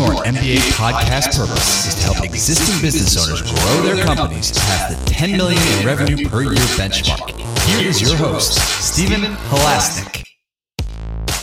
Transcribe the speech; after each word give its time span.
Entrepreneur 0.00 0.32
MBA 0.32 0.56
podcast 0.72 1.36
purpose 1.36 1.88
is 1.88 1.94
to 1.96 2.02
help 2.04 2.24
existing 2.24 2.80
business 2.80 3.22
owners 3.22 3.42
grow 3.42 3.82
their 3.82 4.02
companies 4.02 4.50
past 4.50 5.04
the 5.04 5.10
10 5.10 5.36
million 5.36 5.62
in 5.78 5.86
revenue 5.86 6.26
per 6.26 6.42
year 6.42 6.54
benchmark. 6.54 7.38
Here 7.66 7.86
is 7.86 8.00
your 8.00 8.16
host, 8.16 8.54
Stephen 8.82 9.20
Halasnik. 9.20 10.24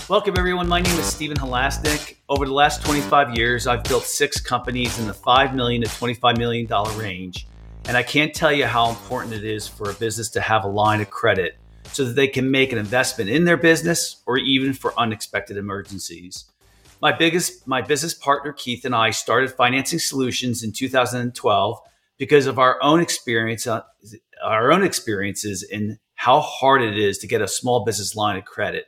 Welcome, 0.09 0.35
everyone. 0.39 0.67
My 0.67 0.81
name 0.81 0.97
is 0.97 1.05
Stephen 1.05 1.37
Halasnik. 1.37 2.15
Over 2.29 2.47
the 2.47 2.53
last 2.53 2.83
25 2.83 3.37
years, 3.37 3.67
I've 3.67 3.83
built 3.83 4.05
six 4.05 4.41
companies 4.41 4.97
in 4.97 5.05
the 5.05 5.13
5 5.13 5.53
million 5.53 5.83
to 5.83 5.87
$25 5.87 6.39
million 6.39 6.67
range. 6.97 7.47
And 7.87 7.95
I 7.95 8.01
can't 8.01 8.33
tell 8.33 8.51
you 8.51 8.65
how 8.65 8.89
important 8.89 9.35
it 9.35 9.43
is 9.43 9.67
for 9.67 9.91
a 9.91 9.93
business 9.93 10.29
to 10.31 10.41
have 10.41 10.63
a 10.63 10.67
line 10.67 10.99
of 11.01 11.11
credit 11.11 11.57
so 11.91 12.05
that 12.05 12.15
they 12.15 12.27
can 12.27 12.49
make 12.49 12.71
an 12.71 12.79
investment 12.79 13.29
in 13.29 13.45
their 13.45 13.57
business 13.57 14.23
or 14.25 14.39
even 14.39 14.73
for 14.73 14.99
unexpected 14.99 15.57
emergencies. 15.57 16.45
My 16.99 17.11
biggest, 17.11 17.67
my 17.67 17.81
business 17.81 18.15
partner 18.15 18.53
Keith 18.53 18.83
and 18.83 18.95
I 18.95 19.11
started 19.11 19.51
Financing 19.51 19.99
Solutions 19.99 20.63
in 20.63 20.71
2012 20.71 21.79
because 22.17 22.47
of 22.47 22.57
our 22.57 22.81
own 22.81 22.99
experience, 22.99 23.67
uh, 23.67 23.81
our 24.43 24.71
own 24.71 24.83
experiences 24.83 25.61
in 25.61 25.99
how 26.15 26.39
hard 26.39 26.81
it 26.81 26.97
is 26.97 27.19
to 27.19 27.27
get 27.27 27.41
a 27.41 27.47
small 27.47 27.85
business 27.85 28.15
line 28.15 28.37
of 28.37 28.45
credit. 28.45 28.85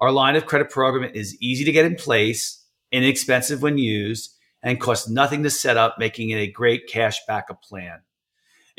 Our 0.00 0.10
line 0.10 0.36
of 0.36 0.46
credit 0.46 0.70
program 0.70 1.10
is 1.14 1.36
easy 1.40 1.64
to 1.64 1.72
get 1.72 1.84
in 1.84 1.96
place, 1.96 2.64
inexpensive 2.90 3.60
when 3.60 3.76
used, 3.76 4.34
and 4.62 4.80
costs 4.80 5.06
nothing 5.06 5.42
to 5.42 5.50
set 5.50 5.76
up, 5.76 5.96
making 5.98 6.30
it 6.30 6.36
a 6.36 6.50
great 6.50 6.88
cash 6.88 7.18
backup 7.28 7.62
plan. 7.62 8.00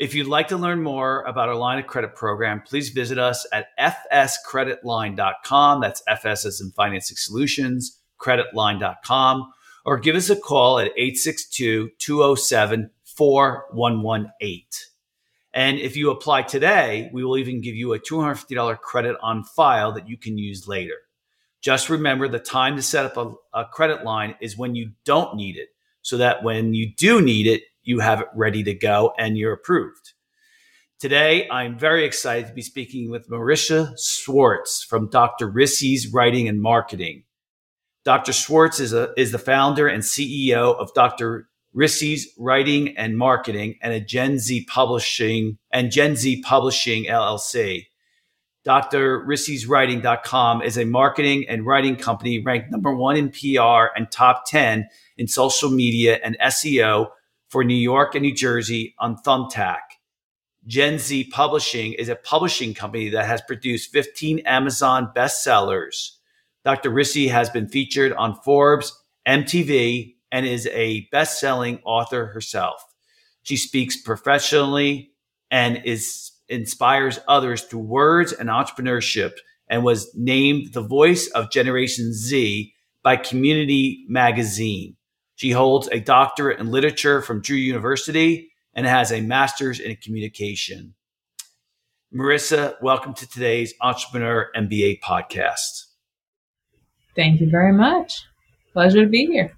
If 0.00 0.14
you'd 0.14 0.26
like 0.26 0.48
to 0.48 0.56
learn 0.56 0.82
more 0.82 1.22
about 1.22 1.48
our 1.48 1.54
line 1.54 1.78
of 1.78 1.86
credit 1.86 2.16
program, 2.16 2.62
please 2.62 2.88
visit 2.88 3.18
us 3.18 3.46
at 3.52 3.68
fscreditline.com. 3.78 5.80
That's 5.80 6.02
FS 6.08 6.44
as 6.44 6.60
in 6.60 6.72
Financing 6.72 7.16
Solutions 7.16 7.97
creditline.com 8.18 9.52
or 9.84 9.98
give 9.98 10.16
us 10.16 10.30
a 10.30 10.36
call 10.36 10.78
at 10.78 10.92
862 10.96 11.90
207 11.98 12.90
4118. 13.04 14.62
And 15.54 15.78
if 15.78 15.96
you 15.96 16.10
apply 16.10 16.42
today, 16.42 17.10
we 17.12 17.24
will 17.24 17.38
even 17.38 17.60
give 17.60 17.74
you 17.74 17.92
a 17.92 17.98
$250 17.98 18.78
credit 18.80 19.16
on 19.22 19.42
file 19.42 19.92
that 19.92 20.08
you 20.08 20.16
can 20.16 20.38
use 20.38 20.68
later. 20.68 20.94
Just 21.60 21.90
remember 21.90 22.28
the 22.28 22.38
time 22.38 22.76
to 22.76 22.82
set 22.82 23.04
up 23.04 23.16
a, 23.16 23.34
a, 23.58 23.64
credit 23.64 24.04
line 24.04 24.36
is 24.40 24.56
when 24.56 24.76
you 24.76 24.92
don't 25.04 25.34
need 25.34 25.56
it, 25.56 25.70
so 26.02 26.18
that 26.18 26.44
when 26.44 26.74
you 26.74 26.94
do 26.94 27.20
need 27.20 27.48
it, 27.48 27.62
you 27.82 27.98
have 27.98 28.20
it 28.20 28.28
ready 28.34 28.62
to 28.62 28.74
go 28.74 29.12
and 29.18 29.36
you're 29.36 29.52
approved. 29.52 30.12
Today, 31.00 31.48
I'm 31.48 31.78
very 31.78 32.04
excited 32.04 32.46
to 32.46 32.54
be 32.54 32.62
speaking 32.62 33.10
with 33.10 33.28
Marissa 33.28 33.98
Schwartz 33.98 34.84
from 34.84 35.10
Dr. 35.10 35.50
Rissy's 35.50 36.12
Writing 36.12 36.46
and 36.46 36.60
Marketing. 36.60 37.24
Dr. 38.08 38.32
Schwartz 38.32 38.80
is, 38.80 38.94
a, 38.94 39.12
is 39.18 39.32
the 39.32 39.38
founder 39.38 39.86
and 39.86 40.02
CEO 40.02 40.74
of 40.74 40.94
Dr. 40.94 41.46
Rissy's 41.76 42.26
Writing 42.38 42.96
and 42.96 43.18
Marketing 43.18 43.78
and 43.82 43.92
a 43.92 44.00
Gen 44.00 44.38
Z 44.38 44.64
Publishing 44.64 45.58
and 45.70 45.90
Gen 45.90 46.16
Z 46.16 46.40
Publishing 46.40 47.04
LLC. 47.04 47.88
Dr. 48.64 49.22
Rissy's 49.28 49.66
Writing.com 49.66 50.62
is 50.62 50.78
a 50.78 50.86
marketing 50.86 51.44
and 51.50 51.66
writing 51.66 51.96
company 51.96 52.42
ranked 52.42 52.70
number 52.70 52.94
one 52.94 53.18
in 53.18 53.28
PR 53.28 53.94
and 53.94 54.10
top 54.10 54.44
10 54.46 54.88
in 55.18 55.28
social 55.28 55.68
media 55.68 56.18
and 56.24 56.38
SEO 56.40 57.10
for 57.50 57.62
New 57.62 57.74
York 57.74 58.14
and 58.14 58.22
New 58.22 58.34
Jersey 58.34 58.94
on 58.98 59.18
Thumbtack. 59.18 59.80
Gen 60.66 60.98
Z 60.98 61.24
Publishing 61.24 61.92
is 61.92 62.08
a 62.08 62.16
publishing 62.16 62.72
company 62.72 63.10
that 63.10 63.26
has 63.26 63.42
produced 63.42 63.92
15 63.92 64.38
Amazon 64.46 65.12
bestsellers 65.14 66.12
Dr. 66.68 66.90
Rissy 66.90 67.30
has 67.30 67.48
been 67.48 67.66
featured 67.66 68.12
on 68.12 68.38
Forbes, 68.44 68.92
MTV, 69.26 70.16
and 70.30 70.44
is 70.44 70.66
a 70.66 71.08
best 71.10 71.40
selling 71.40 71.80
author 71.82 72.26
herself. 72.26 72.84
She 73.42 73.56
speaks 73.56 73.96
professionally 73.96 75.12
and 75.50 75.80
is 75.86 76.30
inspires 76.50 77.20
others 77.26 77.62
through 77.62 77.80
words 77.80 78.34
and 78.34 78.50
entrepreneurship 78.50 79.32
and 79.70 79.82
was 79.82 80.14
named 80.14 80.74
the 80.74 80.82
voice 80.82 81.28
of 81.28 81.50
Generation 81.50 82.12
Z 82.12 82.74
by 83.02 83.16
Community 83.16 84.04
Magazine. 84.06 84.94
She 85.36 85.52
holds 85.52 85.88
a 85.88 86.00
doctorate 86.00 86.60
in 86.60 86.70
literature 86.70 87.22
from 87.22 87.40
Drew 87.40 87.56
University 87.56 88.52
and 88.74 88.84
has 88.84 89.10
a 89.10 89.22
master's 89.22 89.80
in 89.80 89.96
communication. 89.96 90.94
Marissa, 92.14 92.74
welcome 92.82 93.14
to 93.14 93.26
today's 93.26 93.72
Entrepreneur 93.80 94.50
MBA 94.54 95.00
podcast. 95.00 95.87
Thank 97.18 97.40
you 97.40 97.50
very 97.50 97.72
much. 97.72 98.28
Pleasure 98.72 99.02
to 99.02 99.10
be 99.10 99.26
here. 99.26 99.52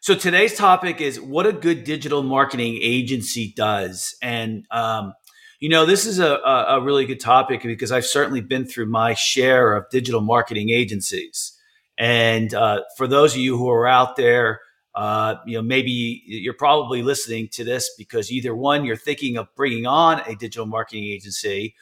So 0.00 0.16
today's 0.16 0.56
topic 0.56 1.00
is 1.00 1.20
what 1.20 1.46
a 1.46 1.52
good 1.52 1.84
digital 1.84 2.24
marketing 2.24 2.80
agency 2.82 3.52
does, 3.56 4.16
and 4.20 4.66
um, 4.72 5.14
you 5.60 5.68
know 5.68 5.86
this 5.86 6.04
is 6.04 6.18
a, 6.18 6.26
a, 6.26 6.80
really 6.80 7.06
good 7.06 7.20
topic 7.20 7.62
because 7.62 7.92
I've 7.92 8.04
certainly 8.04 8.40
been 8.40 8.66
through 8.66 8.86
my 8.86 9.14
share 9.14 9.76
of 9.76 9.88
digital 9.90 10.20
marketing 10.20 10.70
agencies, 10.70 11.56
and 11.96 12.52
uh, 12.52 12.80
for 12.96 13.06
those 13.06 13.34
of 13.34 13.40
you 13.40 13.56
who 13.56 13.70
are 13.70 13.86
out 13.86 14.16
there, 14.16 14.58
uh, 14.96 15.36
you 15.46 15.56
know 15.56 15.62
maybe 15.62 16.24
you're 16.26 16.52
probably 16.52 17.04
listening 17.04 17.46
to 17.52 17.62
this 17.62 17.94
because 17.96 18.32
either 18.32 18.56
one 18.56 18.84
you're 18.84 18.96
thinking 18.96 19.36
of 19.36 19.46
bringing 19.54 19.86
on 19.86 20.18
a 20.26 20.34
digital 20.34 20.66
marketing 20.66 21.04
agency, 21.04 21.76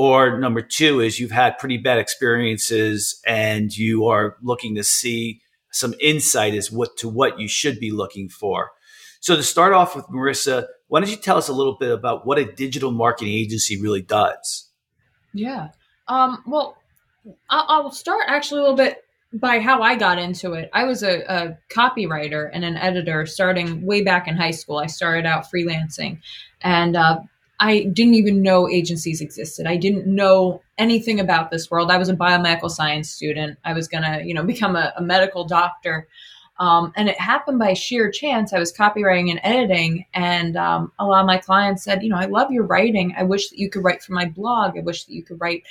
or 0.00 0.40
number 0.40 0.62
two 0.62 0.98
is 1.00 1.20
you've 1.20 1.30
had 1.30 1.58
pretty 1.58 1.76
bad 1.76 1.98
experiences 1.98 3.20
and 3.26 3.76
you 3.76 4.06
are 4.06 4.38
looking 4.42 4.74
to 4.74 4.82
see 4.82 5.42
some 5.72 5.94
insight 6.00 6.54
as 6.54 6.72
what 6.72 6.96
to 6.96 7.06
what 7.06 7.38
you 7.38 7.46
should 7.46 7.78
be 7.78 7.90
looking 7.90 8.26
for. 8.30 8.70
So 9.20 9.36
to 9.36 9.42
start 9.42 9.74
off 9.74 9.94
with 9.94 10.06
Marissa, 10.06 10.68
why 10.88 11.00
don't 11.00 11.10
you 11.10 11.16
tell 11.16 11.36
us 11.36 11.48
a 11.48 11.52
little 11.52 11.76
bit 11.78 11.92
about 11.92 12.26
what 12.26 12.38
a 12.38 12.50
digital 12.50 12.92
marketing 12.92 13.34
agency 13.34 13.78
really 13.78 14.00
does? 14.00 14.70
Yeah. 15.34 15.68
Um, 16.08 16.42
well, 16.46 16.78
I'll 17.50 17.92
start 17.92 18.22
actually 18.26 18.60
a 18.60 18.62
little 18.62 18.78
bit 18.78 19.04
by 19.34 19.60
how 19.60 19.82
I 19.82 19.96
got 19.96 20.18
into 20.18 20.54
it. 20.54 20.70
I 20.72 20.84
was 20.84 21.02
a, 21.02 21.20
a, 21.28 21.58
copywriter 21.70 22.48
and 22.50 22.64
an 22.64 22.78
editor 22.78 23.26
starting 23.26 23.84
way 23.84 24.00
back 24.00 24.28
in 24.28 24.34
high 24.34 24.50
school. 24.50 24.78
I 24.78 24.86
started 24.86 25.26
out 25.26 25.44
freelancing, 25.54 26.20
and 26.62 26.96
uh, 26.96 27.20
I 27.60 27.84
didn't 27.92 28.14
even 28.14 28.42
know 28.42 28.68
agencies 28.68 29.20
existed. 29.20 29.66
I 29.66 29.76
didn't 29.76 30.06
know 30.06 30.62
anything 30.78 31.20
about 31.20 31.50
this 31.50 31.70
world. 31.70 31.90
I 31.90 31.98
was 31.98 32.08
a 32.08 32.16
biomedical 32.16 32.70
science 32.70 33.10
student. 33.10 33.58
I 33.64 33.74
was 33.74 33.86
going 33.86 34.02
to, 34.02 34.24
you 34.24 34.32
know, 34.32 34.42
become 34.44 34.76
a, 34.76 34.94
a 34.96 35.02
medical 35.02 35.44
doctor. 35.44 36.08
Um, 36.58 36.92
and 36.96 37.08
it 37.08 37.20
happened 37.20 37.58
by 37.58 37.74
sheer 37.74 38.10
chance. 38.10 38.52
I 38.52 38.58
was 38.58 38.72
copywriting 38.72 39.30
and 39.30 39.40
editing, 39.42 40.04
and 40.12 40.56
um, 40.56 40.92
a 40.98 41.06
lot 41.06 41.20
of 41.20 41.26
my 41.26 41.38
clients 41.38 41.84
said, 41.84 42.02
you 42.02 42.10
know, 42.10 42.18
I 42.18 42.26
love 42.26 42.50
your 42.50 42.64
writing. 42.64 43.14
I 43.16 43.22
wish 43.22 43.48
that 43.48 43.58
you 43.58 43.70
could 43.70 43.82
write 43.82 44.02
for 44.02 44.12
my 44.12 44.26
blog. 44.26 44.76
I 44.76 44.82
wish 44.82 45.04
that 45.04 45.14
you 45.14 45.22
could 45.22 45.40
write 45.40 45.62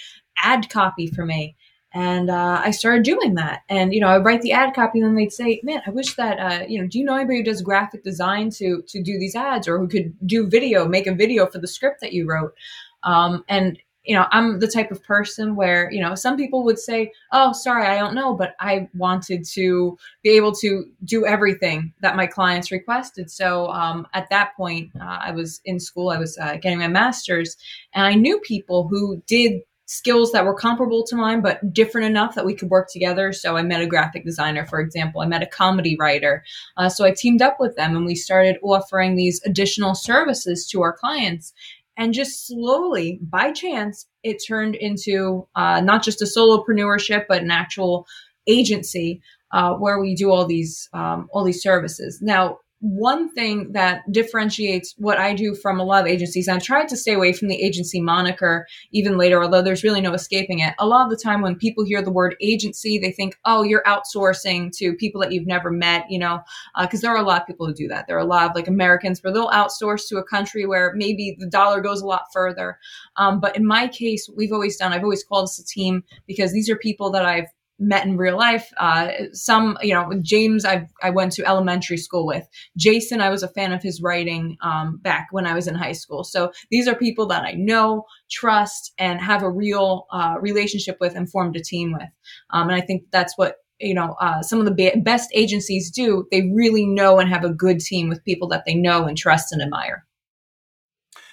ad 0.43 0.69
copy 0.69 1.07
for 1.07 1.25
me. 1.25 1.55
And 1.93 2.29
uh, 2.29 2.61
I 2.63 2.71
started 2.71 3.03
doing 3.03 3.35
that. 3.35 3.63
And, 3.67 3.93
you 3.93 3.99
know, 3.99 4.07
I 4.07 4.19
write 4.19 4.41
the 4.41 4.51
ad 4.51 4.75
copy 4.75 4.99
and 4.99 5.07
then 5.07 5.15
they'd 5.15 5.33
say, 5.33 5.59
man, 5.63 5.81
I 5.87 5.89
wish 5.89 6.15
that, 6.15 6.39
uh, 6.39 6.65
you 6.67 6.79
know, 6.79 6.87
do 6.87 6.99
you 6.99 7.05
know 7.05 7.15
anybody 7.15 7.39
who 7.39 7.43
does 7.43 7.63
graphic 7.63 8.03
design 8.03 8.51
to, 8.51 8.83
to 8.87 9.01
do 9.01 9.17
these 9.17 9.35
ads 9.35 9.67
or 9.67 9.79
who 9.79 9.87
could 9.87 10.13
do 10.25 10.47
video, 10.47 10.87
make 10.87 11.07
a 11.07 11.15
video 11.15 11.47
for 11.47 11.57
the 11.57 11.67
script 11.67 12.01
that 12.01 12.13
you 12.13 12.27
wrote? 12.27 12.53
Um, 13.01 13.43
and, 13.49 13.79
you 14.03 14.15
know, 14.15 14.27
I'm 14.31 14.59
the 14.59 14.67
type 14.67 14.91
of 14.91 15.03
person 15.03 15.55
where, 15.55 15.91
you 15.91 16.01
know, 16.01 16.15
some 16.15 16.37
people 16.37 16.63
would 16.63 16.79
say, 16.79 17.11
oh, 17.31 17.53
sorry, 17.53 17.85
I 17.85 17.97
don't 17.97 18.15
know, 18.15 18.33
but 18.33 18.55
I 18.59 18.87
wanted 18.95 19.43
to 19.53 19.97
be 20.23 20.29
able 20.31 20.53
to 20.55 20.85
do 21.03 21.25
everything 21.25 21.93
that 22.01 22.15
my 22.15 22.25
clients 22.25 22.71
requested. 22.71 23.29
So 23.29 23.67
um, 23.67 24.07
at 24.13 24.29
that 24.29 24.55
point, 24.55 24.91
uh, 24.99 25.19
I 25.21 25.31
was 25.31 25.59
in 25.65 25.79
school, 25.79 26.09
I 26.09 26.17
was 26.17 26.37
uh, 26.37 26.57
getting 26.61 26.79
my 26.79 26.87
master's, 26.87 27.57
and 27.93 28.05
I 28.05 28.13
knew 28.13 28.39
people 28.39 28.87
who 28.87 29.21
did 29.27 29.61
skills 29.89 30.31
that 30.31 30.45
were 30.45 30.53
comparable 30.53 31.03
to 31.03 31.15
mine, 31.15 31.41
but 31.41 31.73
different 31.73 32.05
enough 32.05 32.35
that 32.35 32.45
we 32.45 32.53
could 32.53 32.69
work 32.69 32.87
together. 32.91 33.33
So 33.33 33.57
I 33.57 33.63
met 33.63 33.81
a 33.81 33.87
graphic 33.87 34.23
designer, 34.23 34.63
for 34.63 34.79
example. 34.79 35.21
I 35.21 35.25
met 35.25 35.41
a 35.41 35.47
comedy 35.47 35.97
writer. 35.99 36.43
Uh, 36.77 36.89
so 36.89 37.05
I 37.05 37.11
teamed 37.11 37.41
up 37.41 37.57
with 37.59 37.75
them 37.75 37.95
and 37.95 38.05
we 38.05 38.13
started 38.13 38.57
offering 38.61 39.15
these 39.15 39.41
additional 39.47 39.95
services 39.95 40.67
to 40.67 40.83
our 40.83 40.95
clients. 40.95 41.53
And 41.97 42.13
just 42.13 42.45
slowly, 42.45 43.19
by 43.19 43.51
chance, 43.51 44.05
it 44.21 44.37
turned 44.47 44.75
into 44.75 45.47
uh, 45.55 45.81
not 45.81 46.03
just 46.03 46.21
a 46.21 46.25
solopreneurship, 46.25 47.25
but 47.27 47.41
an 47.41 47.49
actual 47.49 48.05
agency 48.45 49.23
uh, 49.51 49.73
where 49.73 49.99
we 49.99 50.13
do 50.13 50.29
all 50.29 50.45
these 50.45 50.87
um, 50.93 51.27
all 51.33 51.43
these 51.43 51.63
services. 51.63 52.19
Now, 52.21 52.59
one 52.81 53.29
thing 53.33 53.73
that 53.73 54.09
differentiates 54.09 54.95
what 54.97 55.17
I 55.17 55.33
do 55.33 55.53
from 55.53 55.79
a 55.79 55.83
lot 55.83 56.01
of 56.01 56.07
agencies, 56.07 56.47
I've 56.47 56.63
tried 56.63 56.87
to 56.89 56.97
stay 56.97 57.13
away 57.13 57.33
from 57.33 57.49
the 57.49 57.61
agency 57.61 57.99
moniker 57.99 58.65
even 58.91 59.17
later, 59.17 59.43
although 59.43 59.61
there's 59.61 59.83
really 59.83 59.99
no 59.99 60.13
escaping 60.13 60.59
it. 60.59 60.73
A 60.79 60.87
lot 60.87 61.03
of 61.03 61.09
the 61.09 61.21
time 61.21 61.41
when 61.41 61.55
people 61.55 61.83
hear 61.83 62.01
the 62.01 62.11
word 62.11 62.35
agency, 62.41 62.97
they 62.97 63.11
think, 63.11 63.37
oh, 63.43 63.63
you're 63.63 63.83
outsourcing 63.83 64.71
to 64.77 64.93
people 64.93 65.19
that 65.19 65.33
you've 65.33 65.47
never 65.47 65.69
met, 65.69 66.09
you 66.09 66.19
know, 66.19 66.39
because 66.79 67.03
uh, 67.03 67.07
there 67.07 67.15
are 67.15 67.21
a 67.21 67.27
lot 67.27 67.41
of 67.41 67.47
people 67.47 67.67
who 67.67 67.73
do 67.73 67.87
that. 67.89 68.07
There 68.07 68.15
are 68.15 68.19
a 68.19 68.25
lot 68.25 68.49
of 68.49 68.55
like 68.55 68.69
Americans 68.69 69.21
where 69.21 69.33
they'll 69.33 69.49
outsource 69.49 70.07
to 70.07 70.17
a 70.17 70.23
country 70.23 70.65
where 70.65 70.93
maybe 70.95 71.35
the 71.37 71.47
dollar 71.47 71.81
goes 71.81 72.01
a 72.01 72.07
lot 72.07 72.27
further. 72.31 72.79
Um, 73.17 73.41
but 73.41 73.57
in 73.57 73.65
my 73.65 73.89
case, 73.89 74.29
we've 74.37 74.53
always 74.53 74.77
done, 74.77 74.93
I've 74.93 75.03
always 75.03 75.23
called 75.23 75.45
us 75.45 75.59
a 75.59 75.65
team 75.65 76.03
because 76.27 76.53
these 76.53 76.69
are 76.69 76.77
people 76.77 77.11
that 77.11 77.25
I've 77.25 77.47
met 77.79 78.05
in 78.05 78.17
real 78.17 78.37
life. 78.37 78.71
Uh, 78.77 79.11
some, 79.33 79.77
you 79.81 79.93
know, 79.93 80.11
James, 80.21 80.65
I 80.65 80.87
I 81.01 81.09
went 81.09 81.31
to 81.33 81.45
elementary 81.45 81.97
school 81.97 82.25
with. 82.25 82.47
Jason, 82.77 83.21
I 83.21 83.29
was 83.29 83.43
a 83.43 83.47
fan 83.47 83.73
of 83.73 83.81
his 83.81 84.01
writing 84.01 84.57
um, 84.61 84.97
back 84.97 85.27
when 85.31 85.45
I 85.45 85.53
was 85.53 85.67
in 85.67 85.75
high 85.75 85.93
school. 85.93 86.23
So 86.23 86.51
these 86.69 86.87
are 86.87 86.95
people 86.95 87.25
that 87.27 87.43
I 87.43 87.53
know, 87.53 88.05
trust, 88.29 88.93
and 88.97 89.21
have 89.21 89.43
a 89.43 89.51
real 89.51 90.07
uh, 90.11 90.35
relationship 90.39 90.97
with 90.99 91.15
and 91.15 91.29
formed 91.29 91.55
a 91.55 91.61
team 91.61 91.93
with. 91.93 92.09
Um, 92.51 92.69
and 92.69 92.75
I 92.75 92.81
think 92.81 93.03
that's 93.11 93.37
what 93.37 93.57
you 93.79 93.93
know 93.93 94.15
uh, 94.19 94.41
some 94.41 94.59
of 94.59 94.65
the 94.65 94.73
be- 94.73 94.99
best 95.01 95.29
agencies 95.33 95.89
do. 95.89 96.27
They 96.31 96.51
really 96.53 96.85
know 96.85 97.19
and 97.19 97.29
have 97.29 97.43
a 97.43 97.53
good 97.53 97.79
team 97.79 98.09
with 98.09 98.25
people 98.25 98.47
that 98.49 98.63
they 98.65 98.75
know 98.75 99.05
and 99.05 99.17
trust 99.17 99.51
and 99.51 99.61
admire. 99.61 100.05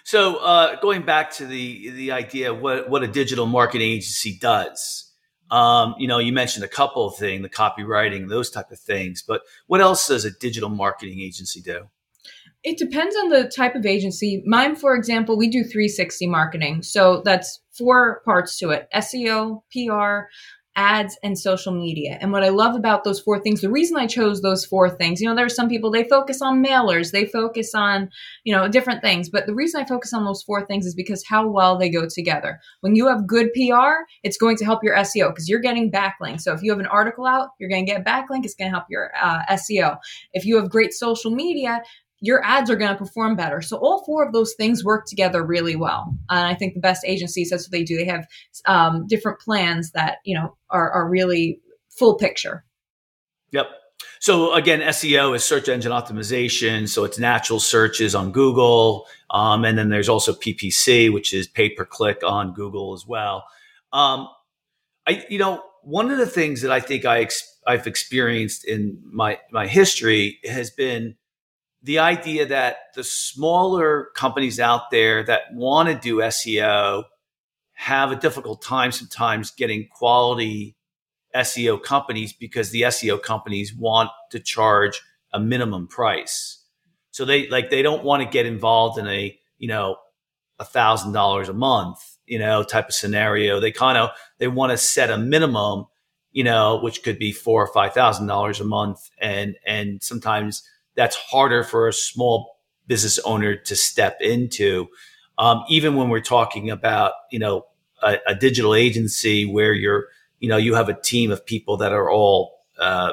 So 0.06 0.36
uh, 0.36 0.78
going 0.78 1.02
back 1.02 1.32
to 1.32 1.46
the 1.46 1.90
the 1.90 2.12
idea 2.12 2.52
of 2.52 2.60
what 2.60 2.88
what 2.88 3.02
a 3.02 3.08
digital 3.08 3.44
marketing 3.44 3.90
agency 3.90 4.38
does, 4.40 5.05
um, 5.50 5.94
you 5.98 6.08
know, 6.08 6.18
you 6.18 6.32
mentioned 6.32 6.64
a 6.64 6.68
couple 6.68 7.06
of 7.06 7.16
things, 7.16 7.42
the 7.42 7.48
copywriting, 7.48 8.28
those 8.28 8.50
type 8.50 8.70
of 8.70 8.78
things. 8.78 9.22
But 9.22 9.42
what 9.66 9.80
else 9.80 10.08
does 10.08 10.24
a 10.24 10.30
digital 10.30 10.68
marketing 10.68 11.20
agency 11.20 11.60
do? 11.60 11.88
It 12.64 12.78
depends 12.78 13.14
on 13.14 13.28
the 13.28 13.48
type 13.48 13.76
of 13.76 13.86
agency. 13.86 14.42
Mine, 14.44 14.74
for 14.74 14.96
example, 14.96 15.36
we 15.36 15.48
do 15.48 15.62
360 15.62 16.26
marketing. 16.26 16.82
So 16.82 17.22
that's 17.24 17.60
four 17.70 18.22
parts 18.24 18.58
to 18.58 18.70
it 18.70 18.88
SEO, 18.92 19.62
PR, 19.70 20.28
ads 20.76 21.18
and 21.22 21.38
social 21.38 21.72
media. 21.72 22.18
And 22.20 22.30
what 22.30 22.44
I 22.44 22.50
love 22.50 22.76
about 22.76 23.02
those 23.02 23.20
four 23.20 23.40
things, 23.40 23.62
the 23.62 23.70
reason 23.70 23.96
I 23.96 24.06
chose 24.06 24.42
those 24.42 24.64
four 24.64 24.90
things, 24.90 25.20
you 25.20 25.28
know, 25.28 25.34
there 25.34 25.46
are 25.46 25.50
some 25.50 25.68
people 25.68 25.90
they 25.90 26.04
focus 26.04 26.42
on 26.42 26.62
mailers, 26.62 27.10
they 27.10 27.24
focus 27.24 27.74
on, 27.74 28.10
you 28.44 28.54
know, 28.54 28.68
different 28.68 29.02
things, 29.02 29.28
but 29.30 29.46
the 29.46 29.54
reason 29.54 29.80
I 29.80 29.86
focus 29.86 30.12
on 30.12 30.24
those 30.24 30.42
four 30.42 30.64
things 30.66 30.86
is 30.86 30.94
because 30.94 31.24
how 31.26 31.48
well 31.48 31.78
they 31.78 31.88
go 31.88 32.06
together. 32.06 32.60
When 32.80 32.94
you 32.94 33.08
have 33.08 33.26
good 33.26 33.52
PR, 33.54 34.04
it's 34.22 34.36
going 34.36 34.56
to 34.58 34.64
help 34.64 34.84
your 34.84 34.96
SEO 34.96 35.30
because 35.30 35.48
you're 35.48 35.60
getting 35.60 35.90
backlinks. 35.90 36.42
So 36.42 36.52
if 36.52 36.62
you 36.62 36.70
have 36.70 36.80
an 36.80 36.86
article 36.86 37.26
out, 37.26 37.48
you're 37.58 37.70
going 37.70 37.86
to 37.86 37.92
get 37.92 38.04
backlink, 38.04 38.44
it's 38.44 38.54
going 38.54 38.70
to 38.70 38.76
help 38.76 38.86
your 38.90 39.10
uh, 39.20 39.44
SEO. 39.50 39.96
If 40.32 40.44
you 40.44 40.56
have 40.56 40.70
great 40.70 40.92
social 40.92 41.30
media, 41.30 41.82
your 42.20 42.42
ads 42.44 42.70
are 42.70 42.76
going 42.76 42.90
to 42.90 42.96
perform 42.96 43.36
better. 43.36 43.60
So 43.60 43.76
all 43.76 44.04
four 44.04 44.26
of 44.26 44.32
those 44.32 44.54
things 44.54 44.84
work 44.84 45.06
together 45.06 45.44
really 45.44 45.76
well. 45.76 46.14
And 46.30 46.46
I 46.46 46.54
think 46.54 46.74
the 46.74 46.80
best 46.80 47.04
agencies, 47.04 47.50
that's 47.50 47.66
what 47.66 47.72
they 47.72 47.84
do. 47.84 47.96
They 47.96 48.06
have 48.06 48.26
um, 48.64 49.06
different 49.06 49.38
plans 49.40 49.92
that, 49.92 50.18
you 50.24 50.34
know, 50.34 50.56
are, 50.70 50.90
are 50.90 51.08
really 51.08 51.60
full 51.90 52.16
picture. 52.16 52.64
Yep. 53.52 53.66
So 54.20 54.54
again, 54.54 54.80
SEO 54.80 55.36
is 55.36 55.44
search 55.44 55.68
engine 55.68 55.92
optimization. 55.92 56.88
So 56.88 57.04
it's 57.04 57.18
natural 57.18 57.60
searches 57.60 58.14
on 58.14 58.32
Google. 58.32 59.06
Um, 59.30 59.64
and 59.64 59.76
then 59.76 59.90
there's 59.90 60.08
also 60.08 60.32
PPC, 60.32 61.12
which 61.12 61.34
is 61.34 61.46
pay 61.46 61.70
per 61.70 61.84
click 61.84 62.22
on 62.24 62.54
Google 62.54 62.94
as 62.94 63.06
well. 63.06 63.44
Um, 63.92 64.28
I, 65.06 65.24
you 65.28 65.38
know, 65.38 65.62
one 65.82 66.10
of 66.10 66.18
the 66.18 66.26
things 66.26 66.62
that 66.62 66.72
I 66.72 66.80
think 66.80 67.04
I 67.04 67.20
ex- 67.20 67.58
I've 67.66 67.86
experienced 67.86 68.64
in 68.64 69.00
my, 69.04 69.38
my 69.52 69.66
history 69.66 70.38
has 70.44 70.70
been 70.70 71.16
the 71.86 72.00
idea 72.00 72.44
that 72.46 72.78
the 72.96 73.04
smaller 73.04 74.08
companies 74.16 74.58
out 74.58 74.90
there 74.90 75.22
that 75.22 75.42
want 75.54 75.88
to 75.88 75.94
do 75.94 76.16
SEO 76.16 77.04
have 77.74 78.10
a 78.10 78.16
difficult 78.16 78.60
time 78.60 78.90
sometimes 78.90 79.52
getting 79.52 79.86
quality 79.88 80.76
SEO 81.32 81.80
companies 81.80 82.32
because 82.32 82.70
the 82.70 82.82
SEO 82.82 83.22
companies 83.22 83.72
want 83.72 84.10
to 84.32 84.40
charge 84.40 85.00
a 85.32 85.38
minimum 85.38 85.86
price. 85.86 86.64
So 87.12 87.24
they 87.24 87.48
like 87.48 87.70
they 87.70 87.82
don't 87.82 88.02
want 88.02 88.24
to 88.24 88.28
get 88.28 88.46
involved 88.46 88.98
in 88.98 89.06
a, 89.06 89.38
you 89.58 89.68
know, 89.68 89.96
a 90.58 90.64
thousand 90.64 91.12
dollars 91.12 91.48
a 91.48 91.54
month, 91.54 91.98
you 92.26 92.40
know, 92.40 92.64
type 92.64 92.88
of 92.88 92.94
scenario. 92.94 93.60
They 93.60 93.70
kind 93.70 93.96
of 93.96 94.10
they 94.38 94.48
want 94.48 94.72
to 94.72 94.76
set 94.76 95.08
a 95.08 95.18
minimum, 95.18 95.84
you 96.32 96.42
know, 96.42 96.80
which 96.82 97.04
could 97.04 97.18
be 97.18 97.30
four 97.30 97.62
or 97.62 97.72
five 97.72 97.94
thousand 97.94 98.26
dollars 98.26 98.58
a 98.58 98.64
month. 98.64 99.08
And 99.20 99.56
and 99.64 100.02
sometimes 100.02 100.68
that's 100.96 101.16
harder 101.16 101.62
for 101.62 101.88
a 101.88 101.92
small 101.92 102.58
business 102.86 103.18
owner 103.20 103.56
to 103.56 103.76
step 103.76 104.18
into. 104.20 104.88
Um, 105.38 105.64
even 105.68 105.96
when 105.96 106.08
we're 106.08 106.20
talking 106.20 106.70
about, 106.70 107.12
you 107.30 107.38
know, 107.38 107.66
a, 108.02 108.16
a, 108.26 108.34
digital 108.34 108.74
agency 108.74 109.44
where 109.44 109.74
you're, 109.74 110.06
you 110.40 110.48
know, 110.48 110.56
you 110.56 110.74
have 110.74 110.88
a 110.88 110.98
team 111.00 111.30
of 111.30 111.44
people 111.44 111.76
that 111.78 111.92
are 111.92 112.10
all 112.10 112.60
uh, 112.78 113.12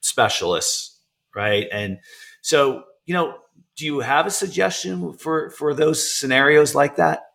specialists, 0.00 0.98
right? 1.34 1.68
And 1.72 1.98
so, 2.40 2.84
you 3.06 3.14
know, 3.14 3.36
do 3.76 3.86
you 3.86 4.00
have 4.00 4.26
a 4.26 4.30
suggestion 4.30 5.12
for 5.14 5.50
for 5.50 5.74
those 5.74 6.06
scenarios 6.06 6.74
like 6.74 6.96
that? 6.96 7.31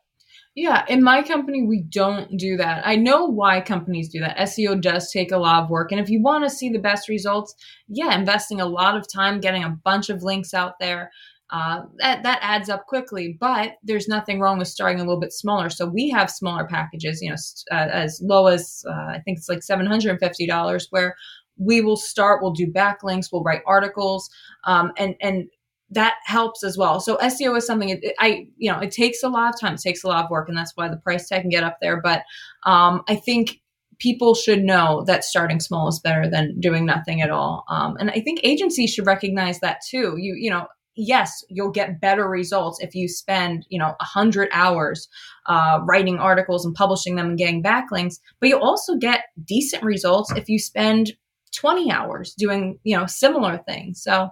Yeah, 0.57 0.83
in 0.89 1.03
my 1.03 1.21
company, 1.21 1.61
we 1.61 1.83
don't 1.83 2.35
do 2.35 2.57
that. 2.57 2.81
I 2.83 2.95
know 2.95 3.25
why 3.25 3.61
companies 3.61 4.09
do 4.09 4.19
that. 4.21 4.37
SEO 4.37 4.81
does 4.81 5.11
take 5.11 5.31
a 5.31 5.37
lot 5.37 5.63
of 5.63 5.69
work. 5.69 5.91
And 5.91 6.01
if 6.01 6.09
you 6.09 6.19
want 6.19 6.45
to 6.45 6.49
see 6.49 6.69
the 6.69 6.79
best 6.79 7.07
results, 7.09 7.53
yeah, 7.87 8.17
investing 8.17 8.59
a 8.59 8.65
lot 8.65 8.97
of 8.97 9.05
time 9.07 9.39
getting 9.39 9.63
a 9.63 9.69
bunch 9.69 10.09
of 10.09 10.23
links 10.23 10.55
out 10.55 10.79
there, 10.79 11.11
uh, 11.51 11.83
that, 11.97 12.23
that 12.23 12.39
adds 12.41 12.69
up 12.69 12.87
quickly. 12.87 13.37
But 13.39 13.73
there's 13.83 14.07
nothing 14.07 14.39
wrong 14.39 14.57
with 14.57 14.67
starting 14.67 14.99
a 14.99 15.03
little 15.03 15.19
bit 15.19 15.31
smaller. 15.31 15.69
So 15.69 15.85
we 15.85 16.09
have 16.09 16.31
smaller 16.31 16.65
packages, 16.65 17.21
you 17.21 17.29
know, 17.29 17.35
uh, 17.71 17.89
as 17.91 18.19
low 18.23 18.47
as 18.47 18.83
uh, 18.89 18.93
I 18.93 19.21
think 19.23 19.37
it's 19.37 19.49
like 19.49 19.59
$750, 19.59 20.87
where 20.89 21.15
we 21.57 21.81
will 21.81 21.97
start, 21.97 22.41
we'll 22.41 22.53
do 22.53 22.65
backlinks, 22.65 23.27
we'll 23.31 23.43
write 23.43 23.61
articles, 23.67 24.27
um, 24.63 24.91
and, 24.97 25.13
and 25.21 25.49
that 25.91 26.15
helps 26.25 26.63
as 26.63 26.77
well. 26.77 26.99
So 26.99 27.17
SEO 27.17 27.57
is 27.57 27.65
something 27.65 27.89
it, 27.89 28.13
I, 28.19 28.47
you 28.57 28.71
know, 28.71 28.79
it 28.79 28.91
takes 28.91 29.23
a 29.23 29.29
lot 29.29 29.53
of 29.53 29.59
time, 29.59 29.75
it 29.75 29.81
takes 29.81 30.03
a 30.03 30.07
lot 30.07 30.25
of 30.25 30.29
work, 30.29 30.49
and 30.49 30.57
that's 30.57 30.73
why 30.75 30.89
the 30.89 30.97
price 30.97 31.29
tag 31.29 31.41
can 31.41 31.49
get 31.49 31.63
up 31.63 31.77
there. 31.81 32.01
But 32.01 32.23
um, 32.65 33.03
I 33.07 33.15
think 33.15 33.61
people 33.99 34.35
should 34.35 34.63
know 34.63 35.03
that 35.07 35.23
starting 35.23 35.59
small 35.59 35.87
is 35.87 35.99
better 35.99 36.29
than 36.29 36.59
doing 36.59 36.85
nothing 36.85 37.21
at 37.21 37.31
all. 37.31 37.63
Um, 37.69 37.95
and 37.99 38.11
I 38.11 38.19
think 38.19 38.39
agencies 38.43 38.93
should 38.93 39.07
recognize 39.07 39.59
that 39.61 39.81
too. 39.89 40.15
You, 40.17 40.35
you 40.35 40.49
know, 40.49 40.67
yes, 40.95 41.43
you'll 41.49 41.71
get 41.71 42.01
better 42.01 42.27
results 42.27 42.79
if 42.81 42.93
you 42.93 43.07
spend, 43.07 43.65
you 43.69 43.79
know, 43.79 43.95
a 43.99 44.03
hundred 44.03 44.49
hours 44.51 45.07
uh, 45.45 45.79
writing 45.83 46.19
articles 46.19 46.65
and 46.65 46.75
publishing 46.75 47.15
them 47.15 47.27
and 47.29 47.37
getting 47.37 47.63
backlinks. 47.63 48.15
But 48.39 48.49
you'll 48.49 48.59
also 48.59 48.95
get 48.97 49.25
decent 49.45 49.83
results 49.83 50.31
if 50.35 50.49
you 50.49 50.59
spend 50.59 51.13
20 51.55 51.91
hours 51.91 52.33
doing, 52.37 52.79
you 52.83 52.97
know, 52.97 53.05
similar 53.05 53.57
things. 53.57 54.03
So 54.03 54.29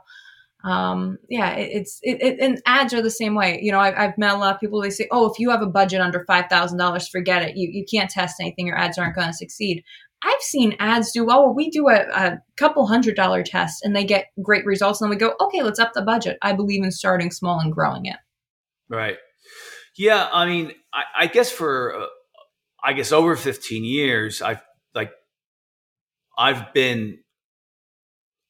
um, 0.66 1.20
yeah, 1.30 1.54
it, 1.54 1.70
it's 1.72 2.00
it, 2.02 2.22
it, 2.22 2.40
and 2.40 2.62
ads 2.66 2.94
are 2.94 3.02
the 3.02 3.12
same 3.12 3.36
way. 3.36 3.60
You 3.62 3.72
know, 3.72 3.80
I, 3.80 3.92
have 3.92 4.18
met 4.18 4.34
a 4.34 4.38
lot 4.38 4.56
of 4.56 4.60
people. 4.60 4.82
They 4.82 4.90
say, 4.90 5.08
"Oh, 5.12 5.32
if 5.32 5.40
you 5.40 5.52
have 5.52 5.62
a 5.62 5.68
budget 5.68 6.02
under 6.02 6.26
five 6.26 6.46
thousand 6.50 6.80
dollars, 6.80 7.08
forget 7.08 7.44
it. 7.44 7.56
You 7.56 7.70
you 7.72 7.86
can't 7.90 8.10
test 8.10 8.38
anything. 8.42 8.68
Your 8.68 8.78
ads 8.78 8.98
aren't 8.98 9.16
going 9.16 9.28
to 9.28 9.34
succeed." 9.34 9.84
I've 10.24 10.42
seen 10.42 10.76
ads 10.80 11.12
do 11.12 11.24
well. 11.24 11.54
We 11.54 11.70
do 11.70 11.88
a, 11.88 12.00
a 12.14 12.42
couple 12.58 12.88
hundred 12.88 13.16
dollar 13.16 13.44
test 13.44 13.86
and 13.86 13.96
they 13.96 14.04
get 14.04 14.28
great 14.42 14.66
results. 14.66 15.00
And 15.00 15.12
then 15.12 15.16
we 15.16 15.20
go, 15.20 15.36
okay, 15.40 15.62
let's 15.62 15.78
up 15.78 15.94
the 15.94 16.02
budget. 16.02 16.38
I 16.42 16.54
believe 16.54 16.84
in 16.84 16.92
starting 16.92 17.30
small 17.30 17.60
and 17.60 17.72
growing 17.72 18.06
it. 18.06 18.16
Right. 18.90 19.18
Yeah. 19.96 20.28
I 20.32 20.48
mean, 20.48 20.72
I, 20.92 21.04
I 21.16 21.28
guess 21.28 21.52
for, 21.52 21.96
uh, 21.96 22.06
I 22.84 22.94
guess 22.94 23.12
over 23.12 23.36
15 23.36 23.84
years, 23.84 24.42
I've 24.42 24.62
like, 24.96 25.12
I've 26.38 26.74
been 26.74 27.20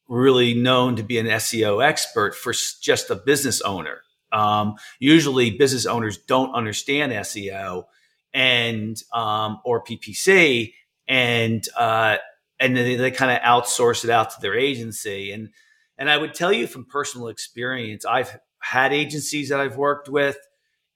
really 0.07 0.53
known 0.53 0.95
to 0.97 1.03
be 1.03 1.17
an 1.17 1.27
SEO 1.27 1.83
expert 1.83 2.35
for 2.35 2.53
just 2.81 3.09
a 3.09 3.15
business 3.15 3.61
owner. 3.61 4.01
Um, 4.31 4.75
usually, 4.99 5.51
business 5.51 5.85
owners 5.85 6.17
don't 6.17 6.53
understand 6.53 7.11
SEO 7.11 7.85
and 8.33 9.01
um, 9.13 9.59
or 9.63 9.83
PPC, 9.83 10.73
and 11.07 11.65
uh, 11.77 12.17
and 12.59 12.75
they, 12.75 12.95
they 12.95 13.11
kind 13.11 13.31
of 13.31 13.39
outsource 13.39 14.03
it 14.03 14.09
out 14.09 14.31
to 14.31 14.41
their 14.41 14.55
agency. 14.55 15.31
And 15.31 15.49
and 15.97 16.09
I 16.09 16.17
would 16.17 16.33
tell 16.33 16.51
you 16.51 16.67
from 16.67 16.85
personal 16.85 17.29
experience, 17.29 18.05
I've 18.05 18.37
had 18.59 18.93
agencies 18.93 19.49
that 19.49 19.59
I've 19.59 19.77
worked 19.77 20.09
with, 20.09 20.37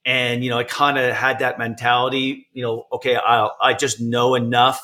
and 0.04 0.44
you 0.44 0.50
know, 0.50 0.58
I 0.58 0.64
kind 0.64 0.98
of 0.98 1.14
had 1.14 1.38
that 1.38 1.58
mentality. 1.58 2.48
You 2.52 2.62
know, 2.62 2.86
okay, 2.92 3.16
I 3.16 3.48
I 3.60 3.74
just 3.74 4.00
know 4.00 4.34
enough 4.34 4.82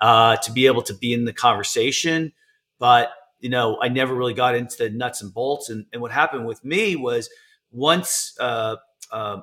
uh, 0.00 0.36
to 0.36 0.52
be 0.52 0.66
able 0.66 0.82
to 0.82 0.94
be 0.94 1.12
in 1.12 1.24
the 1.24 1.32
conversation, 1.32 2.32
but 2.78 3.12
you 3.44 3.50
know, 3.50 3.76
I 3.78 3.88
never 3.88 4.14
really 4.14 4.32
got 4.32 4.54
into 4.54 4.78
the 4.78 4.88
nuts 4.88 5.20
and 5.20 5.32
bolts. 5.32 5.68
And, 5.68 5.84
and 5.92 6.00
what 6.00 6.10
happened 6.10 6.46
with 6.46 6.64
me 6.64 6.96
was 6.96 7.28
once 7.70 8.34
uh, 8.40 8.76
uh, 9.12 9.42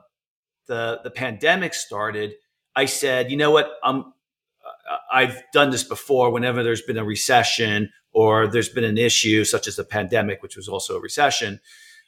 the 0.65 1.01
the 1.03 1.11
pandemic 1.11 1.75
started, 1.75 2.33
I 2.75 2.85
said, 2.85 3.29
you 3.29 3.37
know 3.37 3.51
what, 3.51 3.69
I'm 3.83 3.99
uh, 3.99 4.97
I've 5.13 5.43
done 5.53 5.69
this 5.69 5.83
before. 5.83 6.31
Whenever 6.31 6.63
there's 6.63 6.81
been 6.81 6.97
a 6.97 7.05
recession 7.05 7.91
or 8.11 8.47
there's 8.47 8.69
been 8.69 8.83
an 8.83 8.97
issue 8.97 9.45
such 9.45 9.67
as 9.67 9.75
the 9.75 9.83
pandemic, 9.83 10.41
which 10.41 10.55
was 10.55 10.67
also 10.67 10.97
a 10.97 10.99
recession, 10.99 11.59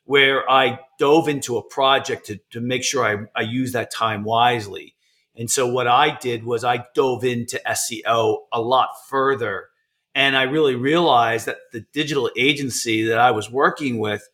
where 0.03 0.49
I 0.49 0.79
dove 0.97 1.27
into 1.27 1.57
a 1.57 1.63
project 1.63 2.25
to, 2.25 2.39
to 2.49 2.59
make 2.59 2.83
sure 2.83 3.05
I, 3.05 3.39
I 3.39 3.43
use 3.43 3.71
that 3.73 3.91
time 3.91 4.23
wisely. 4.23 4.95
And 5.35 5.49
so 5.49 5.67
what 5.67 5.87
I 5.87 6.17
did 6.17 6.43
was 6.43 6.63
I 6.63 6.85
dove 6.95 7.23
into 7.23 7.61
SEO 7.67 8.45
a 8.51 8.61
lot 8.61 8.89
further 9.07 9.67
and 10.15 10.35
I 10.35 10.43
really 10.43 10.75
realized 10.75 11.47
that 11.47 11.57
the 11.71 11.85
digital 11.93 12.29
agency 12.37 13.07
that 13.07 13.19
I 13.19 13.31
was 13.31 13.49
working 13.49 13.99
with 13.99 14.27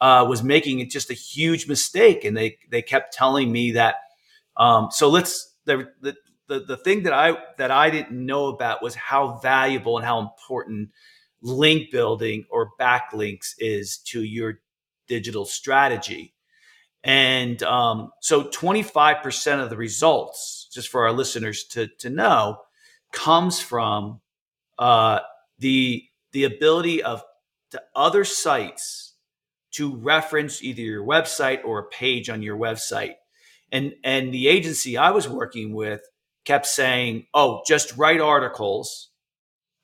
uh, 0.00 0.26
was 0.28 0.42
making 0.42 0.80
it 0.80 0.90
just 0.90 1.10
a 1.10 1.14
huge 1.14 1.68
mistake. 1.68 2.24
And 2.24 2.36
they, 2.36 2.58
they 2.70 2.82
kept 2.82 3.14
telling 3.14 3.50
me 3.50 3.72
that, 3.72 3.96
um, 4.56 4.88
so 4.90 5.08
let's, 5.08 5.54
the, 5.64 5.88
the, 6.00 6.14
the 6.48 6.60
the 6.60 6.76
thing 6.76 7.02
that 7.04 7.12
I 7.12 7.36
that 7.58 7.70
I 7.70 7.90
didn't 7.90 8.24
know 8.24 8.46
about 8.46 8.82
was 8.82 8.94
how 8.94 9.38
valuable 9.42 9.96
and 9.96 10.06
how 10.06 10.20
important 10.20 10.90
link 11.42 11.90
building 11.90 12.44
or 12.50 12.70
backlinks 12.80 13.54
is 13.58 13.98
to 14.06 14.22
your 14.22 14.60
digital 15.06 15.44
strategy. 15.44 16.34
And 17.04 17.62
um, 17.62 18.10
so 18.20 18.44
25% 18.44 19.62
of 19.62 19.70
the 19.70 19.76
results, 19.76 20.68
just 20.72 20.88
for 20.88 21.06
our 21.06 21.12
listeners 21.12 21.64
to, 21.70 21.86
to 22.00 22.10
know, 22.10 22.58
comes 23.12 23.60
from 23.60 24.20
uh, 24.78 25.20
the, 25.58 26.04
the 26.32 26.44
ability 26.44 27.02
of 27.02 27.22
the 27.70 27.82
other 27.94 28.24
sites 28.24 29.14
to 29.72 29.96
reference 29.96 30.62
either 30.62 30.82
your 30.82 31.04
website 31.04 31.64
or 31.64 31.78
a 31.78 31.88
page 31.88 32.30
on 32.30 32.42
your 32.42 32.56
website. 32.56 33.14
And, 33.72 33.94
and 34.04 34.32
the 34.32 34.48
agency 34.48 34.96
I 34.96 35.10
was 35.10 35.28
working 35.28 35.74
with 35.74 36.00
kept 36.44 36.66
saying, 36.66 37.26
oh, 37.34 37.62
just 37.66 37.96
write 37.96 38.20
articles 38.20 39.10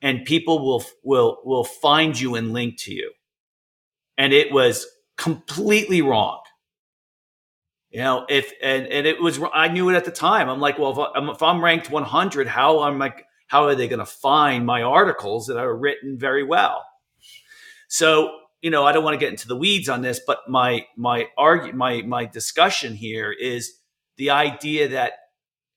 and 0.00 0.24
people 0.24 0.64
will, 0.64 0.84
will, 1.02 1.38
will 1.44 1.64
find 1.64 2.18
you 2.18 2.34
and 2.36 2.52
link 2.52 2.78
to 2.80 2.92
you. 2.92 3.12
And 4.16 4.32
it 4.32 4.52
was 4.52 4.86
completely 5.16 6.02
wrong. 6.02 6.40
You 7.92 8.00
know, 8.00 8.24
if 8.30 8.50
and 8.62 8.86
and 8.86 9.06
it 9.06 9.20
was 9.20 9.38
I 9.52 9.68
knew 9.68 9.90
it 9.90 9.94
at 9.94 10.06
the 10.06 10.10
time. 10.10 10.48
I'm 10.48 10.60
like, 10.60 10.78
well, 10.78 10.92
if 10.92 11.10
I'm, 11.14 11.28
if 11.28 11.42
I'm 11.42 11.62
ranked 11.62 11.90
100, 11.90 12.46
how 12.48 12.86
am 12.86 13.02
I? 13.02 13.12
How 13.52 13.66
are 13.66 13.74
they 13.74 13.86
going 13.86 13.98
to 13.98 14.06
find 14.06 14.64
my 14.64 14.80
articles 14.80 15.46
that 15.48 15.58
are 15.58 15.76
written 15.76 16.18
very 16.18 16.42
well? 16.42 16.86
So 17.88 18.38
you 18.62 18.70
know, 18.70 18.86
I 18.86 18.92
don't 18.92 19.04
want 19.04 19.12
to 19.12 19.18
get 19.20 19.28
into 19.28 19.46
the 19.46 19.56
weeds 19.56 19.90
on 19.90 20.00
this, 20.00 20.22
but 20.26 20.38
my 20.48 20.86
my 20.96 21.26
argue 21.36 21.74
my 21.74 22.00
my 22.00 22.24
discussion 22.24 22.94
here 22.94 23.30
is 23.30 23.74
the 24.16 24.30
idea 24.30 24.88
that 24.88 25.12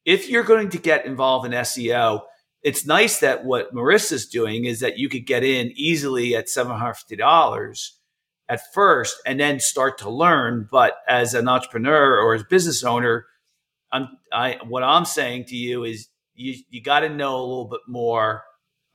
if 0.05 0.29
you're 0.29 0.43
going 0.43 0.69
to 0.69 0.77
get 0.77 1.05
involved 1.05 1.45
in 1.45 1.51
SEO, 1.51 2.21
it's 2.63 2.85
nice 2.85 3.19
that 3.19 3.43
what 3.43 3.75
Marissa's 3.75 4.25
doing 4.25 4.63
is 4.63 4.79
that 4.79 4.97
you 4.97 5.09
could 5.09 5.25
get 5.25 5.43
in 5.43 5.73
easily 5.75 6.33
at 6.33 6.47
seven 6.47 6.77
hundred 6.77 6.93
fifty 6.93 7.17
dollars 7.17 7.99
at 8.47 8.73
first 8.73 9.17
and 9.25 9.37
then 9.37 9.59
start 9.59 9.97
to 9.97 10.09
learn. 10.09 10.69
But 10.71 10.93
as 11.09 11.33
an 11.33 11.49
entrepreneur 11.49 12.17
or 12.19 12.35
as 12.35 12.41
a 12.43 12.47
business 12.49 12.85
owner, 12.85 13.25
I'm 13.91 14.07
I 14.31 14.59
what 14.65 14.83
I'm 14.83 15.03
saying 15.03 15.47
to 15.47 15.57
you 15.57 15.83
is 15.83 16.07
you 16.35 16.55
you 16.69 16.81
got 16.81 17.01
to 17.01 17.09
know 17.09 17.37
a 17.37 17.45
little 17.45 17.65
bit 17.65 17.81
more 17.87 18.43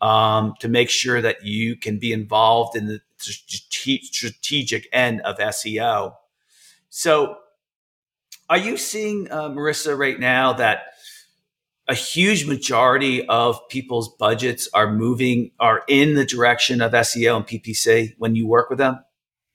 um, 0.00 0.54
to 0.60 0.68
make 0.68 0.90
sure 0.90 1.20
that 1.20 1.44
you 1.44 1.76
can 1.76 1.98
be 1.98 2.12
involved 2.12 2.76
in 2.76 2.86
the 2.86 3.00
strategic 3.18 4.88
end 4.92 5.20
of 5.22 5.38
SEO. 5.38 6.14
So, 6.88 7.36
are 8.48 8.58
you 8.58 8.76
seeing 8.76 9.30
uh, 9.30 9.50
Marissa 9.50 9.96
right 9.96 10.18
now 10.18 10.54
that 10.54 10.84
a 11.86 11.94
huge 11.94 12.46
majority 12.46 13.26
of 13.26 13.60
people's 13.68 14.08
budgets 14.16 14.68
are 14.72 14.92
moving 14.92 15.50
are 15.60 15.82
in 15.88 16.14
the 16.14 16.24
direction 16.24 16.80
of 16.80 16.92
SEO 16.92 17.36
and 17.36 17.46
PPC 17.46 18.14
when 18.18 18.34
you 18.34 18.46
work 18.46 18.70
with 18.70 18.78
them? 18.78 19.04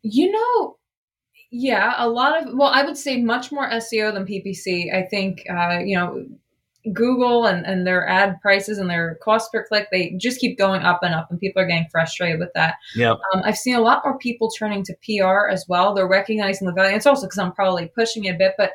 You 0.01 0.31
know, 0.31 0.77
yeah, 1.51 1.93
a 1.97 2.07
lot 2.07 2.41
of, 2.41 2.53
well, 2.53 2.69
I 2.69 2.83
would 2.83 2.97
say 2.97 3.21
much 3.21 3.51
more 3.51 3.69
SEO 3.69 4.13
than 4.13 4.25
PPC. 4.25 4.93
I 4.93 5.03
think, 5.03 5.43
uh, 5.49 5.79
you 5.79 5.95
know, 5.95 6.25
Google 6.93 7.45
and, 7.45 7.65
and 7.65 7.85
their 7.85 8.07
ad 8.07 8.39
prices 8.41 8.77
and 8.77 8.89
their 8.89 9.17
cost 9.23 9.51
per 9.51 9.65
click, 9.65 9.87
they 9.91 10.11
just 10.17 10.39
keep 10.39 10.57
going 10.57 10.81
up 10.81 10.99
and 11.03 11.13
up, 11.13 11.27
and 11.29 11.39
people 11.39 11.61
are 11.61 11.67
getting 11.67 11.87
frustrated 11.91 12.39
with 12.39 12.51
that. 12.55 12.75
Yeah, 12.95 13.11
Um, 13.11 13.41
I've 13.43 13.57
seen 13.57 13.75
a 13.75 13.81
lot 13.81 14.01
more 14.03 14.17
people 14.17 14.49
turning 14.49 14.83
to 14.83 14.95
PR 15.03 15.47
as 15.47 15.65
well. 15.67 15.93
They're 15.93 16.07
recognizing 16.07 16.67
the 16.67 16.73
value. 16.73 16.95
It's 16.95 17.05
also 17.05 17.27
because 17.27 17.39
I'm 17.39 17.51
probably 17.53 17.87
pushing 17.87 18.25
it 18.25 18.35
a 18.35 18.37
bit, 18.37 18.53
but 18.57 18.71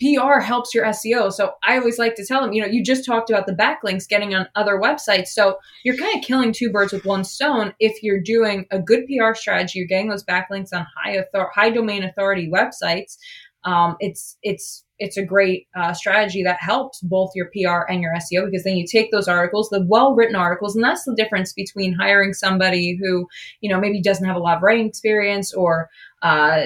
PR 0.00 0.40
helps 0.40 0.74
your 0.74 0.84
SEO. 0.84 1.32
So 1.32 1.52
I 1.62 1.78
always 1.78 1.98
like 1.98 2.16
to 2.16 2.26
tell 2.26 2.42
them, 2.42 2.52
you 2.52 2.60
know, 2.60 2.68
you 2.68 2.84
just 2.84 3.06
talked 3.06 3.30
about 3.30 3.46
the 3.46 3.54
backlinks 3.54 4.06
getting 4.06 4.34
on 4.34 4.46
other 4.54 4.78
websites. 4.78 5.28
So 5.28 5.58
you're 5.84 5.96
kind 5.96 6.14
of 6.16 6.22
killing 6.22 6.52
two 6.52 6.70
birds 6.70 6.92
with 6.92 7.06
one 7.06 7.24
stone 7.24 7.72
if 7.80 8.02
you're 8.02 8.20
doing 8.20 8.66
a 8.70 8.78
good 8.78 9.06
PR 9.06 9.34
strategy. 9.34 9.78
You're 9.78 9.88
getting 9.88 10.10
those 10.10 10.24
backlinks 10.24 10.74
on 10.74 10.86
high 11.02 11.18
author- 11.18 11.50
high 11.54 11.70
domain 11.70 12.02
authority 12.04 12.50
websites. 12.52 13.16
Um, 13.64 13.96
it's 13.98 14.36
it's 14.42 14.84
it's 14.98 15.16
a 15.16 15.24
great 15.24 15.66
uh, 15.76 15.92
strategy 15.92 16.42
that 16.42 16.58
helps 16.60 17.00
both 17.00 17.30
your 17.34 17.46
PR 17.46 17.90
and 17.90 18.00
your 18.00 18.14
SEO 18.14 18.46
because 18.46 18.64
then 18.64 18.76
you 18.76 18.86
take 18.86 19.10
those 19.10 19.28
articles, 19.28 19.68
the 19.68 19.84
well 19.86 20.14
written 20.14 20.36
articles, 20.36 20.74
and 20.74 20.84
that's 20.84 21.04
the 21.04 21.14
difference 21.14 21.52
between 21.52 21.92
hiring 21.92 22.32
somebody 22.32 22.98
who 23.00 23.26
you 23.60 23.70
know 23.70 23.80
maybe 23.80 24.00
doesn't 24.00 24.26
have 24.26 24.36
a 24.36 24.40
lot 24.40 24.56
of 24.56 24.62
writing 24.62 24.88
experience 24.88 25.52
or 25.52 25.88
uh, 26.22 26.64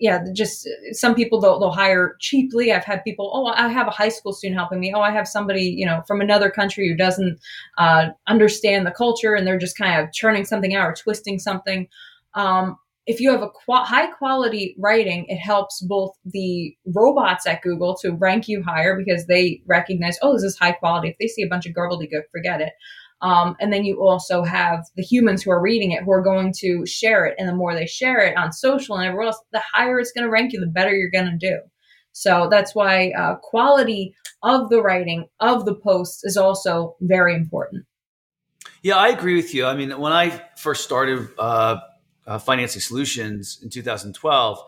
yeah, 0.00 0.24
just 0.32 0.66
some 0.92 1.14
people 1.14 1.40
they'll, 1.40 1.60
they'll 1.60 1.70
hire 1.70 2.16
cheaply. 2.20 2.72
I've 2.72 2.84
had 2.84 3.04
people, 3.04 3.30
oh, 3.34 3.46
I 3.46 3.68
have 3.68 3.86
a 3.86 3.90
high 3.90 4.08
school 4.08 4.32
student 4.32 4.58
helping 4.58 4.80
me. 4.80 4.94
Oh, 4.94 5.02
I 5.02 5.10
have 5.10 5.28
somebody, 5.28 5.64
you 5.64 5.84
know, 5.84 6.02
from 6.08 6.22
another 6.22 6.50
country 6.50 6.88
who 6.88 6.96
doesn't 6.96 7.38
uh, 7.76 8.06
understand 8.26 8.86
the 8.86 8.92
culture 8.92 9.34
and 9.34 9.46
they're 9.46 9.58
just 9.58 9.76
kind 9.76 10.00
of 10.00 10.12
churning 10.14 10.46
something 10.46 10.74
out 10.74 10.88
or 10.88 10.94
twisting 10.94 11.38
something. 11.38 11.86
Um, 12.32 12.78
if 13.10 13.20
you 13.20 13.32
have 13.32 13.42
a 13.42 13.48
qu- 13.48 13.84
high 13.84 14.06
quality 14.06 14.76
writing, 14.78 15.26
it 15.28 15.38
helps 15.38 15.80
both 15.80 16.12
the 16.24 16.76
robots 16.94 17.44
at 17.44 17.60
Google 17.60 17.96
to 18.02 18.12
rank 18.12 18.46
you 18.46 18.62
higher 18.62 18.96
because 18.96 19.26
they 19.26 19.62
recognize, 19.66 20.16
oh, 20.22 20.34
this 20.34 20.44
is 20.44 20.56
high 20.56 20.72
quality. 20.72 21.08
If 21.08 21.16
they 21.18 21.26
see 21.26 21.42
a 21.42 21.48
bunch 21.48 21.66
of 21.66 21.74
gobbledygook, 21.74 22.30
forget 22.30 22.60
it. 22.60 22.72
Um, 23.20 23.56
and 23.60 23.72
then 23.72 23.84
you 23.84 24.00
also 24.00 24.44
have 24.44 24.84
the 24.96 25.02
humans 25.02 25.42
who 25.42 25.50
are 25.50 25.60
reading 25.60 25.90
it 25.90 26.04
who 26.04 26.12
are 26.12 26.22
going 26.22 26.54
to 26.58 26.86
share 26.86 27.26
it. 27.26 27.34
And 27.36 27.48
the 27.48 27.54
more 27.54 27.74
they 27.74 27.86
share 27.86 28.20
it 28.20 28.36
on 28.36 28.52
social 28.52 28.96
and 28.96 29.04
everywhere 29.04 29.26
else, 29.26 29.40
the 29.52 29.62
higher 29.74 29.98
it's 29.98 30.12
going 30.12 30.24
to 30.24 30.30
rank 30.30 30.52
you, 30.52 30.60
the 30.60 30.66
better 30.66 30.94
you're 30.94 31.10
going 31.10 31.36
to 31.36 31.48
do. 31.48 31.58
So 32.12 32.48
that's 32.48 32.74
why 32.74 33.10
uh, 33.18 33.36
quality 33.42 34.14
of 34.44 34.70
the 34.70 34.80
writing 34.80 35.26
of 35.40 35.64
the 35.64 35.74
posts 35.74 36.24
is 36.24 36.36
also 36.36 36.96
very 37.00 37.34
important. 37.34 37.84
Yeah, 38.82 38.96
I 38.96 39.08
agree 39.08 39.36
with 39.36 39.52
you. 39.52 39.66
I 39.66 39.74
mean, 39.74 39.98
when 39.98 40.12
I 40.12 40.42
first 40.56 40.84
started 40.84 41.28
uh, 41.38 41.76
uh, 42.26 42.38
Financing 42.38 42.80
Solutions 42.80 43.58
in 43.62 43.70
2012, 43.70 44.58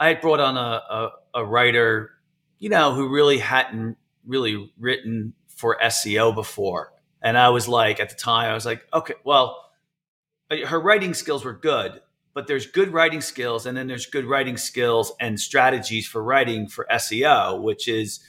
I 0.00 0.08
had 0.08 0.20
brought 0.20 0.40
on 0.40 0.56
a, 0.56 0.60
a, 0.60 1.10
a 1.34 1.44
writer, 1.44 2.10
you 2.58 2.68
know, 2.68 2.94
who 2.94 3.08
really 3.08 3.38
hadn't 3.38 3.96
really 4.26 4.72
written 4.78 5.34
for 5.48 5.76
SEO 5.82 6.34
before. 6.34 6.92
And 7.20 7.36
I 7.36 7.48
was 7.48 7.66
like, 7.66 7.98
at 7.98 8.10
the 8.10 8.14
time, 8.14 8.50
I 8.50 8.54
was 8.54 8.64
like, 8.64 8.86
okay, 8.92 9.14
well, 9.24 9.70
her 10.66 10.80
writing 10.80 11.14
skills 11.14 11.44
were 11.44 11.52
good, 11.52 12.00
but 12.32 12.46
there's 12.46 12.66
good 12.66 12.92
writing 12.92 13.20
skills, 13.20 13.66
and 13.66 13.76
then 13.76 13.88
there's 13.88 14.06
good 14.06 14.24
writing 14.24 14.56
skills 14.56 15.12
and 15.20 15.40
strategies 15.40 16.06
for 16.06 16.22
writing 16.22 16.68
for 16.68 16.86
SEO, 16.90 17.60
which 17.60 17.88
is 17.88 18.20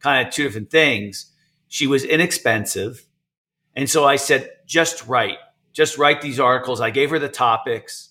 kind 0.00 0.26
of 0.26 0.32
two 0.32 0.44
different 0.44 0.70
things. 0.70 1.30
She 1.68 1.86
was 1.86 2.04
inexpensive. 2.04 3.06
And 3.76 3.88
so 3.88 4.04
I 4.04 4.16
said, 4.16 4.50
just 4.66 5.06
write, 5.06 5.38
just 5.78 5.96
write 5.96 6.20
these 6.20 6.40
articles. 6.40 6.80
I 6.80 6.90
gave 6.90 7.10
her 7.10 7.20
the 7.20 7.28
topics. 7.28 8.08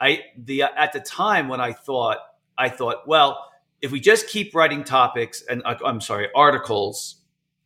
I, 0.00 0.20
the, 0.38 0.62
at 0.62 0.94
the 0.94 1.00
time 1.00 1.48
when 1.48 1.60
I 1.60 1.74
thought, 1.74 2.16
I 2.56 2.70
thought, 2.70 3.06
well, 3.06 3.46
if 3.82 3.92
we 3.92 4.00
just 4.00 4.26
keep 4.26 4.54
writing 4.54 4.84
topics 4.84 5.42
and 5.42 5.60
uh, 5.66 5.74
I'm 5.84 6.00
sorry, 6.00 6.28
articles, 6.34 7.16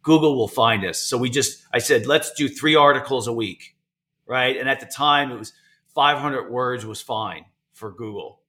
Google 0.03 0.37
will 0.37 0.49
find 0.49 0.85
us. 0.85 0.99
So 0.99 1.17
we 1.17 1.31
just, 1.31 1.65
I 1.73 1.79
said, 1.79 2.05
let's 2.05 2.33
do 2.33 2.49
three 2.49 2.75
articles 2.75 3.29
a 3.29 3.33
week, 3.33 3.77
right? 4.27 4.57
And 4.57 4.69
at 4.69 4.81
the 4.81 4.87
time, 4.87 5.31
it 5.31 5.39
was 5.39 5.53
500 5.95 6.51
words 6.51 6.85
was 6.85 7.01
fine 7.01 7.45
for 7.75 7.93
Google. 7.93 8.41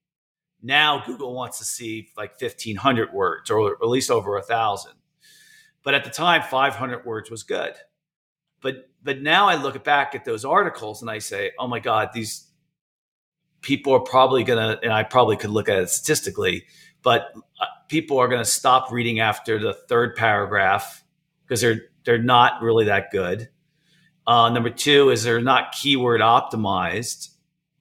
Now 0.60 1.04
Google 1.06 1.34
wants 1.34 1.58
to 1.58 1.64
see 1.64 2.08
like 2.16 2.32
1,500 2.40 3.12
words 3.12 3.48
or 3.48 3.74
at 3.74 3.88
least 3.88 4.10
over 4.10 4.36
a 4.38 4.42
thousand. 4.42 4.94
But 5.84 5.94
at 5.94 6.02
the 6.02 6.10
time, 6.10 6.42
500 6.42 7.06
words 7.06 7.30
was 7.30 7.44
good. 7.44 7.74
But 8.60 8.88
but 9.06 9.22
now 9.22 9.48
I 9.48 9.54
look 9.54 9.82
back 9.84 10.14
at 10.14 10.24
those 10.24 10.44
articles 10.44 11.00
and 11.00 11.10
I 11.10 11.20
say, 11.20 11.52
oh 11.58 11.68
my 11.68 11.78
God, 11.78 12.10
these 12.12 12.46
people 13.62 13.94
are 13.94 14.00
probably 14.00 14.44
gonna, 14.44 14.78
and 14.82 14.92
I 14.92 15.04
probably 15.04 15.36
could 15.36 15.50
look 15.50 15.68
at 15.68 15.78
it 15.78 15.88
statistically, 15.88 16.64
but 17.02 17.32
uh, 17.60 17.66
people 17.88 18.18
are 18.18 18.28
gonna 18.28 18.44
stop 18.44 18.90
reading 18.90 19.20
after 19.20 19.58
the 19.58 19.72
third 19.72 20.16
paragraph 20.16 21.04
because 21.44 21.60
they're 21.60 21.82
they're 22.04 22.18
not 22.18 22.62
really 22.62 22.84
that 22.86 23.10
good. 23.10 23.48
Uh, 24.26 24.50
number 24.50 24.70
two 24.70 25.10
is 25.10 25.22
they're 25.22 25.40
not 25.40 25.72
keyword 25.72 26.20
optimized. 26.20 27.30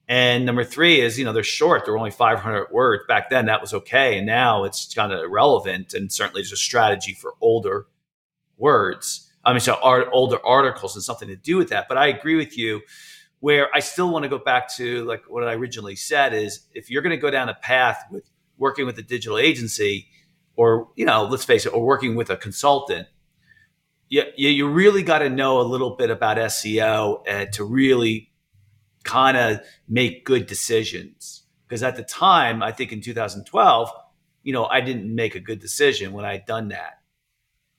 And 0.08 0.46
number 0.46 0.64
three 0.64 1.02
is, 1.02 1.18
you 1.18 1.26
know, 1.26 1.34
they're 1.34 1.44
short. 1.44 1.86
They're 1.86 1.98
only 1.98 2.12
500 2.12 2.68
words. 2.72 3.04
Back 3.08 3.30
then, 3.32 3.48
that 3.48 3.62
was 3.62 3.74
okay. 3.74 4.18
And 4.18 4.28
now 4.28 4.64
it's 4.64 4.94
kind 4.94 5.12
of 5.12 5.20
irrelevant. 5.24 5.96
And 5.96 6.12
certainly 6.12 6.42
there's 6.42 6.52
a 6.52 6.58
strategy 6.58 7.14
for 7.14 7.34
older 7.42 7.88
words. 8.58 9.25
I 9.46 9.52
mean, 9.52 9.60
so 9.60 9.78
art, 9.82 10.08
older 10.12 10.44
articles 10.46 10.96
and 10.96 11.04
something 11.04 11.28
to 11.28 11.36
do 11.36 11.58
with 11.58 11.70
that. 11.70 11.88
But 11.88 11.98
I 11.98 12.08
agree 12.08 12.36
with 12.36 12.58
you 12.58 12.82
where 13.40 13.70
I 13.76 13.80
still 13.80 14.10
want 14.12 14.24
to 14.24 14.30
go 14.30 14.40
back 14.40 14.74
to 14.76 15.04
like 15.06 15.24
what 15.30 15.48
I 15.48 15.54
originally 15.54 15.96
said 15.96 16.34
is 16.34 16.62
if 16.74 16.90
you're 16.90 17.04
going 17.04 17.16
to 17.16 17.22
go 17.22 17.30
down 17.30 17.48
a 17.48 17.54
path 17.54 18.04
with 18.10 18.30
working 18.58 18.86
with 18.86 18.98
a 18.98 19.04
digital 19.04 19.38
agency 19.38 20.08
or, 20.56 20.90
you 20.96 21.06
know, 21.06 21.26
let's 21.26 21.46
face 21.46 21.66
it, 21.66 21.74
or 21.74 21.86
working 21.86 22.16
with 22.16 22.30
a 22.30 22.38
consultant, 22.38 23.08
you, 24.08 24.24
you 24.36 24.68
really 24.68 25.04
got 25.04 25.20
to 25.20 25.30
know 25.30 25.60
a 25.60 25.64
little 25.64 25.96
bit 25.96 26.10
about 26.10 26.38
SEO 26.38 27.24
and 27.28 27.52
to 27.54 27.64
really 27.64 28.32
kind 29.04 29.38
of 29.38 29.60
make 29.88 30.26
good 30.26 30.48
decisions. 30.48 31.44
Because 31.68 31.84
at 31.84 31.96
the 31.96 32.04
time, 32.04 32.64
I 32.64 32.72
think 32.72 32.92
in 32.92 33.02
2012, 33.02 33.92
you 34.44 34.54
know, 34.54 34.66
I 34.66 34.82
didn't 34.82 35.14
make 35.14 35.36
a 35.36 35.40
good 35.40 35.60
decision 35.60 36.14
when 36.14 36.24
I 36.24 36.34
had 36.34 36.46
done 36.46 36.70
that. 36.70 37.00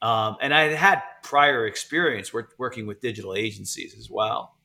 Um, 0.02 0.36
and 0.40 0.52
I 0.52 0.74
had 0.74 1.02
prior 1.22 1.66
experience 1.66 2.32
work, 2.32 2.54
working 2.58 2.86
with 2.86 3.00
digital 3.00 3.34
agencies 3.34 3.96
as 3.98 4.10
well. 4.10 4.56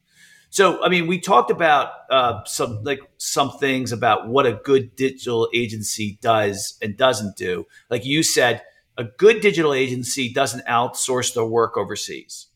So, 0.49 0.83
I 0.83 0.89
mean, 0.89 1.07
we 1.07 1.19
talked 1.19 1.49
about 1.49 1.91
uh, 2.09 2.43
some 2.43 2.83
like 2.83 2.99
some 3.17 3.51
things 3.51 3.93
about 3.93 4.27
what 4.27 4.45
a 4.45 4.53
good 4.53 4.97
digital 4.97 5.49
agency 5.53 6.19
does 6.21 6.77
and 6.81 6.97
doesn't 6.97 7.37
do. 7.37 7.65
Like 7.89 8.05
you 8.05 8.21
said, 8.21 8.61
a 8.97 9.05
good 9.05 9.39
digital 9.39 9.73
agency 9.73 10.31
doesn't 10.31 10.65
outsource 10.65 11.33
their 11.33 11.45
work 11.45 11.77
overseas. 11.77 12.47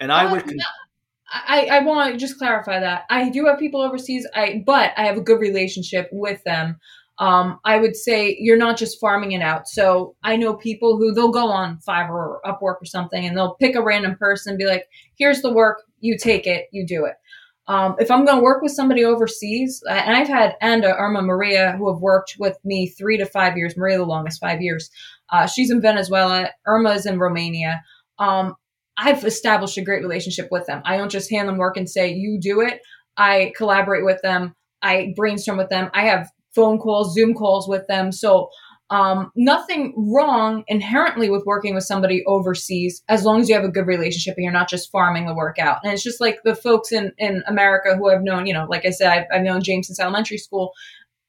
And 0.00 0.12
I 0.12 0.30
would. 0.30 0.44
Con- 0.44 0.56
I, 1.30 1.68
I 1.70 1.80
want 1.80 2.12
to 2.12 2.18
just 2.18 2.38
clarify 2.38 2.80
that 2.80 3.04
I 3.10 3.28
do 3.28 3.46
have 3.46 3.58
people 3.58 3.82
overseas. 3.82 4.26
I 4.34 4.62
but 4.64 4.92
I 4.96 5.04
have 5.04 5.16
a 5.16 5.20
good 5.20 5.40
relationship 5.40 6.08
with 6.10 6.42
them. 6.44 6.78
Um, 7.18 7.58
I 7.64 7.78
would 7.78 7.96
say 7.96 8.36
you're 8.38 8.56
not 8.56 8.76
just 8.76 9.00
farming 9.00 9.32
it 9.32 9.42
out. 9.42 9.68
So 9.68 10.14
I 10.22 10.36
know 10.36 10.54
people 10.54 10.96
who 10.96 11.12
they'll 11.12 11.32
go 11.32 11.48
on 11.48 11.80
Fiverr 11.86 12.10
or 12.10 12.40
Upwork 12.44 12.80
or 12.80 12.84
something, 12.84 13.26
and 13.26 13.36
they'll 13.36 13.56
pick 13.56 13.74
a 13.74 13.82
random 13.82 14.16
person 14.16 14.50
and 14.50 14.58
be 14.58 14.66
like, 14.66 14.84
"Here's 15.16 15.42
the 15.42 15.52
work. 15.52 15.82
You 16.00 16.16
take 16.16 16.46
it. 16.46 16.66
You 16.70 16.86
do 16.86 17.04
it." 17.04 17.14
Um, 17.68 17.96
if 17.98 18.10
I'm 18.10 18.24
going 18.24 18.38
to 18.38 18.42
work 18.42 18.62
with 18.62 18.72
somebody 18.72 19.04
overseas, 19.04 19.82
and 19.88 20.16
I've 20.16 20.28
had 20.28 20.56
Anda, 20.62 20.96
Irma, 20.96 21.20
Maria, 21.20 21.72
who 21.76 21.92
have 21.92 22.00
worked 22.00 22.36
with 22.38 22.56
me 22.64 22.88
three 22.88 23.18
to 23.18 23.26
five 23.26 23.58
years, 23.58 23.76
Maria 23.76 23.98
the 23.98 24.04
longest, 24.04 24.40
five 24.40 24.62
years. 24.62 24.88
Uh, 25.30 25.46
she's 25.46 25.70
in 25.70 25.82
Venezuela, 25.82 26.48
Irma 26.66 26.92
is 26.92 27.04
in 27.04 27.18
Romania. 27.18 27.82
Um, 28.18 28.54
I've 28.96 29.22
established 29.24 29.76
a 29.76 29.82
great 29.82 30.02
relationship 30.02 30.48
with 30.50 30.66
them. 30.66 30.80
I 30.86 30.96
don't 30.96 31.10
just 31.10 31.30
hand 31.30 31.46
them 31.46 31.58
work 31.58 31.76
and 31.76 31.88
say, 31.88 32.10
you 32.10 32.38
do 32.40 32.62
it. 32.62 32.80
I 33.18 33.52
collaborate 33.54 34.04
with 34.04 34.20
them. 34.22 34.54
I 34.80 35.12
brainstorm 35.14 35.58
with 35.58 35.68
them. 35.68 35.90
I 35.92 36.06
have 36.06 36.30
phone 36.54 36.78
calls, 36.78 37.14
Zoom 37.14 37.34
calls 37.34 37.68
with 37.68 37.86
them. 37.86 38.12
So 38.12 38.50
um, 38.90 39.30
nothing 39.36 39.92
wrong 39.96 40.64
inherently 40.66 41.28
with 41.28 41.44
working 41.44 41.74
with 41.74 41.84
somebody 41.84 42.24
overseas 42.26 43.02
as 43.08 43.24
long 43.24 43.40
as 43.40 43.48
you 43.48 43.54
have 43.54 43.64
a 43.64 43.70
good 43.70 43.86
relationship 43.86 44.36
and 44.36 44.44
you're 44.44 44.52
not 44.52 44.70
just 44.70 44.90
farming 44.90 45.26
the 45.26 45.34
work 45.34 45.58
out. 45.58 45.78
And 45.84 45.92
it's 45.92 46.02
just 46.02 46.20
like 46.20 46.38
the 46.44 46.54
folks 46.54 46.90
in, 46.90 47.12
in 47.18 47.42
America 47.46 47.94
who 47.96 48.10
I've 48.10 48.22
known, 48.22 48.46
you 48.46 48.54
know, 48.54 48.66
like 48.68 48.86
I 48.86 48.90
said, 48.90 49.10
I've, 49.10 49.26
I've 49.32 49.42
known 49.42 49.62
James 49.62 49.88
since 49.88 50.00
elementary 50.00 50.38
school. 50.38 50.72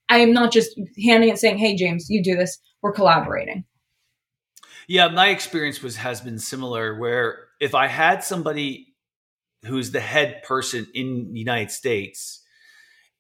I 0.08 0.20
am 0.20 0.32
not 0.32 0.54
just 0.54 0.80
handing 1.06 1.30
it 1.30 1.38
saying, 1.38 1.58
hey, 1.58 1.76
James, 1.76 2.10
you 2.10 2.24
do 2.24 2.36
this. 2.36 2.58
We're 2.82 2.94
collaborating. 2.94 3.66
Yeah, 4.88 5.10
my 5.10 5.28
experience 5.28 5.84
was 5.84 5.98
has 5.98 6.22
been 6.22 6.40
similar 6.40 6.98
where 6.98 7.48
if 7.60 7.76
I 7.76 7.88
had 7.88 8.24
somebody 8.24 8.96
who's 9.66 9.92
the 9.92 10.00
head 10.00 10.42
person 10.44 10.88
in 10.94 11.34
the 11.34 11.40
United 11.40 11.72
States 11.72 12.39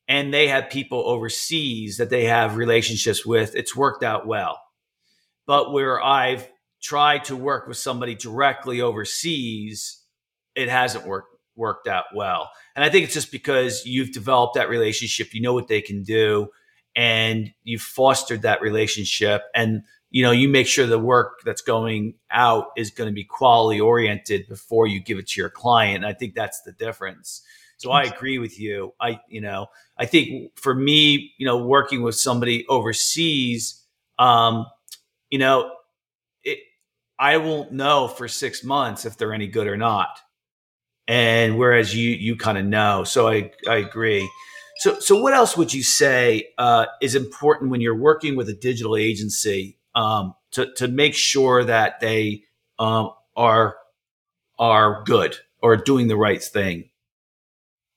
and 0.09 0.33
they 0.33 0.47
have 0.47 0.71
people 0.71 1.03
overseas 1.05 1.97
that 1.97 2.09
they 2.09 2.25
have 2.25 2.57
relationships 2.57 3.23
with, 3.25 3.55
it's 3.55 3.75
worked 3.75 4.03
out 4.03 4.25
well. 4.25 4.59
But 5.45 5.71
where 5.71 6.03
I've 6.03 6.49
tried 6.81 7.25
to 7.25 7.35
work 7.35 7.67
with 7.67 7.77
somebody 7.77 8.15
directly 8.15 8.81
overseas, 8.81 10.03
it 10.55 10.67
hasn't 10.67 11.05
worked 11.05 11.27
worked 11.55 11.87
out 11.87 12.05
well. 12.15 12.49
And 12.73 12.85
I 12.85 12.89
think 12.89 13.03
it's 13.03 13.13
just 13.13 13.33
because 13.33 13.85
you've 13.85 14.13
developed 14.13 14.55
that 14.55 14.69
relationship, 14.69 15.33
you 15.33 15.41
know 15.41 15.53
what 15.53 15.67
they 15.67 15.81
can 15.81 16.03
do, 16.03 16.47
and 16.95 17.51
you've 17.63 17.81
fostered 17.81 18.43
that 18.43 18.61
relationship 18.61 19.43
and 19.53 19.83
you 20.11 20.23
know, 20.23 20.31
you 20.31 20.49
make 20.49 20.65
sure 20.65 20.87
the 20.87 20.97
work 20.97 21.41
that's 21.45 21.61
going 21.61 22.15
out 22.31 22.67
is 22.75 22.89
going 22.89 23.07
to 23.07 23.13
be 23.13 23.23
quality 23.23 23.79
oriented 23.79 24.47
before 24.47 24.87
you 24.87 24.99
give 24.99 25.19
it 25.19 25.27
to 25.27 25.39
your 25.39 25.51
client. 25.51 25.97
And 25.97 26.05
I 26.07 26.13
think 26.13 26.33
that's 26.33 26.63
the 26.63 26.71
difference. 26.71 27.43
So 27.79 27.91
I 27.91 28.03
agree 28.03 28.39
with 28.39 28.59
you. 28.59 28.93
I, 28.99 29.21
you 29.29 29.39
know, 29.39 29.67
I 29.97 30.05
think 30.05 30.51
for 30.57 30.75
me, 30.75 31.33
you 31.37 31.45
know, 31.45 31.65
working 31.65 32.03
with 32.03 32.15
somebody 32.15 32.65
overseas, 32.67 33.81
um, 34.19 34.65
you 35.29 35.39
know, 35.39 35.71
it, 36.43 36.59
I 37.19 37.37
won't 37.37 37.71
know 37.71 38.09
for 38.09 38.27
six 38.27 38.65
months 38.65 39.05
if 39.05 39.17
they're 39.17 39.33
any 39.33 39.47
good 39.47 39.67
or 39.67 39.77
not. 39.77 40.19
And 41.07 41.57
whereas 41.57 41.95
you, 41.95 42.11
you 42.11 42.35
kind 42.35 42.57
of 42.57 42.65
know. 42.65 43.05
So 43.05 43.29
I, 43.29 43.51
I 43.67 43.77
agree. 43.77 44.29
So, 44.79 44.99
so 44.99 45.21
what 45.21 45.33
else 45.33 45.55
would 45.57 45.73
you 45.73 45.83
say 45.83 46.49
uh, 46.57 46.87
is 47.01 47.15
important 47.15 47.71
when 47.71 47.81
you're 47.81 47.95
working 47.95 48.35
with 48.35 48.49
a 48.49 48.53
digital 48.53 48.97
agency 48.97 49.77
um, 49.95 50.35
to, 50.51 50.73
to 50.75 50.89
make 50.89 51.15
sure 51.15 51.63
that 51.63 52.01
they 52.01 52.43
um, 52.77 53.11
are, 53.37 53.77
are 54.59 55.03
good 55.05 55.37
or 55.61 55.77
doing 55.77 56.09
the 56.09 56.17
right 56.17 56.43
thing? 56.43 56.88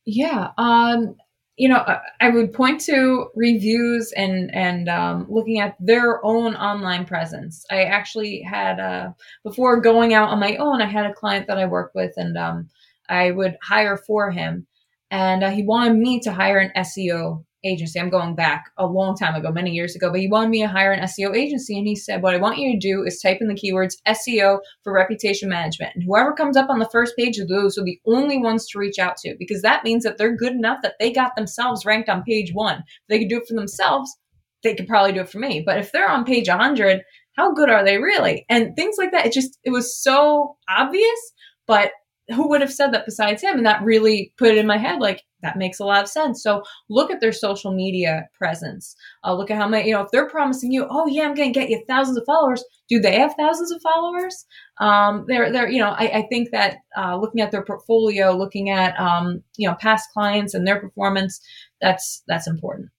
Yeah. 0.04 0.50
Um, 0.58 1.16
you 1.56 1.68
know, 1.68 1.84
I 2.20 2.30
would 2.30 2.52
point 2.52 2.80
to 2.82 3.26
reviews 3.36 4.12
and 4.16 4.52
and 4.54 4.88
um, 4.88 5.26
looking 5.28 5.60
at 5.60 5.76
their 5.78 6.24
own 6.24 6.56
online 6.56 7.04
presence. 7.04 7.64
I 7.70 7.84
actually 7.84 8.42
had 8.42 8.80
uh, 8.80 9.10
before 9.44 9.80
going 9.80 10.14
out 10.14 10.30
on 10.30 10.40
my 10.40 10.56
own, 10.56 10.80
I 10.80 10.86
had 10.86 11.06
a 11.06 11.12
client 11.14 11.46
that 11.48 11.58
I 11.58 11.66
worked 11.66 11.94
with, 11.94 12.12
and 12.16 12.38
um, 12.38 12.68
I 13.08 13.30
would 13.32 13.56
hire 13.62 13.98
for 13.98 14.30
him, 14.30 14.66
and 15.10 15.44
uh, 15.44 15.50
he 15.50 15.62
wanted 15.62 15.98
me 15.98 16.20
to 16.20 16.32
hire 16.32 16.58
an 16.58 16.72
SEO 16.76 17.44
agency. 17.64 18.00
I'm 18.00 18.10
going 18.10 18.34
back 18.34 18.70
a 18.76 18.86
long 18.86 19.16
time 19.16 19.34
ago, 19.34 19.50
many 19.50 19.70
years 19.70 19.94
ago, 19.94 20.10
but 20.10 20.20
he 20.20 20.28
wanted 20.28 20.50
me 20.50 20.62
to 20.62 20.68
hire 20.68 20.92
an 20.92 21.04
SEO 21.04 21.34
agency. 21.36 21.78
And 21.78 21.86
he 21.86 21.96
said, 21.96 22.22
What 22.22 22.34
I 22.34 22.38
want 22.38 22.58
you 22.58 22.72
to 22.72 22.78
do 22.78 23.04
is 23.04 23.20
type 23.20 23.38
in 23.40 23.48
the 23.48 23.54
keywords 23.54 23.96
SEO 24.06 24.58
for 24.82 24.92
reputation 24.92 25.48
management. 25.48 25.94
And 25.94 26.04
whoever 26.04 26.32
comes 26.32 26.56
up 26.56 26.70
on 26.70 26.78
the 26.78 26.88
first 26.90 27.16
page 27.16 27.38
of 27.38 27.48
those 27.48 27.78
are 27.78 27.84
the 27.84 28.00
only 28.06 28.38
ones 28.38 28.66
to 28.68 28.78
reach 28.78 28.98
out 28.98 29.16
to 29.18 29.36
because 29.38 29.62
that 29.62 29.84
means 29.84 30.04
that 30.04 30.18
they're 30.18 30.36
good 30.36 30.52
enough 30.52 30.78
that 30.82 30.94
they 30.98 31.12
got 31.12 31.36
themselves 31.36 31.84
ranked 31.84 32.08
on 32.08 32.22
page 32.22 32.52
one. 32.52 32.78
If 32.78 33.08
they 33.08 33.18
could 33.18 33.28
do 33.28 33.38
it 33.38 33.48
for 33.48 33.54
themselves, 33.54 34.16
they 34.62 34.74
could 34.74 34.88
probably 34.88 35.12
do 35.12 35.20
it 35.20 35.28
for 35.28 35.38
me. 35.38 35.62
But 35.64 35.78
if 35.78 35.92
they're 35.92 36.10
on 36.10 36.24
page 36.24 36.48
100, 36.48 37.02
how 37.36 37.52
good 37.52 37.70
are 37.70 37.84
they 37.84 37.98
really? 37.98 38.44
And 38.48 38.76
things 38.76 38.96
like 38.98 39.12
that. 39.12 39.26
It 39.26 39.32
just, 39.32 39.58
it 39.64 39.70
was 39.70 40.00
so 40.00 40.56
obvious, 40.68 41.32
but 41.66 41.92
who 42.28 42.48
would 42.48 42.60
have 42.60 42.72
said 42.72 42.92
that 42.92 43.04
besides 43.04 43.42
him? 43.42 43.56
And 43.56 43.66
that 43.66 43.82
really 43.82 44.32
put 44.38 44.50
it 44.50 44.58
in 44.58 44.66
my 44.66 44.78
head 44.78 45.00
like, 45.00 45.22
that 45.42 45.58
makes 45.58 45.80
a 45.80 45.84
lot 45.84 46.02
of 46.02 46.08
sense. 46.08 46.40
So 46.40 46.62
look 46.88 47.10
at 47.10 47.20
their 47.20 47.32
social 47.32 47.74
media 47.74 48.28
presence. 48.38 48.94
Uh, 49.24 49.34
look 49.34 49.50
at 49.50 49.56
how 49.56 49.66
many, 49.66 49.88
you 49.88 49.94
know, 49.94 50.02
if 50.02 50.10
they're 50.12 50.28
promising 50.28 50.70
you, 50.70 50.86
oh 50.88 51.08
yeah, 51.08 51.24
I'm 51.24 51.34
going 51.34 51.52
to 51.52 51.58
get 51.58 51.68
you 51.68 51.82
thousands 51.88 52.16
of 52.16 52.24
followers. 52.24 52.64
Do 52.88 53.00
they 53.00 53.18
have 53.18 53.34
thousands 53.36 53.72
of 53.72 53.82
followers? 53.82 54.46
Um, 54.78 55.24
they're, 55.26 55.50
they're, 55.50 55.68
you 55.68 55.80
know, 55.80 55.90
I, 55.90 56.18
I 56.18 56.26
think 56.30 56.50
that 56.52 56.76
uh, 56.96 57.16
looking 57.16 57.40
at 57.40 57.50
their 57.50 57.64
portfolio, 57.64 58.36
looking 58.36 58.70
at, 58.70 58.98
um, 59.00 59.42
you 59.56 59.68
know, 59.68 59.74
past 59.80 60.08
clients 60.12 60.54
and 60.54 60.64
their 60.64 60.78
performance, 60.80 61.40
that's 61.80 62.22
that's 62.28 62.46
important. 62.46 62.90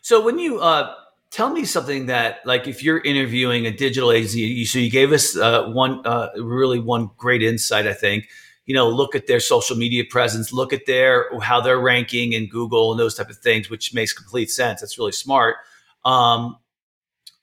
So 0.00 0.20
when 0.20 0.38
you 0.38 0.60
uh, 0.60 0.94
tell 1.32 1.50
me 1.50 1.64
something 1.64 2.06
that 2.06 2.40
like 2.44 2.68
if 2.68 2.82
you're 2.84 3.00
interviewing 3.00 3.66
a 3.66 3.72
digital 3.72 4.12
agency 4.12 4.64
so 4.66 4.78
you 4.78 4.90
gave 4.90 5.10
us 5.12 5.36
uh, 5.36 5.64
one 5.70 6.06
uh, 6.06 6.28
really 6.36 6.78
one 6.78 7.10
great 7.16 7.42
insight 7.42 7.86
i 7.86 7.92
think. 7.94 8.28
You 8.64 8.76
know 8.76 8.88
look 8.88 9.16
at 9.16 9.26
their 9.26 9.40
social 9.40 9.76
media 9.76 10.04
presence 10.08 10.52
look 10.52 10.72
at 10.72 10.86
their 10.86 11.36
how 11.40 11.60
they're 11.60 11.80
ranking 11.80 12.32
in 12.32 12.48
google 12.48 12.92
and 12.92 13.00
those 13.00 13.16
type 13.16 13.28
of 13.28 13.38
things 13.38 13.68
which 13.68 13.92
makes 13.92 14.12
complete 14.12 14.50
sense. 14.50 14.80
That's 14.80 14.96
really 14.98 15.12
smart. 15.12 15.56
Um, 16.04 16.56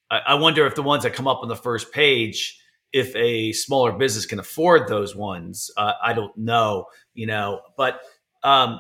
I, 0.10 0.20
I 0.28 0.34
wonder 0.36 0.66
if 0.66 0.76
the 0.76 0.84
ones 0.84 1.04
that 1.04 1.14
come 1.14 1.28
up 1.28 1.40
on 1.42 1.50
the 1.50 1.58
first 1.58 1.92
page 1.92 2.58
if 2.94 3.14
a 3.18 3.52
smaller 3.52 3.92
business 3.92 4.26
can 4.26 4.40
afford 4.40 4.88
those 4.88 5.16
ones 5.16 5.70
uh, 5.76 5.94
i 6.02 6.14
don't 6.14 6.36
know 6.38 6.86
you 7.14 7.28
know 7.28 7.62
but 7.76 8.00
um, 8.44 8.80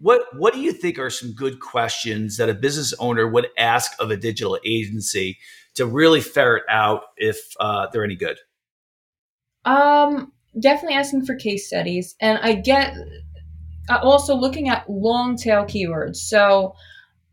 what 0.00 0.22
what 0.36 0.54
do 0.54 0.60
you 0.60 0.72
think 0.72 0.98
are 0.98 1.10
some 1.10 1.32
good 1.32 1.60
questions 1.60 2.36
that 2.36 2.48
a 2.48 2.54
business 2.54 2.94
owner 2.98 3.26
would 3.26 3.48
ask 3.58 3.92
of 4.00 4.10
a 4.10 4.16
digital 4.16 4.58
agency 4.64 5.38
to 5.74 5.86
really 5.86 6.20
ferret 6.20 6.64
out 6.68 7.02
if 7.16 7.38
uh, 7.60 7.86
they're 7.92 8.04
any 8.04 8.16
good? 8.16 8.38
Um, 9.64 10.32
definitely 10.58 10.96
asking 10.96 11.26
for 11.26 11.34
case 11.34 11.66
studies, 11.66 12.14
and 12.20 12.38
I 12.42 12.54
get 12.54 12.94
uh, 13.88 13.98
also 14.02 14.34
looking 14.34 14.68
at 14.68 14.88
long 14.88 15.36
tail 15.36 15.64
keywords. 15.64 16.16
So 16.16 16.74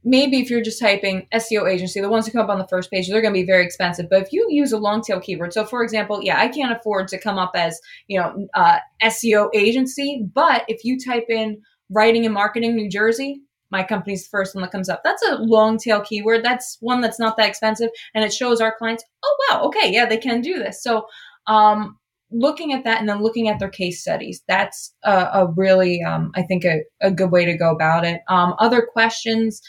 maybe 0.04 0.39
if 0.39 0.49
you're 0.49 0.62
just 0.62 0.80
typing 0.80 1.28
SEO 1.34 1.69
agency, 1.69 1.99
the 1.99 2.10
ones 2.10 2.25
that 2.25 2.32
come 2.32 2.41
up 2.41 2.49
on 2.49 2.60
the 2.60 2.67
first 2.67 2.91
page, 2.91 3.10
they're 3.10 3.21
going 3.21 3.34
to 3.34 3.39
be 3.39 3.45
very 3.45 3.65
expensive. 3.65 4.08
But 4.10 4.21
if 4.21 4.32
you 4.32 4.45
use 4.49 4.71
a 4.71 4.78
long 4.78 5.01
tail 5.01 5.19
keyword, 5.19 5.54
so 5.54 5.65
for 5.65 5.84
example, 5.84 6.21
yeah, 6.23 6.39
I 6.39 6.47
can't 6.47 6.71
afford 6.71 7.08
to 7.10 7.19
come 7.19 7.38
up 7.38 7.51
as 7.56 7.80
you 8.08 8.19
know 8.19 8.47
uh, 8.54 8.80
SEO 9.04 9.49
agency, 9.54 10.25
but 10.34 10.63
if 10.67 10.84
you 10.84 10.99
type 10.99 11.25
in 11.30 11.62
writing 11.89 12.26
and 12.26 12.34
marketing 12.34 12.76
New 12.76 12.89
Jersey, 12.89 13.41
my 13.71 13.84
company's 13.84 14.24
the 14.24 14.30
first 14.30 14.56
one 14.56 14.62
that 14.62 14.71
comes 14.71 14.89
up. 14.89 15.02
That's 15.04 15.24
a 15.28 15.36
long 15.36 15.78
tail 15.78 16.02
keyword. 16.02 16.43
That's 16.43 16.78
one 16.80 17.02
that's 17.02 17.19
not 17.19 17.38
that 17.38 17.50
expensive. 17.50 17.89
And 18.13 18.24
it 18.24 18.34
shows 18.34 18.62
our 18.62 18.76
clients, 18.78 19.04
oh, 19.24 19.38
wow, 19.50 19.63
okay, 19.63 19.91
yeah, 19.91 20.06
they 20.06 20.17
can 20.17 20.41
do 20.41 20.60
this. 20.60 20.82
So, 20.82 21.08
um, 21.48 21.98
looking 22.32 22.74
at 22.74 22.84
that 22.84 23.00
and 23.00 23.08
then 23.08 23.21
looking 23.21 23.48
at 23.48 23.60
their 23.60 23.69
case 23.69 24.02
studies, 24.02 24.43
that's 24.48 24.93
a, 25.04 25.30
a 25.34 25.54
really, 25.56 26.02
um, 26.04 26.32
I 26.36 26.41
think, 26.41 26.65
a, 26.65 26.82
a, 27.02 27.12
good 27.12 27.32
way 27.32 27.45
to 27.45 27.58
go 27.58 27.71
about 27.71 28.04
it. 28.04 28.21
Um, 28.28 28.56
other 28.60 28.82
questions 28.82 29.62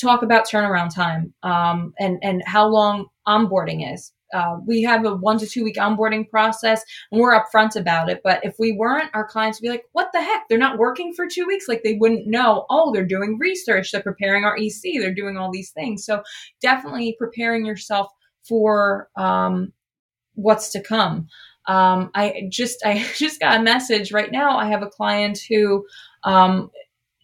talk 0.00 0.22
about 0.22 0.46
turnaround 0.46 0.94
time 0.94 1.32
um, 1.42 1.94
and, 1.98 2.18
and 2.22 2.42
how 2.46 2.66
long 2.66 3.06
onboarding 3.26 3.92
is. 3.92 4.12
Uh, 4.32 4.56
we 4.66 4.82
have 4.82 5.04
a 5.04 5.14
one 5.16 5.38
to 5.38 5.46
two 5.46 5.64
week 5.64 5.76
onboarding 5.76 6.28
process 6.28 6.82
and 7.10 7.20
we're 7.20 7.38
upfront 7.38 7.76
about 7.76 8.08
it. 8.08 8.20
But 8.24 8.44
if 8.44 8.54
we 8.58 8.72
weren't, 8.72 9.10
our 9.14 9.26
clients 9.26 9.60
would 9.60 9.66
be 9.66 9.70
like, 9.70 9.84
what 9.92 10.08
the 10.12 10.20
heck? 10.20 10.48
They're 10.48 10.58
not 10.58 10.78
working 10.78 11.12
for 11.14 11.26
two 11.26 11.46
weeks. 11.46 11.68
Like 11.68 11.82
they 11.82 11.94
wouldn't 11.94 12.26
know, 12.26 12.66
oh, 12.70 12.92
they're 12.92 13.06
doing 13.06 13.38
research, 13.38 13.92
they're 13.92 14.02
preparing 14.02 14.44
our 14.44 14.56
EC, 14.56 15.00
they're 15.00 15.14
doing 15.14 15.36
all 15.36 15.50
these 15.50 15.70
things. 15.70 16.04
So 16.04 16.22
definitely 16.60 17.16
preparing 17.18 17.66
yourself 17.66 18.08
for 18.48 19.08
um, 19.16 19.72
what's 20.34 20.70
to 20.70 20.82
come. 20.82 21.28
Um, 21.66 22.10
I 22.14 22.48
just 22.50 22.78
I 22.84 23.04
just 23.16 23.40
got 23.40 23.60
a 23.60 23.62
message 23.62 24.12
right 24.12 24.32
now. 24.32 24.56
I 24.56 24.66
have 24.66 24.82
a 24.82 24.88
client 24.88 25.38
who 25.48 25.84
um, 26.24 26.70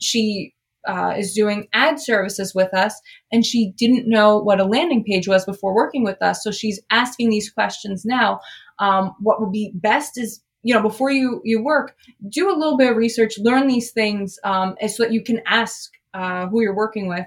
she 0.00 0.54
uh, 0.88 1.12
is 1.16 1.34
doing 1.34 1.68
ad 1.74 2.00
services 2.00 2.54
with 2.54 2.72
us, 2.74 2.98
and 3.30 3.44
she 3.44 3.72
didn't 3.76 4.08
know 4.08 4.38
what 4.38 4.58
a 4.58 4.64
landing 4.64 5.04
page 5.04 5.28
was 5.28 5.44
before 5.44 5.74
working 5.74 6.02
with 6.02 6.20
us. 6.22 6.42
So 6.42 6.50
she's 6.50 6.80
asking 6.90 7.28
these 7.28 7.50
questions 7.50 8.04
now. 8.04 8.40
Um, 8.78 9.14
what 9.20 9.40
would 9.40 9.52
be 9.52 9.70
best 9.74 10.18
is 10.18 10.42
you 10.62 10.74
know 10.74 10.82
before 10.82 11.10
you 11.10 11.40
you 11.44 11.62
work, 11.62 11.94
do 12.28 12.50
a 12.50 12.56
little 12.56 12.78
bit 12.78 12.90
of 12.90 12.96
research, 12.96 13.34
learn 13.38 13.68
these 13.68 13.92
things, 13.92 14.38
um, 14.44 14.76
so 14.88 15.04
that 15.04 15.12
you 15.12 15.22
can 15.22 15.40
ask 15.46 15.92
uh, 16.14 16.46
who 16.46 16.62
you're 16.62 16.74
working 16.74 17.06
with, 17.06 17.26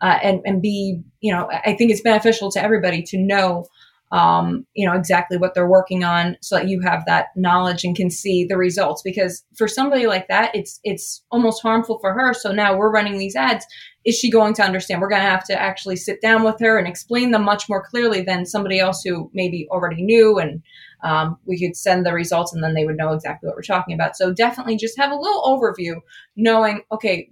uh, 0.00 0.18
and 0.22 0.40
and 0.44 0.62
be 0.62 1.02
you 1.20 1.32
know 1.34 1.48
I 1.50 1.74
think 1.74 1.90
it's 1.90 2.02
beneficial 2.02 2.50
to 2.52 2.62
everybody 2.62 3.02
to 3.08 3.18
know 3.18 3.66
um, 4.12 4.66
you 4.74 4.86
know 4.86 4.94
exactly 4.94 5.36
what 5.36 5.54
they're 5.54 5.68
working 5.68 6.02
on 6.02 6.36
so 6.40 6.56
that 6.56 6.68
you 6.68 6.80
have 6.80 7.04
that 7.06 7.28
knowledge 7.36 7.84
and 7.84 7.96
can 7.96 8.10
see 8.10 8.44
the 8.44 8.56
results. 8.56 9.02
Because 9.02 9.44
for 9.56 9.68
somebody 9.68 10.06
like 10.06 10.28
that 10.28 10.54
it's 10.54 10.80
it's 10.84 11.22
almost 11.30 11.62
harmful 11.62 11.98
for 12.00 12.12
her. 12.12 12.34
So 12.34 12.52
now 12.52 12.76
we're 12.76 12.90
running 12.90 13.18
these 13.18 13.36
ads. 13.36 13.64
Is 14.04 14.16
she 14.16 14.30
going 14.30 14.54
to 14.54 14.62
understand? 14.62 15.00
We're 15.00 15.10
going 15.10 15.22
to 15.22 15.28
have 15.28 15.44
to 15.44 15.60
actually 15.60 15.96
sit 15.96 16.22
down 16.22 16.42
with 16.42 16.58
her 16.60 16.78
and 16.78 16.88
explain 16.88 17.32
them 17.32 17.44
much 17.44 17.68
more 17.68 17.84
clearly 17.84 18.22
than 18.22 18.46
somebody 18.46 18.80
else 18.80 19.02
who 19.02 19.30
maybe 19.34 19.68
already 19.70 20.02
knew 20.02 20.38
and 20.38 20.62
um, 21.02 21.38
we 21.46 21.58
could 21.58 21.76
send 21.76 22.04
the 22.04 22.12
results 22.12 22.52
and 22.52 22.62
then 22.62 22.74
they 22.74 22.84
would 22.84 22.96
know 22.96 23.12
exactly 23.12 23.46
what 23.46 23.56
we're 23.56 23.62
talking 23.62 23.94
about. 23.94 24.16
So 24.16 24.32
definitely 24.32 24.76
just 24.76 24.98
have 24.98 25.12
a 25.12 25.16
little 25.16 25.42
overview 25.42 26.00
knowing 26.36 26.82
okay 26.92 27.30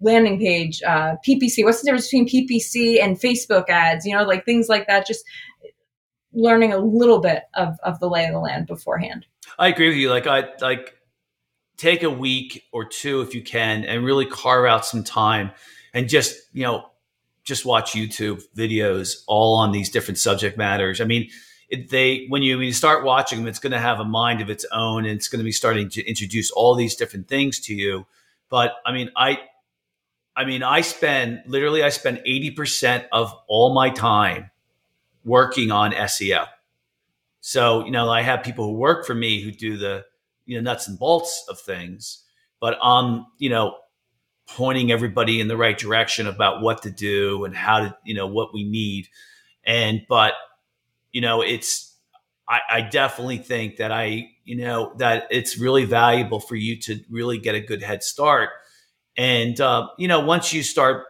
landing 0.00 0.40
page 0.40 0.82
uh, 0.82 1.14
ppc 1.24 1.64
what's 1.64 1.80
the 1.80 1.86
difference 1.86 2.10
between 2.10 2.26
ppc 2.26 3.00
and 3.02 3.20
facebook 3.20 3.68
ads? 3.68 4.04
You 4.04 4.16
know 4.16 4.24
like 4.24 4.44
things 4.44 4.68
like 4.68 4.86
that. 4.86 5.06
Just 5.06 5.24
learning 6.32 6.72
a 6.72 6.78
little 6.78 7.20
bit 7.20 7.44
of, 7.54 7.78
of 7.84 8.00
the 8.00 8.08
lay 8.08 8.26
of 8.26 8.32
the 8.32 8.38
land 8.38 8.66
beforehand. 8.66 9.26
I 9.58 9.68
agree 9.68 9.88
with 9.88 9.96
you. 9.96 10.10
Like 10.10 10.26
I 10.26 10.48
like 10.60 10.94
take 11.76 12.02
a 12.02 12.10
week 12.10 12.64
or 12.72 12.84
two 12.84 13.22
if 13.22 13.34
you 13.34 13.42
can 13.42 13.84
and 13.84 14.04
really 14.04 14.26
carve 14.26 14.66
out 14.66 14.86
some 14.86 15.04
time 15.04 15.50
and 15.92 16.08
just, 16.08 16.36
you 16.52 16.62
know, 16.62 16.86
just 17.44 17.64
watch 17.66 17.92
YouTube 17.92 18.42
videos 18.56 19.24
all 19.26 19.56
on 19.56 19.72
these 19.72 19.90
different 19.90 20.18
subject 20.18 20.56
matters. 20.56 21.00
I 21.00 21.04
mean, 21.04 21.28
it, 21.68 21.90
they 21.90 22.26
when 22.28 22.42
you 22.42 22.56
when 22.56 22.66
you 22.66 22.72
start 22.72 23.04
watching 23.04 23.40
them, 23.40 23.48
it's 23.48 23.58
going 23.58 23.72
to 23.72 23.80
have 23.80 23.98
a 23.98 24.04
mind 24.04 24.40
of 24.40 24.48
its 24.48 24.64
own, 24.70 25.06
and 25.06 25.14
it's 25.16 25.26
going 25.26 25.40
to 25.40 25.44
be 25.44 25.52
starting 25.52 25.88
to 25.90 26.06
introduce 26.06 26.52
all 26.52 26.76
these 26.76 26.94
different 26.94 27.26
things 27.26 27.58
to 27.60 27.74
you. 27.74 28.06
But 28.48 28.74
I 28.86 28.92
mean, 28.92 29.10
I, 29.16 29.40
I 30.36 30.44
mean, 30.44 30.62
I 30.62 30.82
spend 30.82 31.42
literally 31.46 31.82
I 31.82 31.88
spend 31.88 32.22
eighty 32.26 32.52
percent 32.52 33.06
of 33.10 33.34
all 33.48 33.74
my 33.74 33.90
time 33.90 34.51
working 35.24 35.70
on 35.70 35.92
SEO. 35.92 36.46
So, 37.40 37.84
you 37.84 37.90
know, 37.90 38.08
I 38.10 38.22
have 38.22 38.42
people 38.42 38.64
who 38.66 38.74
work 38.74 39.04
for 39.04 39.14
me 39.14 39.40
who 39.40 39.50
do 39.50 39.76
the, 39.76 40.04
you 40.46 40.56
know, 40.56 40.62
nuts 40.62 40.88
and 40.88 40.98
bolts 40.98 41.44
of 41.48 41.58
things, 41.58 42.24
but 42.60 42.78
I'm, 42.82 43.26
you 43.38 43.50
know, 43.50 43.76
pointing 44.46 44.92
everybody 44.92 45.40
in 45.40 45.48
the 45.48 45.56
right 45.56 45.76
direction 45.76 46.26
about 46.26 46.62
what 46.62 46.82
to 46.82 46.90
do 46.90 47.44
and 47.44 47.54
how 47.54 47.80
to, 47.80 47.96
you 48.04 48.14
know, 48.14 48.26
what 48.26 48.52
we 48.52 48.64
need. 48.64 49.08
And, 49.64 50.02
but, 50.08 50.34
you 51.12 51.20
know, 51.20 51.42
it's, 51.42 51.96
I, 52.48 52.60
I 52.70 52.80
definitely 52.82 53.38
think 53.38 53.76
that 53.76 53.92
I, 53.92 54.28
you 54.44 54.56
know, 54.56 54.92
that 54.98 55.26
it's 55.30 55.58
really 55.58 55.84
valuable 55.84 56.40
for 56.40 56.56
you 56.56 56.76
to 56.82 57.00
really 57.10 57.38
get 57.38 57.54
a 57.54 57.60
good 57.60 57.82
head 57.82 58.02
start. 58.02 58.50
And, 59.16 59.60
uh, 59.60 59.88
you 59.98 60.08
know, 60.08 60.20
once 60.20 60.52
you 60.52 60.62
start 60.62 61.06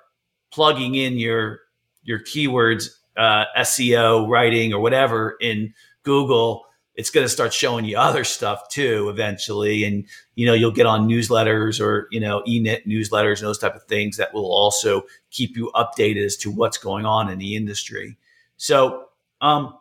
plugging 0.50 0.94
in 0.94 1.18
your, 1.18 1.60
your 2.02 2.20
keywords 2.20 2.88
uh, 3.16 3.44
SEO 3.58 4.28
writing 4.28 4.72
or 4.72 4.80
whatever 4.80 5.36
in 5.40 5.74
Google, 6.02 6.66
it's 6.94 7.10
going 7.10 7.24
to 7.24 7.28
start 7.28 7.52
showing 7.52 7.84
you 7.84 7.96
other 7.98 8.24
stuff 8.24 8.68
too 8.68 9.08
eventually. 9.08 9.84
And, 9.84 10.04
you 10.34 10.46
know, 10.46 10.52
you'll 10.52 10.72
get 10.72 10.86
on 10.86 11.08
newsletters 11.08 11.80
or, 11.80 12.08
you 12.10 12.20
know, 12.20 12.42
eNet 12.46 12.86
newsletters 12.86 13.38
and 13.38 13.48
those 13.48 13.58
type 13.58 13.74
of 13.74 13.84
things 13.84 14.16
that 14.18 14.34
will 14.34 14.52
also 14.52 15.02
keep 15.30 15.56
you 15.56 15.70
updated 15.74 16.24
as 16.24 16.36
to 16.38 16.50
what's 16.50 16.78
going 16.78 17.06
on 17.06 17.30
in 17.30 17.38
the 17.38 17.56
industry. 17.56 18.18
So, 18.56 19.06
um, 19.40 19.78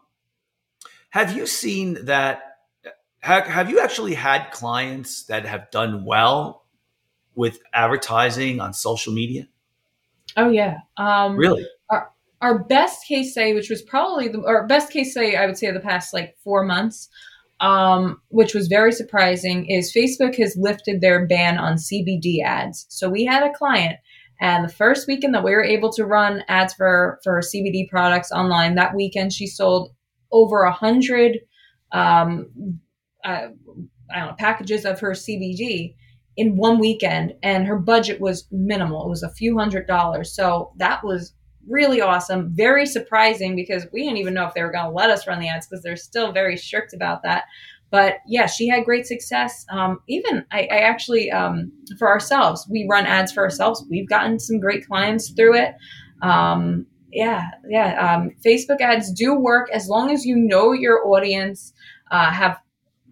have 1.09 1.35
you 1.35 1.45
seen 1.45 2.05
that? 2.05 2.43
Have, 3.19 3.45
have 3.45 3.69
you 3.69 3.79
actually 3.79 4.15
had 4.15 4.49
clients 4.51 5.23
that 5.23 5.45
have 5.45 5.69
done 5.69 6.05
well 6.05 6.65
with 7.35 7.59
advertising 7.73 8.59
on 8.59 8.73
social 8.73 9.13
media? 9.13 9.47
Oh 10.37 10.49
yeah. 10.49 10.79
Um, 10.97 11.35
really? 11.35 11.67
our 11.89 12.11
best 12.67 13.05
case 13.07 13.33
say, 13.33 13.53
which 13.53 13.69
was 13.69 13.81
probably 13.81 14.27
the 14.27 14.39
or 14.39 14.67
best 14.67 14.91
case 14.91 15.13
say 15.13 15.35
I 15.35 15.45
would 15.45 15.57
say 15.57 15.67
of 15.67 15.75
the 15.75 15.79
past 15.79 16.13
like 16.13 16.35
four 16.43 16.63
months, 16.63 17.07
um, 17.59 18.19
which 18.29 18.53
was 18.53 18.67
very 18.67 18.91
surprising, 18.91 19.67
is 19.67 19.93
Facebook 19.93 20.35
has 20.37 20.57
lifted 20.57 21.01
their 21.01 21.27
ban 21.27 21.57
on 21.57 21.75
CBD 21.75 22.43
ads. 22.43 22.87
So 22.89 23.09
we 23.09 23.25
had 23.25 23.43
a 23.43 23.53
client, 23.53 23.97
and 24.39 24.67
the 24.67 24.73
first 24.73 25.07
weekend 25.07 25.35
that 25.35 25.43
we 25.43 25.51
were 25.51 25.63
able 25.63 25.91
to 25.93 26.05
run 26.05 26.43
ads 26.47 26.73
for 26.73 27.19
for 27.23 27.41
CBD 27.41 27.87
products 27.89 28.31
online, 28.31 28.75
that 28.75 28.95
weekend 28.95 29.33
she 29.33 29.45
sold 29.45 29.91
over 30.31 30.63
a 30.63 30.71
hundred, 30.71 31.39
um, 31.91 32.47
uh, 33.23 33.49
I 34.11 34.19
don't 34.19 34.27
know, 34.29 34.35
packages 34.39 34.85
of 34.85 34.99
her 34.99 35.11
CBD 35.11 35.95
in 36.37 36.55
one 36.55 36.79
weekend, 36.79 37.35
and 37.43 37.67
her 37.67 37.77
budget 37.77 38.19
was 38.19 38.47
minimal. 38.51 39.05
It 39.05 39.09
was 39.09 39.21
a 39.21 39.29
few 39.29 39.59
hundred 39.59 39.85
dollars. 39.85 40.33
So 40.33 40.71
that 40.77 41.03
was 41.03 41.33
really 41.67 42.01
awesome. 42.01 42.49
Very 42.53 42.85
surprising 42.85 43.55
because 43.55 43.87
we 43.91 44.03
didn't 44.03 44.17
even 44.17 44.33
know 44.33 44.45
if 44.45 44.53
they 44.53 44.63
were 44.63 44.71
going 44.71 44.85
to 44.85 44.91
let 44.91 45.09
us 45.09 45.27
run 45.27 45.39
the 45.39 45.47
ads 45.47 45.67
because 45.67 45.83
they're 45.83 45.95
still 45.95 46.31
very 46.31 46.57
strict 46.57 46.93
about 46.93 47.23
that. 47.23 47.45
But 47.91 48.15
yeah, 48.25 48.45
she 48.45 48.67
had 48.69 48.85
great 48.85 49.05
success. 49.05 49.65
Um, 49.69 49.99
even 50.07 50.45
I, 50.51 50.61
I 50.71 50.77
actually, 50.79 51.29
um, 51.29 51.71
for 51.99 52.07
ourselves, 52.07 52.65
we 52.69 52.87
run 52.89 53.05
ads 53.05 53.33
for 53.33 53.43
ourselves. 53.43 53.85
We've 53.89 54.07
gotten 54.07 54.39
some 54.39 54.59
great 54.59 54.87
clients 54.87 55.31
through 55.31 55.57
it. 55.57 55.75
Um, 56.21 56.85
yeah, 57.11 57.49
yeah. 57.67 58.15
Um, 58.15 58.31
Facebook 58.45 58.79
ads 58.79 59.11
do 59.11 59.35
work 59.35 59.69
as 59.73 59.89
long 59.89 60.11
as 60.11 60.25
you 60.25 60.37
know 60.37 60.71
your 60.71 61.05
audience, 61.05 61.73
uh, 62.11 62.31
have 62.31 62.57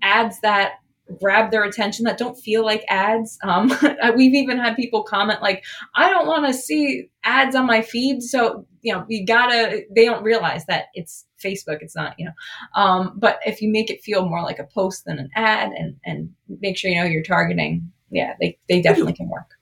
ads 0.02 0.40
that 0.42 0.74
grab 1.20 1.52
their 1.52 1.64
attention 1.64 2.06
that 2.06 2.18
don't 2.18 2.36
feel 2.36 2.64
like 2.64 2.84
ads. 2.88 3.38
Um, 3.44 3.72
we've 4.16 4.34
even 4.34 4.58
had 4.58 4.76
people 4.76 5.04
comment 5.04 5.42
like, 5.42 5.64
"I 5.96 6.10
don't 6.10 6.28
want 6.28 6.46
to 6.48 6.54
see 6.54 7.10
ads 7.24 7.56
on 7.56 7.66
my 7.66 7.82
feed." 7.82 8.22
So 8.22 8.66
you 8.82 8.94
know, 8.94 9.06
you 9.08 9.26
gotta. 9.26 9.84
They 9.94 10.06
don't 10.06 10.24
realize 10.24 10.66
that 10.66 10.86
it's 10.94 11.26
Facebook. 11.44 11.80
It's 11.82 11.96
not 11.96 12.16
you 12.18 12.26
know. 12.26 12.82
Um, 12.82 13.14
but 13.18 13.40
if 13.46 13.62
you 13.62 13.72
make 13.72 13.90
it 13.90 14.04
feel 14.04 14.28
more 14.28 14.44
like 14.44 14.60
a 14.60 14.66
post 14.66 15.06
than 15.06 15.20
an 15.20 15.30
ad, 15.36 15.72
and 15.72 15.96
and 16.06 16.32
make 16.48 16.78
sure 16.78 16.92
you 16.92 17.02
know 17.02 17.08
you're 17.08 17.24
targeting, 17.24 17.92
yeah, 18.10 18.36
they 18.40 18.58
they 18.68 18.82
definitely 18.82 19.14
can 19.14 19.30
work. 19.30 19.56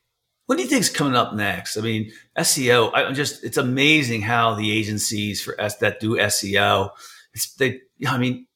What 0.48 0.56
do 0.56 0.64
you 0.64 0.70
think 0.70 0.82
is 0.82 0.90
coming 0.90 1.16
up 1.16 1.34
next? 1.34 1.76
I 1.76 1.82
mean, 1.82 2.12
SEO. 2.38 2.92
I'm 2.94 3.16
just 3.16 3.44
it's 3.44 3.58
amazing 3.58 4.22
how 4.22 4.56
the 4.56 4.72
agencies 4.72 5.42
for 5.42 5.60
S 5.60 5.78
that 5.78 6.00
do 6.00 6.12
SEO. 6.16 6.92
It's 7.34 7.54
they. 7.56 7.82
I 8.08 8.18
mean, 8.18 8.48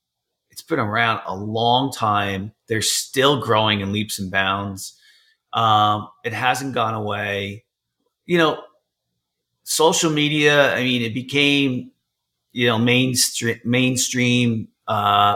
it's 0.52 0.62
been 0.62 0.80
around 0.80 1.22
a 1.26 1.36
long 1.36 1.92
time. 1.92 2.54
They're 2.72 2.82
still 2.82 3.42
growing 3.42 3.82
in 3.82 3.92
leaps 3.92 4.18
and 4.18 4.32
bounds. 4.32 4.98
Um, 5.52 6.08
it 6.24 6.32
hasn't 6.32 6.74
gone 6.74 6.94
away. 6.94 7.66
You 8.26 8.38
know, 8.38 8.64
social 9.64 10.10
media. 10.10 10.74
I 10.74 10.82
mean, 10.82 11.02
it 11.02 11.14
became 11.14 11.92
you 12.54 12.68
know 12.68 12.80
mainstream 12.80 13.60
mainstream 13.66 14.70
uh, 14.88 15.36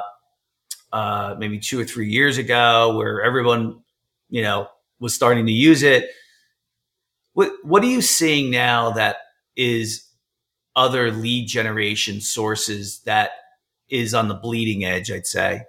uh, 0.93 1.35
maybe 1.37 1.59
two 1.59 1.77
or 1.77 1.83
three 1.83 2.09
years 2.09 2.37
ago, 2.37 2.95
where 2.95 3.21
everyone 3.21 3.81
you 4.29 4.41
know 4.41 4.69
was 4.99 5.13
starting 5.13 5.45
to 5.45 5.51
use 5.51 5.83
it. 5.83 6.11
What 7.33 7.51
what 7.63 7.83
are 7.83 7.87
you 7.87 8.01
seeing 8.01 8.49
now 8.49 8.91
that 8.91 9.17
is 9.57 10.07
other 10.73 11.11
lead 11.11 11.49
generation 11.49 12.21
sources 12.21 13.01
that 13.01 13.31
is 13.89 14.13
on 14.13 14.29
the 14.29 14.35
bleeding 14.35 14.85
edge, 14.85 15.11
I'd 15.11 15.27
say. 15.27 15.63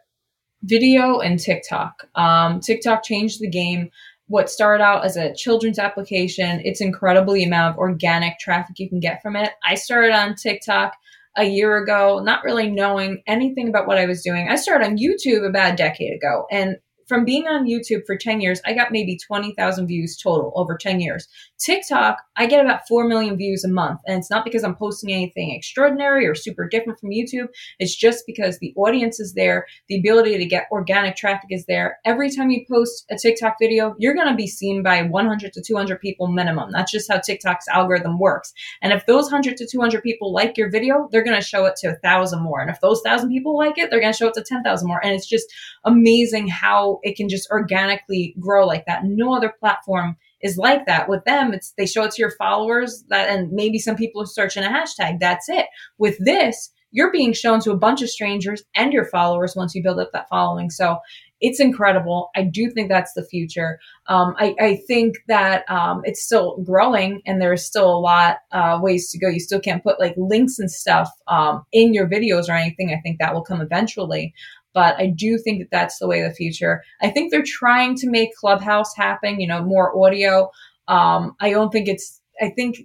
Video 0.63 1.21
and 1.21 1.39
TikTok. 1.39 2.09
Um, 2.15 2.61
TikTok 2.61 3.05
changed 3.05 3.41
the 3.41 3.51
game. 3.51 3.91
What 4.29 4.51
started 4.51 4.83
out 4.83 5.05
as 5.05 5.17
a 5.17 5.35
children's 5.35 5.79
application, 5.79 6.61
it's 6.65 6.81
incredibly 6.81 7.45
amount 7.45 7.75
of 7.75 7.79
organic 7.79 8.39
traffic 8.41 8.79
you 8.79 8.89
can 8.89 8.99
get 8.99 9.23
from 9.23 9.37
it. 9.37 9.51
I 9.65 9.77
started 9.77 10.13
on 10.13 10.35
TikTok 10.35 10.95
a 11.37 11.45
year 11.45 11.77
ago, 11.77 12.21
not 12.25 12.43
really 12.43 12.71
knowing 12.71 13.23
anything 13.27 13.69
about 13.69 13.87
what 13.87 13.99
I 13.99 14.07
was 14.07 14.23
doing. 14.23 14.49
I 14.49 14.57
started 14.57 14.87
on 14.87 14.97
YouTube 14.97 15.47
about 15.47 15.75
a 15.75 15.77
decade 15.77 16.15
ago, 16.15 16.47
and 16.51 16.77
from 17.07 17.25
being 17.25 17.47
on 17.47 17.67
YouTube 17.67 18.05
for 18.05 18.17
10 18.17 18.41
years, 18.41 18.61
I 18.67 18.73
got 18.73 18.91
maybe 18.91 19.17
20,000 19.17 19.87
views 19.87 20.17
total 20.17 20.53
over 20.57 20.77
10 20.77 21.01
years. 21.01 21.29
TikTok, 21.59 22.19
I 22.37 22.47
get 22.47 22.65
about 22.65 22.87
4 22.89 23.07
million 23.07 23.37
views 23.37 23.65
a 23.65 23.69
month. 23.69 24.01
And 24.07 24.19
it's 24.19 24.31
not 24.31 24.45
because 24.45 24.65
I'm 24.65 24.75
posting 24.75 25.13
anything 25.13 25.53
extraordinary 25.53 26.27
or 26.27 26.35
super 26.35 26.69
different 26.69 26.99
from 26.99 27.11
YouTube. 27.11 27.49
It's 27.79 27.95
just 27.95 28.25
because 28.27 28.59
the 28.59 28.75
audience 28.77 29.21
is 29.21 29.35
there, 29.35 29.67
the 29.89 29.99
ability 29.99 30.37
to 30.39 30.45
get 30.47 30.67
organic 30.73 31.17
traffic 31.17 31.49
is 31.51 31.65
there. 31.67 31.99
Every 32.05 32.31
time 32.31 32.51
you 32.51 32.65
post 32.71 33.07
a 33.11 33.17
TikTok 33.17 33.57
video, 33.61 33.95
you're 33.99 34.15
going 34.15 34.29
to 34.29 34.35
be 34.35 34.47
seen 34.47 34.83
by 34.83 35.03
100 35.03 35.53
to 35.53 35.63
200 35.63 36.01
people 36.01 36.27
minimum. 36.27 36.71
That's 36.73 36.93
just 36.93 37.11
how 37.11 37.19
TikTok's 37.19 37.69
algorithm 37.69 38.19
works. 38.19 38.53
And 38.83 38.93
if 38.93 39.07
those 39.07 39.25
100 39.25 39.57
to 39.59 39.67
200 39.67 40.03
people 40.03 40.33
like 40.33 40.57
your 40.57 40.71
video, 40.71 41.09
they're 41.13 41.25
going 41.25 41.41
to 41.41 41.47
show 41.47 41.67
it 41.67 41.77
to 41.77 41.89
a 41.89 41.97
thousand 41.97 42.43
more. 42.43 42.61
And 42.61 42.71
if 42.71 42.81
those 42.81 43.01
thousand 43.03 43.31
people 43.31 43.57
like 43.57 43.79
it, 43.79 43.91
they're 43.91 44.01
going 44.01 44.13
to 44.13 44.17
show 44.19 44.29
it 44.29 44.35
to 44.35 44.43
10,000 44.43 44.89
more. 44.89 45.05
And 45.05 45.15
it's 45.15 45.27
just 45.27 45.47
amazing 45.85 46.49
how 46.49 46.96
it 47.03 47.17
can 47.17 47.29
just 47.29 47.51
organically 47.51 48.35
grow 48.39 48.67
like 48.67 48.85
that. 48.87 49.05
No 49.05 49.35
other 49.35 49.53
platform 49.59 50.17
is 50.43 50.57
like 50.57 50.87
that. 50.87 51.09
With 51.09 51.25
them, 51.25 51.53
it's 51.53 51.73
they 51.77 51.87
show 51.87 52.05
it 52.05 52.13
to 52.13 52.23
your 52.23 52.33
followers 52.33 53.05
that, 53.09 53.29
and 53.29 53.53
maybe 53.53 53.79
some 53.79 53.97
people 53.97 54.23
are 54.23 54.27
searching 54.27 54.65
a 54.65 54.69
hashtag. 54.69 55.19
That's 55.21 55.49
it. 55.49 55.67
With 55.99 56.17
this, 56.19 56.71
you're 56.93 57.13
being 57.13 57.33
shown 57.33 57.61
to 57.61 57.73
a 57.73 57.77
bunch 57.77 58.03
of 58.03 58.09
strangers 58.09 58.63
and 58.75 58.93
your 58.93 59.05
followers 59.05 59.55
once 59.57 59.75
you 59.75 59.83
build 59.83 59.99
up 59.99 60.11
that 60.13 60.29
following. 60.31 60.71
So 60.71 60.99
it's 61.41 61.61
incredible. 61.61 62.31
I 62.35 62.43
do 62.43 62.71
think 62.71 62.89
that's 62.89 63.13
the 63.13 63.25
future. 63.25 63.79
Um, 64.07 64.35
I, 64.39 64.55
I, 64.59 64.77
think 64.89 65.17
that 65.29 65.71
um, 65.71 66.01
it's 66.05 66.25
still 66.25 66.57
growing 66.65 67.21
and 67.27 67.43
there's 67.43 67.65
still 67.65 67.91
a 67.91 67.99
lot 67.99 68.39
uh, 68.53 68.79
ways 68.81 69.11
to 69.11 69.19
go. 69.19 69.29
You 69.29 69.41
still 69.41 69.61
can't 69.61 69.83
put 69.83 70.01
like 70.01 70.15
links 70.17 70.59
and 70.59 70.71
stuff 70.71 71.11
um, 71.29 71.65
in 71.73 71.93
your 71.93 72.09
videos 72.09 72.49
or 72.49 72.53
anything. 72.53 72.91
I 72.91 73.01
think 73.03 73.19
that 73.19 73.35
will 73.35 73.45
come 73.45 73.61
eventually. 73.61 74.33
But 74.77 74.97
I 74.99 75.07
do 75.07 75.39
think 75.39 75.61
that 75.61 75.71
that's 75.71 75.99
the 75.99 76.07
way 76.07 76.21
of 76.21 76.29
the 76.29 76.35
future. 76.35 76.83
I 77.01 77.09
think 77.09 77.31
they're 77.31 77.43
trying 77.43 77.95
to 77.97 78.11
make 78.11 78.37
Clubhouse 78.37 78.95
happen, 78.95 79.41
you 79.41 79.49
know, 79.49 79.63
more 79.63 79.99
audio. 80.05 80.51
Um, 80.87 81.35
I 81.41 81.49
don't 81.49 81.73
think 81.73 81.89
it's, 81.89 82.21
I 82.43 82.51
think, 82.51 82.81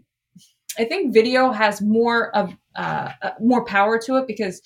I 0.80 0.86
think 0.86 1.14
video 1.14 1.52
has 1.52 1.82
more 1.82 2.34
of 2.34 2.56
uh, 2.78 3.12
uh 3.22 3.32
more 3.42 3.66
power 3.66 4.00
to 4.06 4.16
it 4.16 4.26
because 4.26 4.62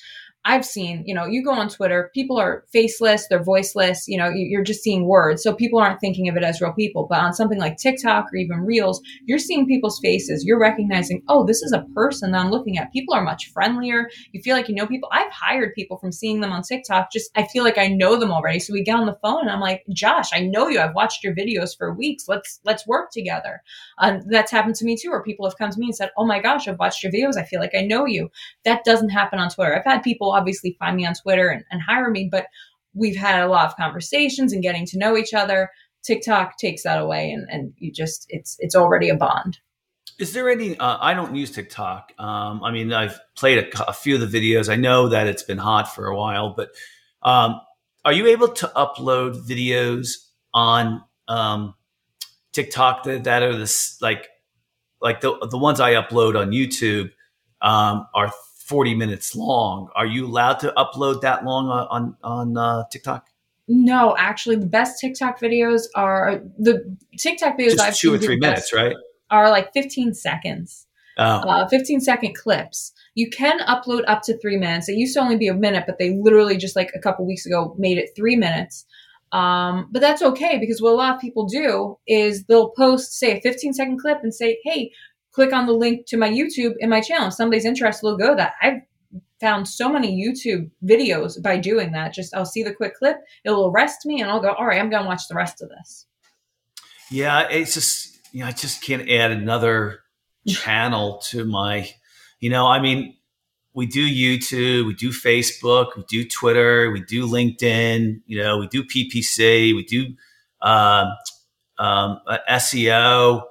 I've 0.47 0.63
seen, 0.63 1.03
you 1.08 1.15
know, 1.15 1.25
you 1.25 1.43
go 1.43 1.51
on 1.51 1.69
Twitter, 1.69 2.12
people 2.13 2.38
are 2.38 2.63
faceless, 2.71 3.27
they're 3.27 3.43
voiceless, 3.43 4.08
you 4.08 4.15
know, 4.15 4.29
you're 4.29 4.63
just 4.63 4.84
seeing 4.84 5.08
words. 5.08 5.41
So 5.41 5.55
people 5.55 5.79
aren't 5.79 5.99
thinking 5.99 6.29
of 6.29 6.38
it 6.38 6.43
as 6.43 6.62
real 6.62 6.71
people. 6.71 7.08
But 7.10 7.19
on 7.19 7.34
something 7.34 7.60
like 7.60 7.77
TikTok 7.77 8.25
or 8.31 8.38
even 8.38 8.60
Reels, 8.60 9.01
you're 9.25 9.39
seeing 9.39 9.65
people's 9.65 9.99
faces. 10.03 10.45
You're 10.45 10.60
recognizing, 10.60 11.23
oh, 11.27 11.47
this 11.47 11.63
is 11.63 11.71
a 11.71 11.84
person 11.95 12.31
that 12.31 12.45
I'm 12.45 12.51
looking 12.51 12.77
at. 12.77 12.93
People 12.93 13.15
are 13.15 13.23
much 13.23 13.51
friendlier. 13.53 14.08
You 14.34 14.41
feel 14.43 14.55
like 14.55 14.69
you 14.69 14.75
know 14.75 14.86
people. 14.86 15.10
I've 15.12 15.31
hired 15.31 15.73
people 15.73 15.97
from 15.97 16.12
seeing 16.12 16.41
them 16.41 16.51
on 16.51 16.62
TikTok. 16.62 17.12
Just, 17.12 17.31
I 17.36 17.47
feel 17.47 17.63
like 17.63 17.79
I 17.79 17.88
know 17.88 18.19
them 18.19 18.31
already. 18.31 18.60
So 18.60 18.71
we 18.71 18.84
get 18.84 18.97
on 18.97 19.08
the 19.08 19.17
phone 19.23 19.41
and 19.41 19.49
I'm 19.49 19.62
like, 19.62 19.84
Josh, 19.93 20.29
I 20.31 20.41
know 20.41 20.67
you. 20.67 20.79
I've 20.79 20.93
watched 20.93 21.23
your 21.23 21.34
videos 21.34 21.75
for 21.75 21.91
weeks. 21.91 22.25
Let's, 22.27 22.60
let's 22.63 22.86
work 22.86 23.10
together. 23.12 23.63
Um, 23.97 24.21
that's 24.29 24.51
happened 24.51 24.75
to 24.75 24.86
me 24.86 24.95
too, 24.95 25.10
where 25.10 25.23
people 25.23 25.47
have 25.47 25.58
come 25.58 25.71
to 25.71 25.79
me 25.79 25.88
and 25.88 25.95
said, 25.95 26.12
oh 26.17 26.25
my 26.25 26.39
gosh, 26.39 26.67
I've 26.67 26.77
watched 26.77 27.01
your 27.01 27.12
videos. 27.12 27.36
I 27.36 27.45
feel 27.45 27.60
like 27.60 27.73
I 27.75 27.81
know 27.81 28.05
you. 28.05 28.29
That 28.63 28.84
doesn't 28.84 29.10
happen 29.10 29.39
on 29.39 29.49
Twitter. 29.49 29.75
I've 29.75 29.91
had 29.91 30.03
people 30.03 30.35
obviously 30.36 30.76
find 30.80 30.95
me 30.98 31.06
on 31.06 31.13
Twitter 31.13 31.50
and, 31.50 31.63
and 31.71 31.82
hire 31.82 32.10
me, 32.10 32.28
but 32.32 32.48
we've 32.93 33.15
had 33.15 33.41
a 33.41 33.48
lot 33.48 33.67
of 33.67 33.76
conversations 33.76 34.54
and 34.54 34.62
getting 34.62 34.86
to 34.88 34.98
know 34.98 35.17
each 35.17 35.34
other. 35.34 35.69
TikTok 36.04 36.58
takes 36.58 36.84
that 36.84 37.00
away, 37.00 37.32
and, 37.32 37.48
and 37.50 37.74
you 37.78 37.91
just 37.91 38.26
it's 38.30 38.58
it's 38.60 38.76
already 38.76 39.10
a 39.10 39.15
bond. 39.15 39.60
Is 40.19 40.34
there 40.34 40.50
any? 40.50 40.78
Uh, 40.78 40.98
I 41.00 41.13
don't 41.13 41.36
use 41.36 41.52
TikTok. 41.52 42.13
Um, 42.19 42.63
I 42.63 42.71
mean, 42.71 42.93
I've 42.93 43.19
played 43.36 43.58
a, 43.58 43.89
a, 43.89 43.93
few 43.93 44.15
of 44.15 44.21
the 44.21 44.39
videos. 44.39 44.69
I 44.69 44.76
know 44.76 45.10
that 45.10 45.28
it's 45.28 45.43
been 45.43 45.58
hot 45.58 45.93
for 45.93 46.08
a 46.08 46.15
while, 46.15 46.54
but 46.56 46.69
um, 47.24 47.60
are 48.06 48.13
you 48.13 48.28
able 48.28 48.50
to 48.50 48.71
upload 48.76 49.48
videos 49.48 50.10
on 50.54 51.04
um, 51.28 51.74
TikTok 52.54 53.04
that, 53.04 53.24
that 53.26 53.43
are 53.43 53.58
this 53.58 54.02
like 54.02 54.30
like 55.02 55.21
the 55.21 55.48
the 55.50 55.58
ones 55.58 55.80
I 55.80 55.93
upload 55.93 56.39
on 56.39 56.52
YouTube 56.52 57.12
um, 57.62 58.08
are 58.13 58.32
40 58.65 58.95
minutes 58.95 59.36
long. 59.36 59.89
Are 59.95 60.08
you 60.08 60.25
allowed 60.25 60.60
to 60.62 60.73
upload 60.75 61.21
that 61.21 61.45
long 61.45 61.67
on 61.67 61.88
on, 61.89 62.17
on 62.23 62.58
uh, 62.58 62.84
TikTok? 62.91 63.28
No, 63.67 64.15
actually, 64.17 64.58
the 64.58 64.65
best 64.65 64.99
TikTok 64.99 65.39
videos 65.39 65.84
are 65.95 66.41
the 66.58 66.97
TikTok 67.17 67.58
videos. 67.58 67.71
Just 67.71 67.82
I've 67.82 67.95
two 67.95 68.13
or 68.13 68.17
three 68.17 68.38
minutes, 68.38 68.73
right? 68.73 68.95
Are 69.32 69.49
like 69.49 69.73
15 69.73 70.13
seconds. 70.13 70.86
Oh. 71.17 71.23
Uh, 71.23 71.67
15 71.67 72.01
second 72.01 72.36
clips. 72.36 72.91
You 73.15 73.30
can 73.30 73.60
upload 73.60 74.04
up 74.08 74.21
to 74.23 74.38
three 74.39 74.58
minutes. 74.58 74.89
It 74.89 74.97
used 74.97 75.13
to 75.15 75.21
only 75.21 75.38
be 75.38 75.47
a 75.47 75.54
minute, 75.54 75.86
but 75.88 75.97
they 75.97 76.17
literally 76.19 76.58
just 76.58 76.75
like 76.75 76.91
a 76.93 76.99
couple 76.99 77.25
weeks 77.25 77.45
ago 77.45 77.73
made 77.78 77.97
it 77.97 78.10
three 78.15 78.36
minutes. 78.36 78.86
Um, 79.32 79.88
but 79.91 80.01
that's 80.01 80.21
okay 80.21 80.58
because 80.60 80.82
what 80.82 80.91
a 80.91 80.95
lot 80.95 81.15
of 81.15 81.21
people 81.21 81.45
do 81.45 81.97
is 82.08 82.45
they'll 82.45 82.69
post, 82.69 83.13
say, 83.13 83.38
a 83.38 83.41
15 83.41 83.73
second 83.73 83.99
clip 83.99 84.19
and 84.23 84.34
say, 84.34 84.60
hey, 84.63 84.91
click 85.36 85.52
on 85.52 85.65
the 85.65 85.74
link 85.74 86.08
to 86.08 86.17
my 86.17 86.30
YouTube 86.30 86.76
in 86.80 86.89
my 86.89 87.02
channel. 87.02 87.28
If 87.28 87.34
somebody's 87.34 87.65
interested, 87.65 88.06
they'll 88.06 88.17
go 88.17 88.36
that. 88.36 88.54
I've 88.62 88.82
found 89.41 89.67
so 89.67 89.91
many 89.91 90.15
YouTube 90.15 90.71
videos 90.84 91.41
by 91.41 91.58
doing 91.58 91.91
that. 91.91 92.13
Just 92.13 92.34
I'll 92.34 92.45
see 92.45 92.63
the 92.63 92.74
quick 92.74 92.95
clip, 92.95 93.17
it'll 93.43 93.67
arrest 93.67 94.06
me, 94.06 94.21
and 94.21 94.32
I'll 94.32 94.41
go, 94.41 94.54
all 94.54 94.65
right, 94.65 94.80
I'm 94.80 94.89
going 94.89 95.04
to 95.04 95.08
watch 95.08 95.28
the 95.28 95.36
rest 95.36 95.62
of 95.62 95.69
this. 95.69 96.08
Yeah, 97.12 97.48
it's 97.50 97.74
just 97.74 98.15
you 98.32 98.41
know, 98.41 98.48
I 98.48 98.52
just 98.52 98.82
can't 98.82 99.10
add 99.10 99.32
another 99.32 100.00
channel 100.48 101.21
to 101.30 101.45
my, 101.45 101.89
you 102.39 102.50
know, 102.50 102.65
I 102.65 102.80
mean, 102.80 103.15
we 103.74 103.86
do 103.86 104.06
YouTube, 104.06 104.88
we 104.88 104.93
do 104.93 105.10
Facebook, 105.10 105.98
we 105.98 106.04
do 106.08 106.26
Twitter, 106.26 106.91
we 106.91 107.02
do 107.02 107.28
LinkedIn, 107.28 108.21
you 108.26 108.41
know, 108.41 108.58
we 108.58 108.67
do 108.67 108.84
PPC, 108.84 109.76
we 109.76 109.84
do 109.84 110.15
uh, 110.62 111.12
um, 111.78 112.21
uh, 112.26 112.38
SEO, 112.52 113.43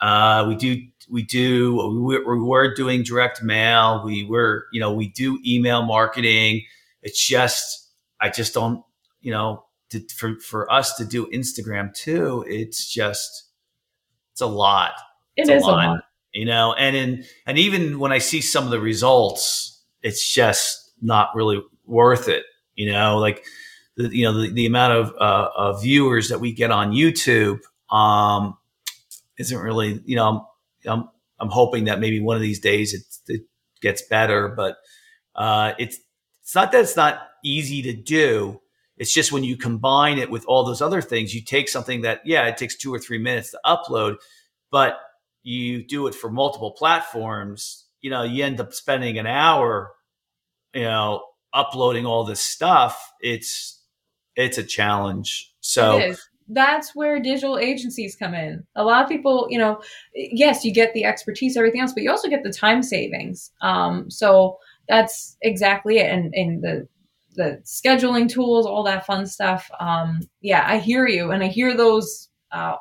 uh, 0.00 0.44
we 0.48 0.54
do 0.54 0.76
we 1.12 1.22
do 1.22 1.76
we, 2.02 2.18
we 2.18 2.40
were 2.40 2.74
doing 2.74 3.04
direct 3.04 3.42
mail. 3.42 4.02
We 4.04 4.24
were 4.24 4.66
you 4.72 4.80
know 4.80 4.92
we 4.92 5.08
do 5.08 5.38
email 5.46 5.82
marketing. 5.82 6.64
It's 7.02 7.24
just 7.24 7.82
i 8.22 8.30
just 8.30 8.54
don't 8.54 8.82
you 9.20 9.32
know 9.32 9.64
to, 9.90 10.00
for 10.16 10.38
for 10.40 10.72
us 10.72 10.94
to 10.94 11.04
do 11.04 11.26
instagram 11.26 11.92
too 11.92 12.44
it's 12.48 12.90
just 12.90 13.48
it's 14.32 14.40
a 14.40 14.46
lot. 14.46 14.92
It's 15.36 15.50
it 15.50 15.56
is 15.56 15.64
a 15.64 15.66
lot, 15.66 15.86
a 15.86 15.90
lot. 15.90 16.04
you 16.32 16.46
know 16.46 16.72
and 16.74 16.96
in 16.96 17.24
and 17.46 17.58
even 17.58 17.98
when 17.98 18.12
i 18.12 18.18
see 18.18 18.40
some 18.40 18.64
of 18.64 18.70
the 18.70 18.80
results 18.80 19.82
it's 20.02 20.32
just 20.32 20.92
not 21.02 21.28
really 21.34 21.60
worth 21.84 22.28
it 22.28 22.44
you 22.74 22.90
know 22.90 23.18
like 23.18 23.44
the 23.96 24.08
you 24.16 24.24
know 24.24 24.40
the, 24.40 24.50
the 24.50 24.66
amount 24.66 24.92
of, 24.94 25.14
uh, 25.20 25.48
of 25.56 25.82
viewers 25.82 26.28
that 26.28 26.38
we 26.38 26.52
get 26.52 26.70
on 26.70 26.92
youtube 26.92 27.58
um 27.90 28.56
isn't 29.38 29.58
really 29.58 30.00
you 30.06 30.16
know 30.16 30.46
I'm 30.86 31.08
I'm 31.38 31.50
hoping 31.50 31.84
that 31.84 32.00
maybe 32.00 32.20
one 32.20 32.36
of 32.36 32.42
these 32.42 32.60
days 32.60 32.94
it, 32.94 33.32
it 33.32 33.42
gets 33.80 34.02
better, 34.02 34.48
but 34.48 34.76
uh, 35.34 35.72
it's 35.78 35.98
it's 36.42 36.54
not 36.54 36.72
that 36.72 36.82
it's 36.82 36.96
not 36.96 37.20
easy 37.44 37.82
to 37.82 37.92
do. 37.92 38.60
It's 38.96 39.12
just 39.12 39.32
when 39.32 39.44
you 39.44 39.56
combine 39.56 40.18
it 40.18 40.30
with 40.30 40.44
all 40.46 40.64
those 40.64 40.82
other 40.82 41.02
things, 41.02 41.34
you 41.34 41.42
take 41.42 41.68
something 41.68 42.02
that 42.02 42.20
yeah, 42.24 42.46
it 42.46 42.56
takes 42.56 42.76
two 42.76 42.94
or 42.94 42.98
three 42.98 43.18
minutes 43.18 43.50
to 43.50 43.60
upload, 43.64 44.16
but 44.70 44.98
you 45.42 45.84
do 45.84 46.06
it 46.06 46.14
for 46.14 46.30
multiple 46.30 46.72
platforms. 46.72 47.86
You 48.00 48.10
know, 48.10 48.22
you 48.22 48.44
end 48.44 48.60
up 48.60 48.72
spending 48.72 49.18
an 49.18 49.26
hour, 49.26 49.92
you 50.74 50.82
know, 50.82 51.24
uploading 51.52 52.06
all 52.06 52.24
this 52.24 52.40
stuff. 52.40 53.12
It's 53.20 53.82
it's 54.36 54.58
a 54.58 54.64
challenge. 54.64 55.52
So 55.60 56.14
that's 56.48 56.94
where 56.94 57.20
digital 57.20 57.58
agencies 57.58 58.16
come 58.16 58.34
in. 58.34 58.64
A 58.76 58.84
lot 58.84 59.02
of 59.02 59.08
people, 59.08 59.46
you 59.50 59.58
know, 59.58 59.80
yes, 60.14 60.64
you 60.64 60.72
get 60.72 60.92
the 60.94 61.04
expertise, 61.04 61.56
everything 61.56 61.80
else, 61.80 61.92
but 61.92 62.02
you 62.02 62.10
also 62.10 62.28
get 62.28 62.42
the 62.42 62.52
time 62.52 62.82
savings. 62.82 63.50
Um, 63.60 64.10
so 64.10 64.58
that's 64.88 65.36
exactly 65.42 65.98
it. 65.98 66.10
And, 66.10 66.34
and 66.34 66.62
the 66.62 66.88
the 67.34 67.62
scheduling 67.64 68.28
tools, 68.28 68.66
all 68.66 68.82
that 68.82 69.06
fun 69.06 69.26
stuff. 69.26 69.70
Um, 69.80 70.20
yeah, 70.42 70.64
I 70.66 70.78
hear 70.78 71.06
you, 71.06 71.30
and 71.30 71.42
I 71.42 71.48
hear 71.48 71.76
those. 71.76 72.28
Uh, 72.50 72.76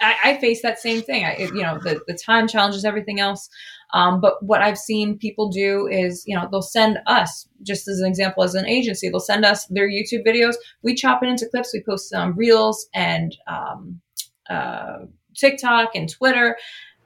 I, 0.00 0.16
I, 0.24 0.36
face 0.38 0.62
that 0.62 0.78
same 0.78 1.02
thing. 1.02 1.24
I, 1.24 1.36
you 1.38 1.62
know, 1.62 1.78
the 1.82 2.00
the 2.06 2.14
time 2.14 2.48
challenges, 2.48 2.84
everything 2.84 3.20
else. 3.20 3.48
Um, 3.92 4.20
but 4.20 4.42
what 4.42 4.62
I've 4.62 4.78
seen 4.78 5.18
people 5.18 5.48
do 5.50 5.86
is, 5.86 6.24
you 6.26 6.34
know, 6.34 6.48
they'll 6.50 6.62
send 6.62 6.98
us, 7.06 7.46
just 7.62 7.88
as 7.88 8.00
an 8.00 8.08
example, 8.08 8.42
as 8.42 8.54
an 8.54 8.66
agency, 8.66 9.08
they'll 9.08 9.20
send 9.20 9.44
us 9.44 9.66
their 9.66 9.88
YouTube 9.88 10.26
videos. 10.26 10.54
We 10.82 10.94
chop 10.94 11.22
it 11.22 11.28
into 11.28 11.48
clips. 11.48 11.72
We 11.74 11.82
post 11.82 12.08
some 12.08 12.32
reels 12.32 12.88
and 12.94 13.36
um, 13.46 14.00
uh, 14.48 15.00
TikTok 15.36 15.90
and 15.94 16.08
Twitter. 16.08 16.56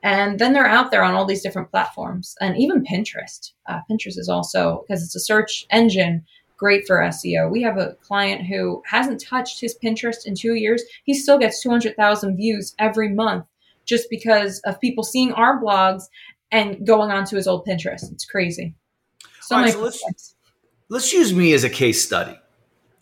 And 0.03 0.39
then 0.39 0.53
they're 0.53 0.67
out 0.67 0.93
there 0.93 1.03
on 1.03 1.15
all 1.15 1.25
these 1.25 1.43
different 1.43 1.71
platforms 1.71 2.37
and 2.41 2.57
even 2.57 2.85
Pinterest. 2.85 3.53
Uh, 3.69 3.81
Pinterest 3.91 4.19
is 4.19 4.29
also, 4.29 4.85
because 4.87 5.03
it's 5.03 5.17
a 5.17 5.21
search 5.21 5.67
engine, 5.71 6.25
great 6.57 6.87
for 6.87 6.99
SEO. 6.99 7.51
We 7.51 7.63
have 7.63 7.79
a 7.79 7.95
client 8.03 8.47
who 8.47 8.83
hasn't 8.87 9.21
touched 9.21 9.61
his 9.61 9.77
Pinterest 9.83 10.27
in 10.27 10.35
two 10.35 10.55
years. 10.55 10.83
He 11.05 11.15
still 11.15 11.39
gets 11.39 11.63
200,000 11.63 12.37
views 12.37 12.75
every 12.79 13.09
month 13.09 13.47
just 13.85 14.09
because 14.11 14.61
of 14.61 14.81
people 14.81 15.05
seeing 15.05 15.33
our 15.33 15.61
blogs 15.61 16.05
and 16.51 16.87
going 16.87 17.11
on 17.11 17.25
to 17.27 17.37
his 17.37 17.47
old 17.47 17.67
Pinterest. 17.67 18.11
It's 18.13 18.25
crazy. 18.25 18.75
So, 19.41 19.57
right, 19.57 19.73
so 19.73 19.81
let's, 19.81 20.35
let's 20.89 21.13
use 21.13 21.33
me 21.33 21.53
as 21.53 21.65
a 21.65 21.71
case 21.71 22.05
study. 22.05 22.39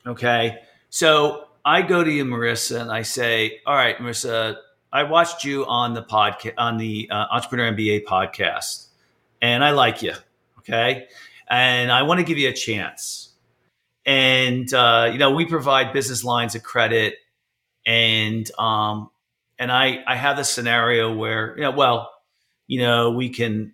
Okay. 0.06 0.58
So 0.90 1.46
I 1.64 1.82
go 1.82 2.04
to 2.04 2.10
you, 2.10 2.24
Marissa, 2.24 2.80
and 2.80 2.92
I 2.92 3.02
say, 3.02 3.60
"All 3.66 3.74
right, 3.74 3.96
Marissa, 3.96 4.56
I 4.92 5.04
watched 5.04 5.44
you 5.44 5.64
on 5.66 5.94
the 5.94 6.02
podcast 6.02 6.54
on 6.58 6.76
the 6.76 7.08
uh, 7.10 7.26
Entrepreneur 7.32 7.72
MBA 7.72 8.04
podcast, 8.04 8.88
and 9.40 9.64
I 9.64 9.70
like 9.70 10.02
you, 10.02 10.12
okay, 10.58 11.06
and 11.48 11.90
I 11.90 12.02
want 12.02 12.20
to 12.20 12.24
give 12.24 12.36
you 12.36 12.50
a 12.50 12.52
chance." 12.52 13.33
And 14.06 14.72
uh, 14.72 15.10
you 15.12 15.18
know, 15.18 15.32
we 15.32 15.46
provide 15.46 15.92
business 15.92 16.24
lines 16.24 16.54
of 16.54 16.62
credit, 16.62 17.14
and 17.86 18.50
um, 18.58 19.10
and 19.58 19.72
I 19.72 20.04
I 20.06 20.16
have 20.16 20.38
a 20.38 20.44
scenario 20.44 21.14
where 21.14 21.56
you 21.56 21.62
know, 21.62 21.70
well, 21.70 22.12
you 22.66 22.80
know, 22.80 23.12
we 23.12 23.30
can 23.30 23.72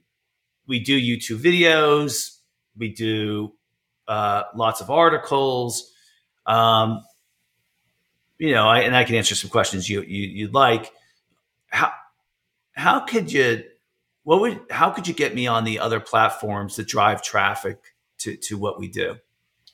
we 0.67 0.79
do 0.79 0.99
YouTube 1.01 1.41
videos, 1.41 2.39
we 2.77 2.91
do 2.91 3.53
uh, 4.07 4.45
lots 4.55 4.81
of 4.81 4.91
articles. 4.91 5.93
Um, 6.47 7.03
you 8.39 8.53
know, 8.53 8.67
I, 8.69 8.81
and 8.81 8.97
I 8.97 9.05
can 9.05 9.15
answer 9.17 9.35
some 9.35 9.51
questions 9.51 9.89
you, 9.89 10.03
you 10.03 10.29
you'd 10.29 10.55
like. 10.55 10.93
How 11.67 11.93
how 12.73 13.01
could 13.01 13.33
you? 13.33 13.65
What 14.25 14.41
would? 14.41 14.61
How 14.71 14.91
could 14.91 15.07
you 15.07 15.15
get 15.15 15.35
me 15.35 15.47
on 15.47 15.65
the 15.65 15.79
other 15.79 16.01
platforms 16.01 16.77
that 16.77 16.89
drive 16.89 17.23
traffic 17.23 17.79
to 18.19 18.37
to 18.37 18.57
what 18.59 18.79
we 18.79 18.89
do? 18.89 19.17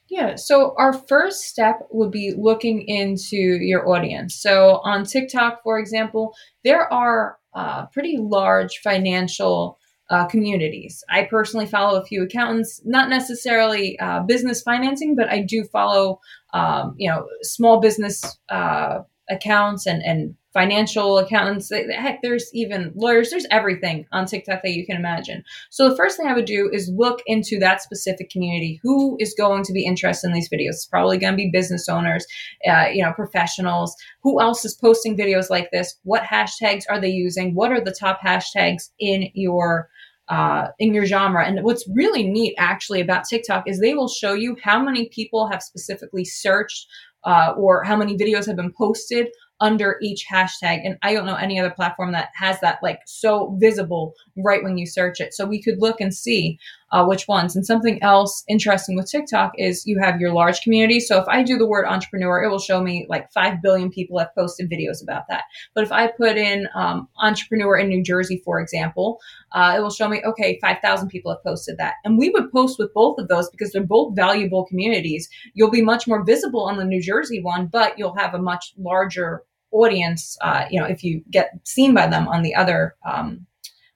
Yeah, 0.09 0.37
so 0.37 0.75
our 0.79 0.93
first 0.93 1.43
step 1.43 1.81
would 1.91 2.13
be 2.13 2.33
looking 2.37 2.83
into 2.83 3.37
your 3.37 3.89
audience. 3.89 4.37
So 4.37 4.81
on 4.85 5.05
TikTok, 5.05 5.63
for 5.65 5.79
example, 5.79 6.33
there 6.63 6.93
are 6.93 7.39
uh, 7.55 7.87
pretty 7.87 8.17
large 8.19 8.79
financial 8.79 9.79
uh, 10.09 10.27
communities. 10.27 11.03
I 11.11 11.25
personally 11.25 11.67
follow 11.67 12.01
a 12.01 12.05
few 12.05 12.23
accountants, 12.23 12.81
not 12.85 13.09
necessarily 13.09 13.99
uh, 13.99 14.21
business 14.21 14.63
financing, 14.63 15.17
but 15.17 15.29
I 15.29 15.43
do 15.43 15.65
follow, 15.65 16.21
um, 16.55 16.95
you 16.97 17.11
know, 17.11 17.27
small 17.43 17.81
business 17.81 18.39
uh, 18.49 19.01
accounts 19.29 19.87
and, 19.87 20.03
and 20.03 20.35
financial 20.53 21.19
accountants. 21.19 21.71
Heck, 21.71 22.23
there's 22.23 22.49
even 22.55 22.91
lawyers. 22.95 23.29
There's 23.29 23.47
everything 23.51 24.07
on 24.11 24.25
TikTok 24.25 24.63
that 24.63 24.73
you 24.73 24.87
can 24.87 24.97
imagine. 24.97 25.45
So 25.69 25.89
the 25.89 25.97
first 25.97 26.17
thing 26.17 26.29
I 26.29 26.33
would 26.33 26.47
do 26.47 26.71
is 26.73 26.91
look 26.97 27.21
into 27.27 27.59
that 27.59 27.83
specific 27.83 28.31
community. 28.31 28.81
Who 28.83 29.19
is 29.21 29.35
going 29.37 29.65
to 29.65 29.73
be 29.75 29.85
interested 29.85 30.29
in 30.29 30.33
these 30.33 30.49
videos? 30.49 30.71
It's 30.71 30.87
probably 30.87 31.19
going 31.19 31.35
to 31.35 31.37
be 31.37 31.51
business 31.51 31.91
owners, 31.91 32.27
uh, 32.67 32.87
you 32.91 33.03
know, 33.03 33.13
professionals. 33.13 33.95
Who 34.23 34.41
else 34.41 34.65
is 34.65 34.73
posting 34.75 35.15
videos 35.15 35.51
like 35.51 35.71
this? 35.73 35.99
What 36.05 36.23
hashtags 36.23 36.85
are 36.89 37.01
they 37.01 37.11
using? 37.11 37.55
What 37.55 37.71
are 37.71 37.81
the 37.81 37.93
top 37.99 38.21
hashtags 38.25 38.91
in 38.99 39.29
your 39.35 39.91
uh, 40.29 40.69
in 40.79 40.93
your 40.93 41.07
genre. 41.07 41.47
And 41.47 41.63
what's 41.63 41.89
really 41.95 42.25
neat 42.25 42.55
actually 42.59 43.01
about 43.01 43.25
TikTok 43.25 43.69
is 43.69 43.79
they 43.79 43.95
will 43.95 44.09
show 44.09 44.33
you 44.33 44.57
how 44.63 44.83
many 44.83 45.09
people 45.09 45.49
have 45.49 45.63
specifically 45.63 46.25
searched 46.25 46.87
uh, 47.27 47.53
or 47.57 47.85
how 47.85 47.97
many 47.97 48.17
videos 48.17 48.47
have 48.47 48.57
been 48.57 48.73
posted 48.73 49.29
under 49.61 49.99
each 50.03 50.27
hashtag. 50.31 50.81
And 50.85 50.97
I 51.03 51.13
don't 51.13 51.27
know 51.27 51.35
any 51.35 51.59
other 51.59 51.71
platform 51.71 52.13
that 52.13 52.29
has 52.35 52.61
that 52.61 52.79
like 52.83 53.01
so 53.07 53.57
visible 53.59 54.15
right 54.37 54.63
when 54.63 54.79
you 54.79 54.87
search 54.87 55.21
it. 55.21 55.35
So 55.35 55.47
we 55.47 55.63
could 55.63 55.79
look 55.79 56.01
and 56.01 56.15
see 56.15 56.59
uh, 56.93 57.05
which 57.05 57.27
ones. 57.27 57.57
And 57.57 57.67
something 57.67 58.03
else 58.03 58.45
interesting 58.49 58.97
with 58.97 59.11
TikTok 59.11 59.53
is 59.59 59.87
you 59.87 59.99
have 59.99 60.21
your 60.21 60.33
large 60.33 60.61
community. 60.61 61.01
So 61.01 61.21
if 61.21 61.27
I 61.29 61.43
do 61.43 61.59
the 61.59 61.67
word 61.67 61.87
entrepreneur, 61.87 62.43
it 62.43 62.49
will 62.49 62.61
show 62.61 62.81
me 62.81 63.07
like 63.09 63.33
5 63.33 63.61
billion 63.61 63.91
people 63.91 64.19
have 64.19 64.35
posted 64.35 64.71
videos 64.71 65.03
about 65.03 65.25
that. 65.29 65.45
But 65.75 65.85
if 65.85 65.93
I 65.93 66.07
put 66.07 66.37
in 66.37 66.69
um, 66.75 67.09
entrepreneur 67.19 67.77
in 67.77 67.89
New 67.89 68.03
Jersey, 68.03 68.41
for 68.45 68.61
example, 68.61 69.19
uh, 69.53 69.75
it 69.77 69.81
will 69.81 69.91
show 69.91 70.09
me, 70.09 70.23
okay, 70.25 70.59
5,000 70.61 71.09
people 71.09 71.33
have 71.33 71.43
posted 71.43 71.77
that. 71.79 71.95
And 72.05 72.19
we 72.19 72.31
would 72.31 72.53
post 72.53 72.79
with 72.79 72.95
both 72.95 73.19
of 73.19 73.29
those 73.29 73.51
because 73.51 73.73
they're 73.73 73.83
both 73.83 74.15
valuable 74.15 74.65
communities. 74.67 75.29
You'll 75.55 75.71
be 75.71 75.83
much 75.83 76.07
more 76.07 76.25
visible 76.25 76.63
on 76.63 76.77
the 76.77 76.85
New 76.85 77.03
Jersey 77.03 77.43
one, 77.43 77.67
but 77.67 77.99
you'll 77.99 78.17
have 78.17 78.35
a 78.35 78.39
much 78.39 78.75
larger 78.79 79.43
audience, 79.73 80.39
uh, 80.41 80.65
you 80.71 80.81
know, 80.81 80.87
if 80.87 81.03
you 81.03 81.23
get 81.31 81.51
seen 81.65 81.95
by 81.95 82.07
them 82.07 82.29
on 82.29 82.43
the 82.43 82.55
other 82.55 82.95
um, 83.05 83.47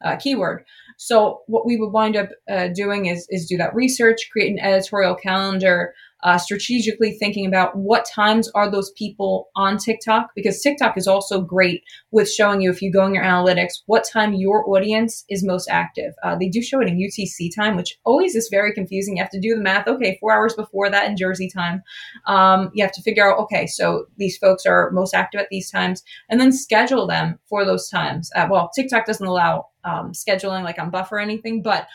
uh, 0.04 0.16
keyword. 0.16 0.64
So 1.02 1.40
what 1.46 1.64
we 1.64 1.78
would 1.78 1.92
wind 1.92 2.14
up 2.14 2.28
uh, 2.50 2.68
doing 2.74 3.06
is 3.06 3.26
is 3.30 3.46
do 3.46 3.56
that 3.56 3.74
research, 3.74 4.28
create 4.30 4.52
an 4.52 4.58
editorial 4.58 5.14
calendar, 5.14 5.94
uh, 6.22 6.38
strategically 6.38 7.12
thinking 7.12 7.46
about 7.46 7.76
what 7.76 8.04
times 8.04 8.50
are 8.54 8.70
those 8.70 8.90
people 8.92 9.48
on 9.56 9.78
TikTok 9.78 10.30
because 10.34 10.60
TikTok 10.60 10.96
is 10.96 11.06
also 11.06 11.40
great 11.40 11.82
with 12.10 12.30
showing 12.30 12.60
you 12.60 12.70
if 12.70 12.82
you 12.82 12.92
go 12.92 13.06
in 13.06 13.14
your 13.14 13.24
analytics 13.24 13.80
what 13.86 14.04
time 14.10 14.32
your 14.34 14.68
audience 14.68 15.24
is 15.28 15.44
most 15.44 15.68
active. 15.68 16.12
Uh, 16.22 16.36
they 16.36 16.48
do 16.48 16.62
show 16.62 16.80
it 16.80 16.88
in 16.88 16.98
UTC 16.98 17.50
time, 17.54 17.76
which 17.76 17.98
always 18.04 18.34
is 18.34 18.48
very 18.50 18.72
confusing. 18.72 19.16
You 19.16 19.22
have 19.22 19.30
to 19.32 19.40
do 19.40 19.54
the 19.54 19.62
math. 19.62 19.86
Okay, 19.86 20.18
four 20.20 20.32
hours 20.32 20.54
before 20.54 20.90
that 20.90 21.08
in 21.08 21.16
Jersey 21.16 21.48
time, 21.48 21.82
um, 22.26 22.70
you 22.74 22.84
have 22.84 22.92
to 22.92 23.02
figure 23.02 23.30
out 23.30 23.38
okay, 23.40 23.66
so 23.66 24.06
these 24.16 24.36
folks 24.38 24.66
are 24.66 24.90
most 24.92 25.14
active 25.14 25.40
at 25.40 25.48
these 25.50 25.70
times, 25.70 26.02
and 26.28 26.40
then 26.40 26.52
schedule 26.52 27.06
them 27.06 27.38
for 27.48 27.64
those 27.64 27.88
times. 27.88 28.30
Uh, 28.34 28.46
well, 28.50 28.70
TikTok 28.74 29.06
doesn't 29.06 29.26
allow 29.26 29.66
um, 29.84 30.12
scheduling 30.12 30.62
like 30.62 30.78
on 30.78 30.90
Buff 30.90 31.10
or 31.12 31.18
anything, 31.18 31.62
but 31.62 31.86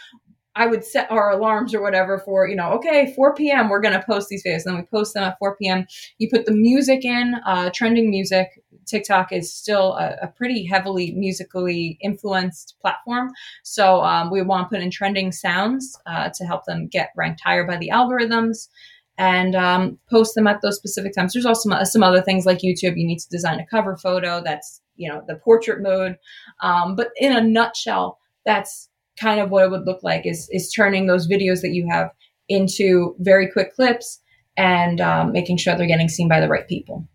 I 0.56 0.68
would 0.68 0.86
set 0.86 1.12
our 1.12 1.32
alarms 1.32 1.74
or 1.74 1.82
whatever 1.82 2.20
for, 2.20 2.48
you 2.48 2.56
know, 2.56 2.72
okay, 2.74 3.13
4 3.13 3.36
p.m. 3.36 3.70
we're 3.70 3.82
going 3.82 3.94
to 3.94 4.06
post 4.06 4.30
these 4.30 4.44
videos. 4.44 4.65
And 4.65 4.68
then 4.68 4.76
we 4.78 4.84
post 4.84 5.13
them 5.13 5.24
at 5.24 5.38
4 5.38 5.58
p.m. 5.58 5.86
You 6.18 6.30
put 6.30 6.46
the 6.46 6.54
music 6.54 7.04
in, 7.04 7.36
uh, 7.46 7.72
trending 7.74 8.10
music. 8.10 8.63
TikTok 8.86 9.32
is 9.32 9.54
still 9.54 9.94
a, 9.94 10.15
a 10.22 10.28
pretty 10.28 10.65
heavily 10.65 11.12
musically 11.12 11.98
influenced 12.02 12.76
platform. 12.82 13.32
So 13.63 14.02
um, 14.02 14.32
we 14.32 14.41
want 14.41 14.70
to 14.70 14.76
put 14.76 14.84
in 14.84 14.91
trending 14.91 15.32
sounds 15.32 15.98
uh, 16.06 16.30
to 16.34 16.46
help 16.46 16.65
them 16.65 16.88
get 16.88 17.10
ranked 17.18 17.41
higher 17.44 17.65
by 17.65 17.78
the 17.78 17.89
algorithms 17.89 18.70
and 19.18 19.56
um, 19.56 19.98
post 20.10 20.36
them 20.36 20.48
at 20.48 20.62
those 20.62 20.78
specific 20.78 21.13
times. 21.13 21.34
There's 21.34 21.46
also 21.46 21.70
some, 21.70 21.86
some 21.86 22.04
other 22.04 22.22
things 22.22 22.46
like 22.46 22.60
YouTube. 22.60 22.98
You 22.98 23.08
need 23.08 23.20
to 23.20 23.30
design 23.30 23.60
a 23.60 23.65
cover 23.65 23.98
photo 23.98 24.41
that's, 24.44 24.82
you 24.96 25.10
know, 25.10 25.24
the 25.28 25.36
portrait 25.36 25.82
mode. 25.82 26.18
Um, 26.62 26.96
but 26.96 27.10
in 27.18 27.36
a 27.36 27.41
nutshell, 27.41 28.20
that's 28.46 28.89
kind 29.19 29.39
of 29.39 29.49
what 29.49 29.63
it 29.63 29.71
would 29.71 29.86
look 29.86 30.04
like 30.04 30.25
is 30.25 30.47
is 30.51 30.71
turning 30.71 31.08
those 31.08 31.28
videos 31.28 31.62
that 31.62 31.71
you 31.71 31.88
have 31.89 32.10
into 32.49 33.15
very 33.19 33.49
quick 33.49 33.73
clips 33.73 34.21
and 34.58 35.01
um, 35.01 35.32
making 35.32 35.58
sure 35.58 35.75
they're 35.75 35.88
getting 35.88 36.10
seen 36.10 36.28
by 36.28 36.39
the 36.39 36.47
right 36.47 36.67
people. 36.67 37.08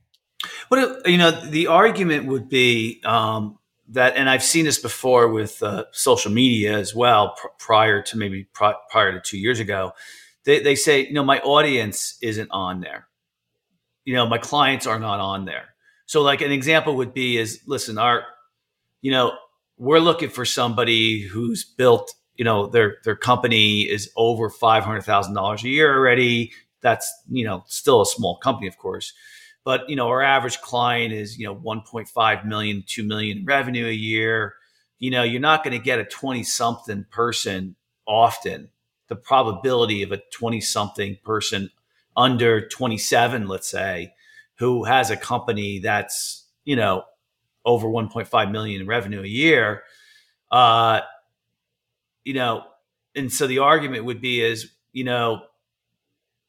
Well, 0.71 1.01
you 1.05 1.19
know, 1.19 1.31
the 1.31 1.67
argument 1.67 2.27
would 2.27 2.49
be 2.49 3.01
um, 3.05 3.59
that, 3.89 4.17
and 4.17 4.29
I've 4.29 4.43
seen 4.43 4.65
this 4.65 4.79
before 4.79 5.29
with 5.29 5.63
uh, 5.63 5.85
social 5.93 6.31
media 6.31 6.77
as 6.77 6.95
well, 6.95 7.35
pr- 7.37 7.49
prior 7.59 8.03
to 8.03 8.17
maybe 8.17 8.45
pr- 8.53 8.79
prior 8.91 9.13
to 9.13 9.21
two 9.21 9.39
years 9.39 9.61
ago. 9.61 9.93
They, 10.45 10.61
they 10.61 10.75
say, 10.75 11.07
you 11.07 11.13
know, 11.13 11.25
my 11.25 11.41
audience 11.41 12.17
isn't 12.23 12.51
on 12.51 12.81
there. 12.81 13.09
You 14.05 14.15
know, 14.15 14.27
my 14.27 14.39
clients 14.39 14.87
are 14.87 14.99
not 14.99 15.21
on 15.21 15.45
there. 15.45 15.75
So, 16.07 16.23
like 16.23 16.41
an 16.41 16.51
example 16.51 16.97
would 16.97 17.13
be 17.13 17.37
is, 17.37 17.61
listen, 17.67 17.99
our, 17.99 18.25
you 19.03 19.11
know, 19.13 19.33
we're 19.81 19.99
looking 19.99 20.29
for 20.29 20.45
somebody 20.45 21.23
who's 21.23 21.65
built, 21.65 22.15
you 22.37 22.45
know, 22.45 22.67
their 22.67 22.99
their 23.03 23.17
company 23.17 23.81
is 23.81 24.11
over 24.15 24.51
five 24.51 24.85
hundred 24.85 25.01
thousand 25.03 25.35
dollars 25.35 25.65
a 25.65 25.69
year 25.69 25.97
already. 25.97 26.53
That's 26.83 27.11
you 27.31 27.45
know 27.45 27.65
still 27.67 28.03
a 28.03 28.07
small 28.07 28.37
company, 28.37 28.69
of 28.69 28.77
course, 28.77 29.15
but 29.65 29.89
you 29.89 29.97
know 29.97 30.09
our 30.09 30.23
average 30.23 30.61
client 30.61 31.15
is 31.15 31.39
you 31.39 31.47
know 31.47 31.57
1.5 31.57 32.45
million, 32.45 32.85
2 32.87 33.03
million 33.03 33.45
revenue 33.47 33.87
a 33.87 33.93
year. 33.93 34.55
You 34.99 35.11
know, 35.11 35.23
you're 35.23 35.41
not 35.41 35.65
going 35.65 35.77
to 35.77 35.83
get 35.83 35.99
a 35.99 36.05
20 36.05 36.43
something 36.43 37.07
person 37.11 37.75
often. 38.07 38.69
The 39.09 39.17
probability 39.17 40.03
of 40.03 40.13
a 40.13 40.21
20 40.31 40.61
something 40.61 41.17
person 41.25 41.71
under 42.19 42.69
27, 42.69 43.49
let's 43.49 43.71
say, 43.71 44.13
who 44.57 44.85
has 44.85 45.11
a 45.11 45.17
company 45.17 45.79
that's 45.79 46.47
you 46.65 46.77
know 46.77 47.05
over 47.65 47.89
1.5 47.89 48.51
million 48.51 48.81
in 48.81 48.87
revenue 48.87 49.23
a 49.23 49.27
year. 49.27 49.83
Uh, 50.51 51.01
you 52.25 52.35
know, 52.35 52.65
and 53.15 53.33
so 53.33 53.47
the 53.47 53.59
argument 53.59 54.05
would 54.05 54.21
be 54.21 54.41
is, 54.41 54.71
you 54.93 55.05
know, 55.05 55.43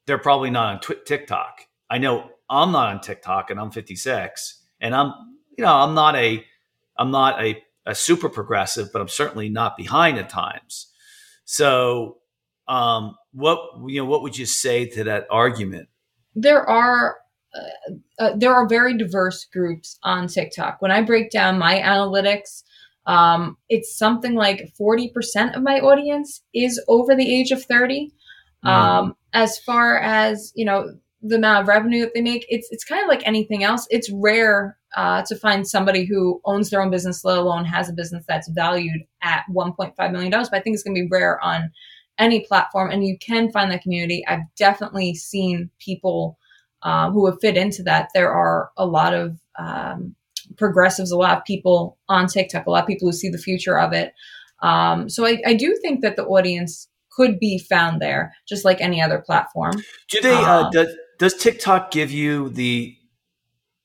they're 0.06 0.18
probably 0.18 0.50
not 0.50 0.74
on 0.74 0.80
tw- 0.80 1.06
TikTok. 1.06 1.66
I 1.88 1.98
know 1.98 2.30
I'm 2.48 2.72
not 2.72 2.88
on 2.88 3.00
TikTok 3.00 3.50
and 3.50 3.58
I'm 3.58 3.70
56 3.70 4.62
and 4.80 4.94
I'm, 4.94 5.12
you 5.56 5.64
know, 5.64 5.74
I'm 5.74 5.94
not 5.94 6.16
a, 6.16 6.44
I'm 6.96 7.10
not 7.10 7.42
a, 7.42 7.62
a 7.86 7.94
super 7.94 8.28
progressive, 8.28 8.92
but 8.92 9.00
I'm 9.00 9.08
certainly 9.08 9.48
not 9.48 9.76
behind 9.76 10.18
at 10.18 10.28
times. 10.28 10.88
So, 11.44 12.18
um, 12.68 13.16
what, 13.32 13.58
you 13.86 14.00
know, 14.00 14.04
what 14.04 14.22
would 14.22 14.38
you 14.38 14.46
say 14.46 14.86
to 14.86 15.04
that 15.04 15.26
argument? 15.30 15.88
There 16.34 16.68
are 16.68 17.16
uh, 18.18 18.30
there 18.36 18.54
are 18.54 18.66
very 18.66 18.96
diverse 18.96 19.44
groups 19.44 19.98
on 20.02 20.28
TikTok. 20.28 20.80
When 20.80 20.90
I 20.90 21.02
break 21.02 21.30
down 21.30 21.58
my 21.58 21.80
analytics, 21.80 22.62
um, 23.06 23.56
it's 23.68 23.96
something 23.96 24.34
like 24.34 24.72
40% 24.80 25.56
of 25.56 25.62
my 25.62 25.80
audience 25.80 26.42
is 26.54 26.82
over 26.88 27.14
the 27.14 27.34
age 27.34 27.50
of 27.50 27.64
30. 27.64 28.12
Mm. 28.64 28.68
Um, 28.68 29.16
as 29.32 29.58
far 29.58 29.98
as, 29.98 30.52
you 30.54 30.64
know, 30.64 30.94
the 31.20 31.36
amount 31.36 31.62
of 31.62 31.68
revenue 31.68 32.00
that 32.02 32.14
they 32.14 32.20
make, 32.20 32.46
it's, 32.48 32.68
it's 32.70 32.84
kind 32.84 33.02
of 33.02 33.08
like 33.08 33.26
anything 33.26 33.64
else. 33.64 33.86
It's 33.90 34.10
rare 34.10 34.76
uh, 34.96 35.22
to 35.26 35.36
find 35.36 35.66
somebody 35.66 36.04
who 36.04 36.40
owns 36.44 36.70
their 36.70 36.82
own 36.82 36.90
business, 36.90 37.24
let 37.24 37.38
alone 37.38 37.64
has 37.64 37.88
a 37.88 37.92
business 37.92 38.24
that's 38.26 38.48
valued 38.48 39.02
at 39.22 39.44
$1.5 39.50 40.12
million. 40.12 40.30
But 40.30 40.54
I 40.54 40.60
think 40.60 40.74
it's 40.74 40.82
going 40.82 40.94
to 40.94 41.02
be 41.02 41.08
rare 41.10 41.40
on 41.40 41.70
any 42.18 42.40
platform. 42.40 42.90
And 42.90 43.04
you 43.04 43.16
can 43.18 43.50
find 43.50 43.70
that 43.70 43.82
community. 43.82 44.24
I've 44.26 44.42
definitely 44.56 45.14
seen 45.14 45.70
people 45.78 46.38
um, 46.82 47.12
who 47.12 47.22
would 47.22 47.38
fit 47.40 47.56
into 47.56 47.82
that. 47.84 48.08
There 48.14 48.30
are 48.32 48.70
a 48.76 48.86
lot 48.86 49.14
of 49.14 49.38
um, 49.58 50.14
progressives, 50.56 51.10
a 51.10 51.16
lot 51.16 51.38
of 51.38 51.44
people 51.44 51.98
on 52.08 52.26
TikTok, 52.26 52.66
a 52.66 52.70
lot 52.70 52.82
of 52.82 52.88
people 52.88 53.08
who 53.08 53.12
see 53.12 53.28
the 53.28 53.38
future 53.38 53.78
of 53.78 53.92
it. 53.92 54.12
Um, 54.62 55.08
so 55.08 55.26
I, 55.26 55.42
I, 55.44 55.54
do 55.54 55.76
think 55.82 56.02
that 56.02 56.14
the 56.14 56.24
audience 56.24 56.88
could 57.10 57.40
be 57.40 57.58
found 57.58 58.00
there, 58.00 58.32
just 58.48 58.64
like 58.64 58.80
any 58.80 59.02
other 59.02 59.18
platform. 59.18 59.72
Do 60.08 60.20
they? 60.20 60.34
Uh, 60.34 60.64
um, 60.66 60.70
does, 60.70 60.88
does 61.18 61.34
TikTok 61.34 61.90
give 61.90 62.12
you 62.12 62.48
the? 62.50 62.96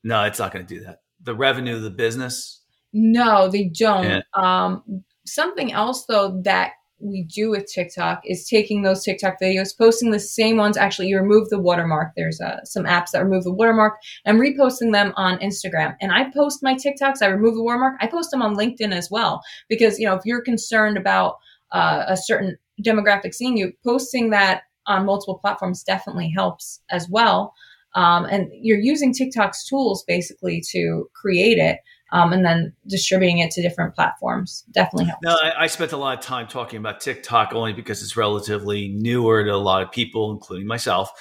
No, 0.03 0.23
it's 0.25 0.37
not 0.37 0.53
going 0.53 0.65
to 0.65 0.75
do 0.75 0.83
that. 0.85 0.99
The 1.23 1.33
revenue 1.33 1.75
of 1.75 1.81
the 1.81 1.89
business. 1.89 2.61
No, 2.93 3.49
they 3.49 3.65
don't. 3.65 4.05
Yeah. 4.05 4.21
Um, 4.35 5.03
something 5.25 5.73
else 5.73 6.05
though 6.05 6.41
that 6.43 6.73
we 6.99 7.23
do 7.23 7.49
with 7.49 7.71
TikTok 7.71 8.21
is 8.25 8.47
taking 8.47 8.81
those 8.81 9.03
TikTok 9.03 9.35
videos, 9.41 9.77
posting 9.77 10.11
the 10.11 10.19
same 10.19 10.57
ones. 10.57 10.77
Actually, 10.77 11.07
you 11.07 11.19
remove 11.19 11.49
the 11.49 11.59
watermark. 11.59 12.13
There's 12.15 12.41
uh, 12.41 12.63
some 12.63 12.85
apps 12.85 13.11
that 13.11 13.23
remove 13.23 13.43
the 13.43 13.53
watermark 13.53 13.97
and 14.25 14.39
reposting 14.39 14.91
them 14.91 15.13
on 15.15 15.37
Instagram. 15.39 15.95
And 16.01 16.11
I 16.11 16.31
post 16.31 16.63
my 16.63 16.75
TikToks. 16.75 17.21
I 17.21 17.27
remove 17.27 17.55
the 17.55 17.63
watermark. 17.63 17.95
I 18.01 18.07
post 18.07 18.31
them 18.31 18.41
on 18.41 18.55
LinkedIn 18.55 18.91
as 18.91 19.09
well 19.11 19.41
because 19.69 19.99
you 19.99 20.07
know 20.07 20.15
if 20.15 20.23
you're 20.25 20.41
concerned 20.41 20.97
about 20.97 21.35
uh, 21.71 22.05
a 22.07 22.17
certain 22.17 22.57
demographic 22.83 23.33
seeing 23.33 23.57
you, 23.57 23.73
posting 23.83 24.31
that 24.31 24.63
on 24.87 25.05
multiple 25.05 25.39
platforms 25.39 25.83
definitely 25.83 26.31
helps 26.35 26.81
as 26.89 27.07
well. 27.09 27.53
Um, 27.95 28.25
and 28.25 28.49
you're 28.53 28.79
using 28.79 29.13
TikTok's 29.13 29.67
tools 29.67 30.03
basically 30.07 30.61
to 30.71 31.09
create 31.13 31.57
it 31.57 31.79
um, 32.11 32.31
and 32.31 32.45
then 32.45 32.73
distributing 32.87 33.39
it 33.39 33.51
to 33.51 33.61
different 33.61 33.93
platforms 33.93 34.63
definitely 34.71 35.05
helps. 35.05 35.21
No, 35.23 35.37
I, 35.41 35.63
I, 35.63 35.67
spent 35.67 35.91
a 35.91 35.97
lot 35.97 36.17
of 36.17 36.23
time 36.23 36.47
talking 36.47 36.79
about 36.79 37.01
TikTok 37.01 37.53
only 37.53 37.73
because 37.73 38.01
it's 38.01 38.15
relatively 38.15 38.87
newer 38.89 39.43
to 39.43 39.51
a 39.51 39.55
lot 39.55 39.83
of 39.83 39.91
people, 39.91 40.31
including 40.31 40.67
myself. 40.67 41.11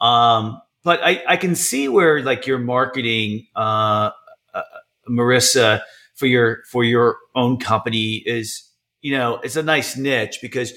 Um, 0.00 0.60
but 0.82 1.00
I, 1.02 1.22
I, 1.28 1.36
can 1.36 1.54
see 1.54 1.88
where 1.88 2.22
like 2.22 2.46
your 2.46 2.58
marketing, 2.58 3.48
uh, 3.54 4.10
uh, 4.54 4.62
Marissa, 5.08 5.82
for 6.14 6.26
your 6.26 6.62
for 6.70 6.84
your 6.84 7.18
own 7.34 7.58
company 7.58 8.22
is, 8.24 8.66
you 9.02 9.16
know, 9.16 9.40
it's 9.42 9.56
a 9.56 9.62
nice 9.62 9.96
niche 9.96 10.38
because 10.40 10.72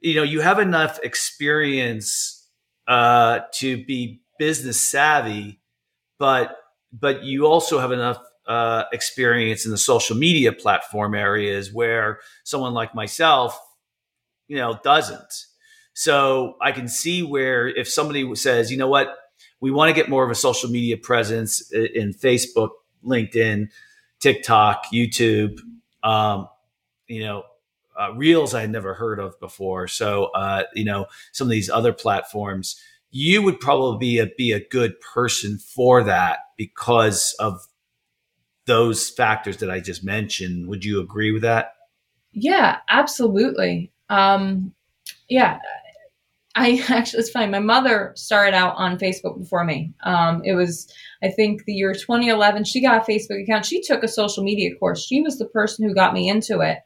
you 0.00 0.14
know 0.14 0.22
you 0.22 0.40
have 0.40 0.58
enough 0.58 0.98
experience 1.02 2.48
uh, 2.88 3.40
to 3.54 3.84
be 3.84 4.22
business 4.38 4.80
savvy, 4.80 5.60
but 6.18 6.56
but 6.92 7.24
you 7.24 7.46
also 7.46 7.78
have 7.78 7.92
enough 7.92 8.18
uh, 8.46 8.84
experience 8.92 9.64
in 9.64 9.70
the 9.70 9.78
social 9.78 10.16
media 10.16 10.52
platform 10.52 11.14
areas 11.14 11.72
where 11.72 12.20
someone 12.44 12.74
like 12.74 12.94
myself, 12.94 13.58
you 14.48 14.56
know, 14.56 14.78
doesn't. 14.82 15.46
So 15.94 16.56
I 16.60 16.72
can 16.72 16.88
see 16.88 17.22
where 17.22 17.68
if 17.68 17.88
somebody 17.88 18.34
says, 18.34 18.70
you 18.70 18.78
know 18.78 18.88
what, 18.88 19.16
we 19.60 19.70
want 19.70 19.90
to 19.90 19.94
get 19.94 20.08
more 20.08 20.24
of 20.24 20.30
a 20.30 20.34
social 20.34 20.70
media 20.70 20.96
presence 20.96 21.70
in 21.70 22.12
Facebook, 22.14 22.70
LinkedIn, 23.04 23.68
TikTok, 24.20 24.86
YouTube, 24.92 25.60
um, 26.02 26.48
you 27.06 27.22
know, 27.22 27.44
uh, 27.98 28.12
Reels 28.14 28.54
I 28.54 28.62
had 28.62 28.70
never 28.70 28.94
heard 28.94 29.18
of 29.18 29.38
before. 29.38 29.86
So, 29.86 30.26
uh, 30.34 30.64
you 30.74 30.84
know, 30.84 31.06
some 31.32 31.46
of 31.46 31.50
these 31.50 31.68
other 31.68 31.92
platforms, 31.92 32.80
you 33.10 33.42
would 33.42 33.60
probably 33.60 33.98
be 33.98 34.18
a, 34.18 34.26
be 34.26 34.52
a 34.52 34.66
good 34.66 34.98
person 35.00 35.58
for 35.58 36.02
that 36.04 36.38
because 36.56 37.36
of 37.38 37.60
those 38.66 39.10
factors 39.10 39.58
that 39.58 39.70
I 39.70 39.80
just 39.80 40.04
mentioned. 40.04 40.68
Would 40.68 40.84
you 40.84 41.00
agree 41.00 41.32
with 41.32 41.42
that? 41.42 41.74
Yeah, 42.32 42.78
absolutely. 42.88 43.92
Um, 44.08 44.72
yeah, 45.28 45.58
I 46.54 46.82
actually, 46.88 47.20
it's 47.20 47.30
funny. 47.30 47.50
My 47.50 47.58
mother 47.58 48.12
started 48.14 48.54
out 48.54 48.74
on 48.76 48.98
Facebook 48.98 49.38
before 49.38 49.64
me. 49.64 49.92
Um, 50.04 50.42
it 50.44 50.54
was, 50.54 50.92
I 51.22 51.28
think, 51.28 51.64
the 51.64 51.72
year 51.72 51.92
2011. 51.92 52.64
She 52.64 52.82
got 52.82 53.08
a 53.08 53.10
Facebook 53.10 53.42
account. 53.42 53.66
She 53.66 53.82
took 53.82 54.02
a 54.02 54.08
social 54.08 54.42
media 54.42 54.74
course. 54.76 55.04
She 55.04 55.20
was 55.20 55.38
the 55.38 55.46
person 55.46 55.86
who 55.86 55.94
got 55.94 56.14
me 56.14 56.28
into 56.28 56.60
it. 56.60 56.78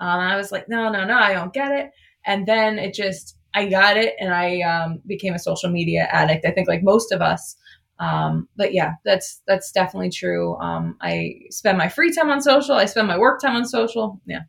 Um, 0.00 0.20
I 0.20 0.36
was 0.36 0.50
like, 0.50 0.68
no, 0.68 0.90
no, 0.90 1.04
no, 1.04 1.16
I 1.16 1.32
don't 1.34 1.52
get 1.52 1.70
it. 1.72 1.90
And 2.24 2.46
then 2.46 2.78
it 2.78 2.94
just, 2.94 3.36
I 3.54 3.66
got 3.68 3.96
it 3.96 4.14
and 4.18 4.32
I 4.32 4.60
um, 4.60 5.00
became 5.06 5.34
a 5.34 5.38
social 5.38 5.70
media 5.70 6.08
addict. 6.10 6.46
I 6.46 6.52
think, 6.52 6.68
like 6.68 6.82
most 6.82 7.12
of 7.12 7.20
us. 7.20 7.56
Um, 8.00 8.48
but 8.56 8.72
yeah, 8.72 8.94
that's 9.04 9.42
that's 9.46 9.70
definitely 9.70 10.10
true. 10.10 10.56
Um, 10.56 10.96
I 11.00 11.34
spend 11.50 11.78
my 11.78 11.88
free 11.88 12.12
time 12.12 12.30
on 12.30 12.40
social. 12.40 12.74
I 12.74 12.86
spend 12.86 13.06
my 13.06 13.18
work 13.18 13.40
time 13.40 13.56
on 13.56 13.66
social. 13.66 14.20
Yeah. 14.26 14.40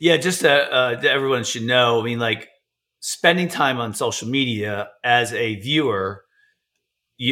Yeah, 0.00 0.16
just 0.16 0.44
uh, 0.44 0.66
uh, 0.70 1.00
everyone 1.08 1.44
should 1.44 1.62
know. 1.62 2.00
I 2.00 2.04
mean, 2.04 2.18
like 2.18 2.48
spending 2.98 3.48
time 3.48 3.78
on 3.78 3.94
social 3.94 4.28
media 4.28 4.88
as 5.04 5.32
a 5.32 5.54
viewer 5.56 6.24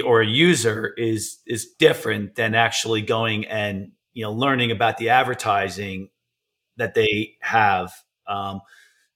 or 0.05 0.21
a 0.21 0.27
user 0.27 0.95
is 0.97 1.41
is 1.47 1.75
different 1.79 2.37
than 2.37 2.55
actually 2.55 3.03
going 3.03 3.45
and 3.47 3.91
you 4.13 4.23
know 4.23 4.33
learning 4.33 4.71
about 4.71 4.99
the 4.99 5.09
advertising 5.09 6.09
that 6.77 6.95
they 6.95 7.35
have. 7.41 7.93
Um, 8.29 8.61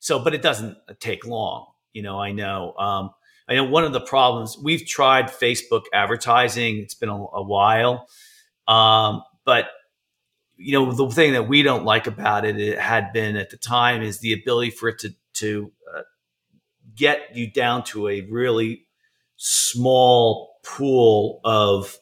so, 0.01 0.19
but 0.19 0.35
it 0.35 0.43
doesn't 0.43 0.77
take 0.99 1.25
long. 1.25 1.67
You 1.93 2.03
know, 2.03 2.19
I 2.21 2.33
know. 2.33 2.75
Um, 2.77 3.11
I 3.49 3.55
know 3.55 3.65
one 3.65 3.85
of 3.85 3.93
the 3.93 4.01
problems 4.01 4.59
we've 4.63 4.87
tried 4.87 5.27
Facebook 5.27 5.83
advertising. 5.93 6.79
It's 6.79 6.95
been 6.95 7.09
a, 7.09 7.15
a 7.15 7.43
while, 7.43 8.09
um, 8.67 9.23
but 9.45 9.67
you 10.57 10.73
know 10.73 10.93
the 10.93 11.09
thing 11.15 11.33
that 11.35 11.49
we 11.49 11.63
don't 11.63 11.85
like 11.85 12.07
about 12.07 12.45
it, 12.45 12.59
it 12.59 12.79
had 12.79 13.13
been 13.13 13.37
at 13.37 13.51
the 13.51 13.57
time, 13.57 14.03
is 14.03 14.21
the 14.21 14.33
ability 14.33 14.71
for 14.71 14.89
it 14.89 14.99
to 15.01 15.15
to 15.35 15.73
uh, 15.95 16.03
get 16.95 17.37
you 17.37 17.51
down 17.51 17.85
to 17.85 18.09
a 18.09 18.23
really 18.23 18.87
small 19.37 20.57
pool 20.65 21.41
of 21.45 21.99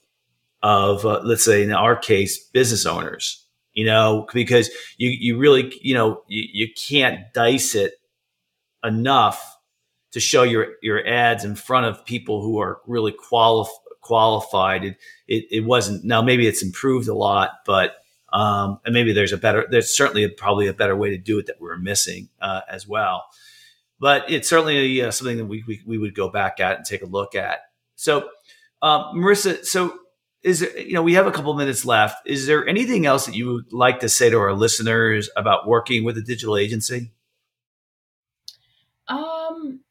of 0.63 1.05
uh, 1.05 1.21
let's 1.23 1.45
say 1.45 1.63
in 1.63 1.73
our 1.73 1.97
case 1.97 2.39
business 2.49 2.87
owners 2.87 3.47
you 3.75 3.85
know 3.85 4.27
because 4.33 4.71
you 4.97 5.11
you 5.11 5.37
really 5.37 5.73
you 5.83 5.95
know 5.95 6.23
you, 6.29 6.45
you 6.53 6.69
can't 6.75 7.33
dice 7.35 7.75
it 7.75 7.95
enough 8.83 9.54
to 10.15 10.21
show 10.21 10.45
your 10.45 10.75
your 10.81 11.05
ads 11.07 11.45
in 11.45 11.57
front 11.57 11.87
of 11.87 12.07
people 12.07 12.41
who 12.41 12.61
are 12.61 12.81
really 12.87 13.11
quali- 13.11 13.69
qualified. 14.01 14.85
It, 14.85 14.97
it, 15.27 15.45
it 15.51 15.61
wasn't 15.65 16.05
now 16.05 16.23
maybe 16.23 16.47
it's 16.47 16.63
improved 16.63 17.09
a 17.09 17.15
lot, 17.15 17.51
but 17.67 17.97
um, 18.33 18.79
and 18.85 18.95
maybe 18.95 19.13
there's 19.13 19.33
a 19.33 19.37
better 19.37 19.67
there's 19.69 19.95
certainly 19.95 20.23
a, 20.23 20.29
probably 20.29 20.69
a 20.69 20.73
better 20.73 20.95
way 20.95 21.11
to 21.11 21.19
do 21.19 21.39
it 21.41 21.47
that 21.47 21.61
we're 21.61 21.77
missing 21.77 22.29
uh, 22.41 22.61
as 22.71 22.87
well. 22.87 23.25
But 23.99 24.31
it's 24.31 24.49
certainly 24.49 25.03
uh, 25.03 25.11
something 25.11 25.37
that 25.39 25.47
we, 25.47 25.65
we, 25.67 25.83
we 25.85 25.99
would 25.99 26.15
go 26.15 26.29
back 26.29 26.61
at 26.61 26.77
and 26.77 26.85
take 26.85 27.03
a 27.03 27.07
look 27.07 27.35
at. 27.35 27.61
So, 27.97 28.29
um, 28.83 29.17
Marissa, 29.17 29.65
so 29.65 29.99
is 30.43 30.61
there, 30.61 30.79
you 30.79 30.95
know 30.95 31.03
we 31.03 31.15
have 31.15 31.27
a 31.27 31.33
couple 31.33 31.53
minutes 31.55 31.85
left. 31.85 32.25
Is 32.25 32.47
there 32.47 32.69
anything 32.69 33.05
else 33.05 33.27
that 33.27 33.35
you 33.35 33.53
would 33.53 33.73
like 33.73 33.99
to 34.01 34.09
say 34.09 34.31
to 34.31 34.39
our 34.39 34.53
listeners 34.53 35.29
about 35.37 35.67
working 35.67 36.05
with 36.05 36.17
a 36.19 36.23
digital 36.23 36.57
agency? 36.57 37.11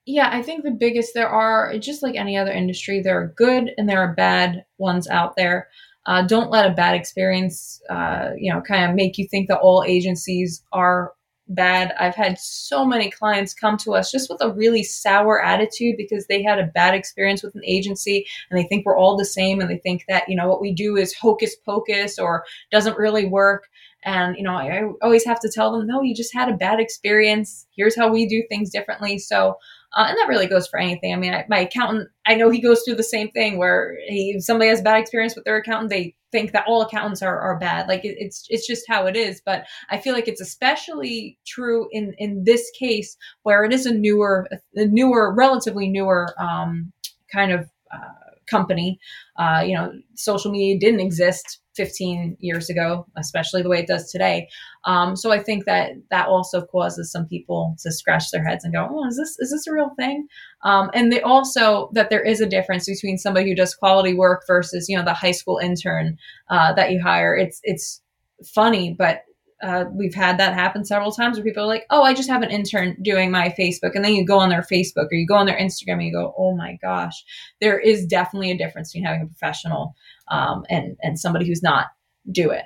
Yeah, 0.06 0.30
I 0.32 0.42
think 0.42 0.64
the 0.64 0.72
biggest 0.72 1.14
there 1.14 1.30
are, 1.30 1.78
just 1.78 2.04
like 2.04 2.16
any 2.16 2.38
other 2.38 2.52
industry, 2.52 3.02
there 3.02 3.20
are 3.20 3.34
good 3.38 3.72
and 3.78 3.88
there 3.88 4.02
are 4.02 4.14
bad 4.14 4.66
ones 4.78 5.08
out 5.08 5.36
there. 5.38 5.70
Uh, 6.06 6.22
don't 6.24 6.52
let 6.52 6.70
a 6.70 6.74
bad 6.74 6.96
experience, 6.96 7.82
uh, 7.90 8.32
you 8.38 8.54
know, 8.54 8.60
kind 8.62 8.90
of 8.90 8.96
make 8.96 9.18
you 9.18 9.26
think 9.30 9.48
that 9.48 9.60
all 9.60 9.86
agencies 9.88 10.62
are 10.74 11.14
bad. 11.48 11.94
I've 11.98 12.16
had 12.16 12.38
so 12.38 12.86
many 12.86 13.10
clients 13.10 13.54
come 13.54 13.78
to 13.78 13.94
us 13.94 14.12
just 14.12 14.30
with 14.30 14.42
a 14.42 14.52
really 14.52 14.84
sour 14.84 15.42
attitude 15.42 15.96
because 15.98 16.28
they 16.28 16.44
had 16.44 16.60
a 16.60 16.68
bad 16.68 16.94
experience 16.94 17.42
with 17.42 17.56
an 17.56 17.64
agency 17.66 18.26
and 18.50 18.60
they 18.60 18.68
think 18.68 18.86
we're 18.86 18.98
all 18.98 19.16
the 19.16 19.24
same 19.26 19.62
and 19.62 19.70
they 19.70 19.78
think 19.78 20.04
that, 20.10 20.28
you 20.28 20.36
know, 20.36 20.50
what 20.50 20.62
we 20.62 20.74
do 20.74 20.98
is 20.98 21.14
hocus 21.14 21.56
pocus 21.66 22.20
or 22.20 22.44
doesn't 22.72 22.98
really 22.98 23.26
work. 23.26 23.68
And, 24.06 24.36
you 24.36 24.44
know, 24.44 24.56
I, 24.56 24.80
I 24.80 24.84
always 25.02 25.24
have 25.26 25.40
to 25.42 25.50
tell 25.50 25.72
them, 25.72 25.88
no, 25.88 26.02
you 26.02 26.14
just 26.14 26.34
had 26.34 26.50
a 26.50 26.58
bad 26.58 26.82
experience. 26.82 27.68
Here's 27.76 27.96
how 27.96 28.12
we 28.12 28.28
do 28.28 28.44
things 28.50 28.70
differently. 28.70 29.18
So, 29.18 29.58
uh, 29.96 30.06
and 30.10 30.18
that 30.18 30.28
really 30.28 30.48
goes 30.48 30.68
for 30.68 30.80
anything. 30.80 31.14
I 31.14 31.18
mean, 31.18 31.34
I, 31.34 31.46
my 31.50 31.60
accountant, 31.60 32.10
I 32.26 32.36
know 32.36 32.50
he 32.50 32.62
goes 32.62 32.82
through 32.84 32.96
the 32.96 33.04
same 33.04 33.30
thing 33.32 33.58
where 33.58 33.98
he, 34.08 34.40
somebody 34.40 34.70
has 34.70 34.82
bad 34.82 35.00
experience 35.00 35.36
with 35.36 35.46
their 35.46 35.58
accountant, 35.58 35.90
they 35.90 36.16
think 36.32 36.52
that 36.52 36.66
all 36.68 36.82
accountants 36.82 37.22
are, 37.22 37.40
are 37.40 37.60
bad. 37.60 37.88
Like 37.88 38.04
it, 38.04 38.16
it's, 38.18 38.46
it's 38.50 38.66
just 38.66 38.86
how 38.88 39.06
it 39.06 39.16
is. 39.16 39.42
But 39.46 39.66
I 39.90 40.00
feel 40.00 40.14
like 40.14 40.28
it's 40.28 40.42
especially 40.42 41.38
true 41.46 41.88
in, 41.92 42.14
in 42.18 42.44
this 42.44 42.72
case 42.78 43.16
where 43.44 43.64
it 43.64 43.72
is 43.72 43.86
a 43.86 43.94
newer, 43.94 44.48
a 44.76 44.86
newer, 44.86 45.34
relatively 45.34 45.90
newer, 45.90 46.34
um, 46.40 46.92
kind 47.32 47.52
of, 47.52 47.70
uh, 47.94 48.23
company. 48.48 49.00
Uh, 49.38 49.64
you 49.66 49.76
know, 49.76 49.92
social 50.16 50.52
media 50.52 50.80
didn't 50.80 51.00
exist 51.00 51.60
15 51.76 52.38
years 52.40 52.70
ago, 52.70 53.06
especially 53.18 53.62
the 53.62 53.70
way 53.70 53.80
it 53.80 53.88
does 53.88 54.12
today. 54.12 54.48
Um, 54.86 55.16
so 55.16 55.32
I 55.32 55.42
think 55.42 55.66
that 55.66 55.92
that 56.12 56.28
also 56.28 56.66
causes 56.66 57.12
some 57.12 57.26
people 57.26 57.76
to 57.82 57.92
scratch 57.92 58.32
their 58.32 58.44
heads 58.44 58.64
and 58.64 58.74
go, 58.74 58.88
"Oh, 58.90 59.08
is 59.08 59.18
this 59.18 59.38
is 59.40 59.52
this 59.52 59.68
a 59.68 59.74
real 59.74 59.92
thing?" 59.98 60.28
Um, 60.64 60.90
and 60.94 61.12
they 61.12 61.22
also 61.22 61.90
that 61.94 62.10
there 62.10 62.22
is 62.22 62.42
a 62.42 62.50
difference 62.50 62.86
between 62.86 63.18
somebody 63.18 63.50
who 63.50 63.56
does 63.56 63.76
quality 63.76 64.14
work 64.14 64.44
versus 64.48 64.88
you 64.88 64.98
know 64.98 65.04
the 65.04 65.14
high 65.14 65.32
school 65.32 65.58
intern 65.58 66.18
uh, 66.50 66.74
that 66.74 66.92
you 66.92 67.02
hire. 67.02 67.36
It's 67.36 67.60
it's 67.64 68.02
funny, 68.46 68.94
but 68.98 69.24
uh, 69.64 69.86
we've 69.94 70.14
had 70.14 70.38
that 70.38 70.54
happen 70.54 70.84
several 70.84 71.12
times 71.12 71.38
where 71.38 71.44
people 71.44 71.64
are 71.64 71.68
like, 71.68 71.86
"Oh, 71.90 72.04
I 72.04 72.14
just 72.14 72.30
have 72.30 72.42
an 72.42 72.52
intern 72.52 72.98
doing 73.02 73.32
my 73.32 73.50
Facebook," 73.58 73.96
and 73.96 74.04
then 74.04 74.14
you 74.14 74.26
go 74.26 74.38
on 74.38 74.50
their 74.50 74.62
Facebook 74.62 75.08
or 75.12 75.16
you 75.16 75.26
go 75.26 75.36
on 75.36 75.46
their 75.46 75.58
Instagram 75.58 75.94
and 75.94 76.04
you 76.04 76.12
go, 76.12 76.36
"Oh 76.38 76.56
my 76.56 76.78
gosh, 76.82 77.24
there 77.62 77.80
is 77.80 78.06
definitely 78.06 78.52
a 78.52 78.58
difference 78.58 78.92
between 78.92 79.06
having 79.06 79.22
a 79.22 79.26
professional 79.26 79.96
um, 80.30 80.66
and 80.70 80.98
and 81.02 81.18
somebody 81.18 81.48
who's 81.48 81.64
not 81.64 81.88
do 82.30 82.52
it." 82.52 82.66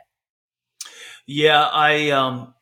Yeah, 1.27 1.63
I 1.63 2.09
um, 2.09 2.53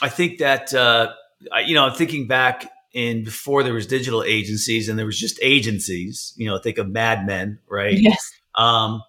I 0.00 0.08
think 0.08 0.38
that 0.38 0.72
uh, 0.72 1.12
I, 1.52 1.60
you 1.60 1.74
know, 1.74 1.90
thinking 1.90 2.28
back 2.28 2.70
in 2.92 3.24
before 3.24 3.64
there 3.64 3.74
was 3.74 3.88
digital 3.88 4.22
agencies 4.22 4.88
and 4.88 4.96
there 4.96 5.06
was 5.06 5.18
just 5.18 5.38
agencies. 5.42 6.32
You 6.36 6.46
know, 6.46 6.58
think 6.58 6.78
of 6.78 6.88
Mad 6.88 7.26
Men, 7.26 7.58
right? 7.68 7.98
Yes. 7.98 8.32
Um, 8.54 9.02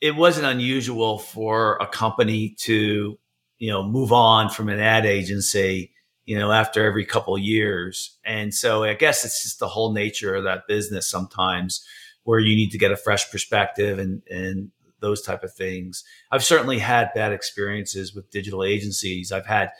it 0.00 0.16
wasn't 0.16 0.46
unusual 0.46 1.18
for 1.18 1.76
a 1.76 1.86
company 1.86 2.50
to, 2.60 3.18
you 3.58 3.70
know, 3.70 3.82
move 3.82 4.12
on 4.12 4.48
from 4.48 4.68
an 4.68 4.80
ad 4.80 5.04
agency, 5.04 5.92
you 6.24 6.38
know, 6.38 6.50
after 6.52 6.84
every 6.84 7.04
couple 7.04 7.36
years. 7.36 8.18
And 8.24 8.54
so 8.54 8.84
I 8.84 8.94
guess 8.94 9.24
it's 9.24 9.42
just 9.42 9.58
the 9.58 9.68
whole 9.68 9.92
nature 9.92 10.34
of 10.34 10.44
that 10.44 10.66
business 10.66 11.06
sometimes 11.06 11.84
where 12.24 12.38
you 12.38 12.56
need 12.56 12.70
to 12.70 12.78
get 12.78 12.92
a 12.92 12.96
fresh 12.96 13.30
perspective 13.30 13.98
and, 13.98 14.22
and 14.30 14.70
those 15.00 15.22
type 15.22 15.42
of 15.42 15.52
things. 15.52 16.04
I've 16.30 16.44
certainly 16.44 16.78
had 16.78 17.12
bad 17.14 17.32
experiences 17.32 18.14
with 18.14 18.30
digital 18.30 18.62
agencies. 18.64 19.32
I've 19.32 19.46
had, 19.46 19.70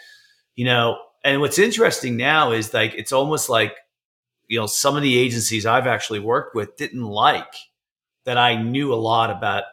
you 0.55 0.64
know, 0.64 0.99
and 1.23 1.41
what's 1.41 1.59
interesting 1.59 2.16
now 2.16 2.53
is 2.53 2.73
like, 2.73 2.95
it's 2.95 3.12
almost 3.12 3.49
like, 3.49 3.77
you 4.49 4.59
know, 4.59 4.66
some 4.66 4.97
of 4.97 5.03
the 5.03 5.18
agencies 5.18 5.66
I've 5.66 5.87
actually 5.87 6.21
worked 6.21 6.55
with 6.55 6.77
didn't 6.77 7.05
like 7.05 7.55
that 8.25 8.37
I 8.39 8.61
knew 8.61 8.93
a 8.93 8.97
lot 8.97 9.31
about 9.31 9.64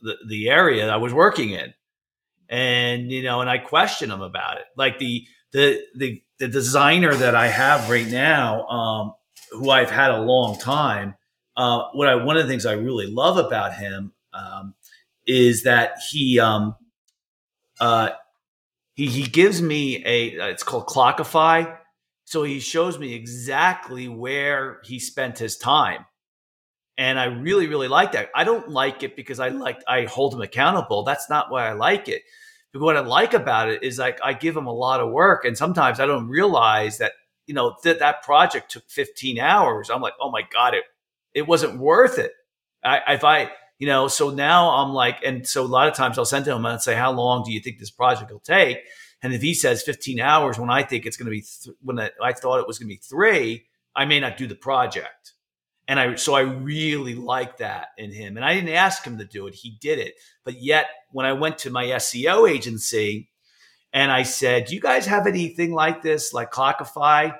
the, 0.00 0.16
the 0.28 0.48
area 0.48 0.88
I 0.88 0.96
was 0.96 1.12
working 1.12 1.50
in. 1.50 1.74
And, 2.48 3.10
you 3.10 3.22
know, 3.22 3.40
and 3.40 3.50
I 3.50 3.58
question 3.58 4.08
them 4.08 4.22
about 4.22 4.58
it. 4.58 4.64
Like 4.76 4.98
the, 4.98 5.26
the, 5.52 5.82
the, 5.96 6.22
the 6.38 6.48
designer 6.48 7.14
that 7.14 7.34
I 7.34 7.48
have 7.48 7.90
right 7.90 8.06
now, 8.06 8.66
um, 8.66 9.14
who 9.50 9.70
I've 9.70 9.90
had 9.90 10.10
a 10.10 10.20
long 10.20 10.58
time, 10.58 11.14
uh, 11.56 11.84
what 11.92 12.08
I, 12.08 12.16
one 12.16 12.36
of 12.36 12.42
the 12.42 12.48
things 12.48 12.66
I 12.66 12.74
really 12.74 13.06
love 13.06 13.36
about 13.36 13.74
him, 13.74 14.12
um, 14.32 14.74
is 15.26 15.64
that 15.64 15.98
he, 16.10 16.38
um, 16.38 16.76
uh, 17.80 18.10
he, 18.94 19.06
he 19.06 19.22
gives 19.24 19.60
me 19.60 20.04
a, 20.04 20.50
it's 20.50 20.62
called 20.62 20.86
Clockify. 20.86 21.76
So 22.24 22.42
he 22.42 22.60
shows 22.60 22.98
me 22.98 23.14
exactly 23.14 24.08
where 24.08 24.80
he 24.84 24.98
spent 24.98 25.38
his 25.38 25.56
time 25.56 26.04
and 26.98 27.18
I 27.18 27.26
really, 27.26 27.66
really 27.66 27.88
like 27.88 28.12
that. 28.12 28.30
I 28.34 28.44
don't 28.44 28.68
like 28.68 29.02
it 29.02 29.16
because 29.16 29.38
I 29.38 29.48
like 29.48 29.82
I 29.86 30.04
hold 30.04 30.32
them 30.32 30.40
accountable. 30.40 31.02
That's 31.02 31.28
not 31.28 31.50
why 31.50 31.68
I 31.68 31.72
like 31.72 32.08
it. 32.08 32.22
But 32.72 32.82
what 32.82 32.96
I 32.96 33.00
like 33.00 33.34
about 33.34 33.68
it 33.68 33.82
is 33.82 33.98
like 33.98 34.18
I 34.22 34.32
give 34.32 34.54
them 34.54 34.66
a 34.66 34.72
lot 34.72 35.00
of 35.00 35.10
work, 35.10 35.44
and 35.44 35.56
sometimes 35.56 36.00
I 36.00 36.06
don't 36.06 36.28
realize 36.28 36.98
that 36.98 37.12
you 37.46 37.54
know 37.54 37.76
that 37.84 37.98
that 37.98 38.22
project 38.22 38.70
took 38.70 38.88
15 38.88 39.38
hours. 39.38 39.90
I'm 39.90 40.00
like, 40.00 40.14
oh 40.20 40.30
my 40.30 40.42
god, 40.52 40.74
it 40.74 40.84
it 41.34 41.46
wasn't 41.46 41.78
worth 41.78 42.18
it. 42.18 42.32
I, 42.82 43.14
if 43.14 43.24
I 43.24 43.50
you 43.78 43.86
know, 43.86 44.08
so 44.08 44.30
now 44.30 44.70
I'm 44.70 44.94
like, 44.94 45.22
and 45.24 45.46
so 45.46 45.62
a 45.62 45.66
lot 45.66 45.88
of 45.88 45.94
times 45.94 46.18
I'll 46.18 46.24
send 46.24 46.46
to 46.46 46.54
him 46.54 46.64
and 46.64 46.80
say, 46.80 46.94
how 46.94 47.12
long 47.12 47.44
do 47.44 47.52
you 47.52 47.60
think 47.60 47.78
this 47.78 47.90
project 47.90 48.30
will 48.30 48.40
take? 48.40 48.78
And 49.22 49.34
if 49.34 49.42
he 49.42 49.52
says 49.54 49.82
15 49.82 50.18
hours, 50.20 50.58
when 50.58 50.70
I 50.70 50.82
think 50.82 51.04
it's 51.04 51.16
going 51.16 51.26
to 51.26 51.30
be, 51.30 51.42
th- 51.42 51.76
when 51.82 51.98
I, 51.98 52.10
I 52.22 52.32
thought 52.32 52.60
it 52.60 52.66
was 52.66 52.78
going 52.78 52.88
to 52.88 52.94
be 52.94 53.00
three, 53.02 53.66
I 53.94 54.06
may 54.06 54.20
not 54.20 54.36
do 54.36 54.46
the 54.46 54.54
project 54.54 55.32
and 55.88 56.00
I, 56.00 56.14
so 56.16 56.34
I 56.34 56.40
really 56.40 57.14
like 57.14 57.58
that 57.58 57.88
in 57.96 58.10
him. 58.10 58.36
And 58.36 58.44
I 58.44 58.54
didn't 58.54 58.70
ask 58.70 59.04
him 59.04 59.18
to 59.18 59.24
do 59.24 59.46
it. 59.46 59.54
He 59.54 59.78
did 59.80 59.98
it. 59.98 60.14
But 60.44 60.60
yet 60.60 60.86
when 61.12 61.26
I 61.26 61.32
went 61.32 61.58
to 61.58 61.70
my 61.70 61.84
SEO 61.84 62.50
agency 62.50 63.30
and 63.92 64.10
I 64.10 64.24
said, 64.24 64.66
do 64.66 64.74
you 64.74 64.80
guys 64.80 65.06
have 65.06 65.26
anything 65.26 65.72
like 65.72 66.02
this, 66.02 66.32
like 66.32 66.50
Clockify? 66.50 67.36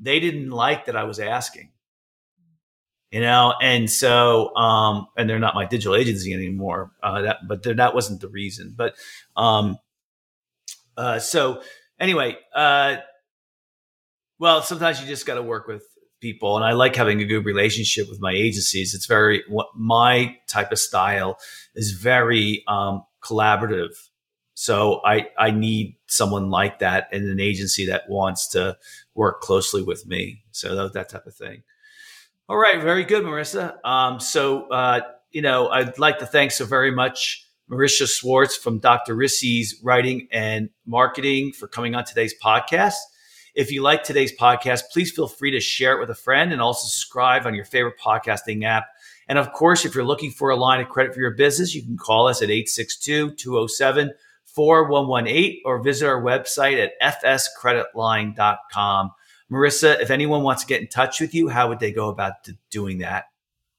They 0.00 0.18
didn't 0.18 0.50
like 0.50 0.86
that 0.86 0.96
I 0.96 1.04
was 1.04 1.20
asking, 1.20 1.72
you 3.10 3.20
know? 3.20 3.54
And 3.60 3.90
so, 3.90 4.56
um, 4.56 5.06
and 5.16 5.28
they're 5.28 5.38
not 5.38 5.54
my 5.54 5.66
digital 5.66 5.94
agency 5.94 6.32
anymore. 6.32 6.90
Uh, 7.02 7.22
that, 7.22 7.36
but 7.46 7.62
that 7.76 7.94
wasn't 7.94 8.22
the 8.22 8.28
reason. 8.28 8.72
But, 8.74 8.94
um, 9.36 9.78
uh, 10.96 11.18
so 11.18 11.60
anyway, 12.00 12.38
uh, 12.54 12.96
well, 14.38 14.62
sometimes 14.62 15.00
you 15.00 15.06
just 15.06 15.26
got 15.26 15.34
to 15.34 15.42
work 15.42 15.68
with 15.68 15.84
people 16.24 16.56
and 16.56 16.64
I 16.64 16.72
like 16.72 16.96
having 16.96 17.20
a 17.20 17.26
good 17.26 17.44
relationship 17.44 18.08
with 18.08 18.18
my 18.18 18.32
agencies. 18.32 18.94
It's 18.94 19.04
very 19.04 19.44
what 19.46 19.68
my 19.76 20.38
type 20.46 20.72
of 20.72 20.78
style 20.78 21.38
is 21.74 21.92
very 21.92 22.64
um, 22.66 23.04
collaborative. 23.22 23.90
So 24.54 25.02
I 25.04 25.28
I 25.38 25.50
need 25.50 25.96
someone 26.06 26.48
like 26.48 26.78
that 26.78 27.08
in 27.12 27.28
an 27.28 27.40
agency 27.40 27.84
that 27.86 28.08
wants 28.08 28.48
to 28.48 28.78
work 29.14 29.42
closely 29.42 29.82
with 29.82 30.06
me. 30.06 30.44
So 30.50 30.74
that, 30.74 30.94
that 30.94 31.10
type 31.10 31.26
of 31.26 31.34
thing. 31.34 31.62
All 32.48 32.56
right, 32.56 32.80
very 32.80 33.04
good, 33.04 33.24
Marissa. 33.24 33.76
Um, 33.84 34.18
so 34.18 34.66
uh, 34.68 35.02
you 35.30 35.42
know, 35.42 35.68
I'd 35.68 35.98
like 35.98 36.20
to 36.20 36.26
thank 36.26 36.52
so 36.52 36.64
very 36.64 36.90
much 36.90 37.46
Marissa 37.70 38.08
Schwartz 38.08 38.56
from 38.56 38.78
Dr. 38.78 39.14
Rissi's 39.14 39.78
Writing 39.82 40.28
and 40.32 40.70
Marketing 40.86 41.52
for 41.52 41.68
coming 41.68 41.94
on 41.94 42.04
today's 42.04 42.34
podcast. 42.42 42.94
If 43.54 43.70
you 43.70 43.82
like 43.82 44.02
today's 44.02 44.36
podcast, 44.36 44.82
please 44.92 45.12
feel 45.12 45.28
free 45.28 45.52
to 45.52 45.60
share 45.60 45.96
it 45.96 46.00
with 46.00 46.10
a 46.10 46.14
friend 46.14 46.52
and 46.52 46.60
also 46.60 46.88
subscribe 46.88 47.46
on 47.46 47.54
your 47.54 47.64
favorite 47.64 47.94
podcasting 48.04 48.64
app. 48.64 48.86
And 49.28 49.38
of 49.38 49.52
course, 49.52 49.84
if 49.84 49.94
you're 49.94 50.02
looking 50.04 50.32
for 50.32 50.50
a 50.50 50.56
line 50.56 50.80
of 50.80 50.88
credit 50.88 51.14
for 51.14 51.20
your 51.20 51.36
business, 51.36 51.72
you 51.74 51.82
can 51.82 51.96
call 51.96 52.26
us 52.26 52.42
at 52.42 52.50
862 52.50 53.36
207 53.36 54.10
4118 54.44 55.62
or 55.64 55.82
visit 55.82 56.06
our 56.06 56.20
website 56.20 56.90
at 57.00 57.22
fscreditline.com. 57.24 59.10
Marissa, 59.50 60.00
if 60.00 60.10
anyone 60.10 60.42
wants 60.42 60.62
to 60.62 60.68
get 60.68 60.80
in 60.80 60.88
touch 60.88 61.20
with 61.20 61.32
you, 61.34 61.48
how 61.48 61.68
would 61.68 61.78
they 61.78 61.92
go 61.92 62.08
about 62.08 62.32
doing 62.70 62.98
that? 62.98 63.26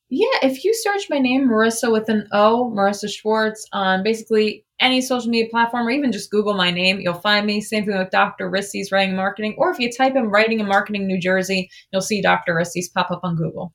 Yeah, 0.10 0.28
if 0.43 0.64
you 0.64 0.74
search 0.74 1.10
my 1.10 1.18
name, 1.18 1.47
Marissa 1.47 1.91
with 1.91 2.10
an 2.10 2.28
O, 2.32 2.72
Marissa 2.76 3.10
Schwartz, 3.10 3.66
on 3.74 4.03
basically 4.03 4.64
any 4.80 5.01
social 5.01 5.30
media 5.30 5.49
platform 5.49 5.88
or 5.88 5.91
even 5.91 6.12
just 6.12 6.30
Google 6.30 6.53
my 6.53 6.70
name, 6.70 6.99
you'll 6.99 7.14
find 7.14 7.45
me. 7.45 7.62
Same 7.62 7.86
thing 7.86 7.97
with 7.97 8.12
Dr. 8.12 8.49
Rissi's 8.49 8.91
Writing 8.91 9.16
Marketing. 9.16 9.56
Or 9.58 9.72
if 9.72 9.80
you 9.80 9.91
type 9.91 10.16
in 10.16 10.30
Writing 10.30 10.60
and 10.60 10.70
Marketing 10.70 11.08
New 11.08 11.20
Jersey, 11.20 11.70
you'll 11.91 12.01
see 12.01 12.22
Dr. 12.22 12.53
Rissi's 12.53 12.89
pop 12.89 13.10
up 13.10 13.22
on 13.24 13.36
Google. 13.36 13.74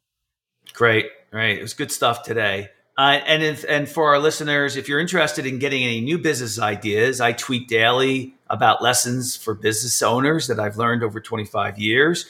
Great. 0.73 1.07
Right. 1.33 1.59
It 1.59 1.63
was 1.63 1.75
good 1.75 1.91
stuff 1.91 2.23
today. 2.23 2.69
Uh, 2.97 3.21
and 3.27 3.43
if, 3.43 3.65
and 3.69 3.89
for 3.89 4.11
our 4.11 4.19
listeners, 4.19 4.77
if 4.77 4.89
you're 4.89 5.01
interested 5.01 5.47
in 5.47 5.59
getting 5.59 5.83
any 5.83 6.01
new 6.01 6.19
business 6.19 6.59
ideas, 6.59 7.21
I 7.21 7.33
tweet 7.33 7.67
daily 7.67 8.35
about 8.49 8.83
lessons 8.83 9.37
for 9.37 9.55
business 9.55 10.03
owners 10.03 10.49
that 10.49 10.61
I've 10.61 10.77
learned 10.77 11.03
over 11.03 11.21
25 11.21 11.79
years. 11.79 12.27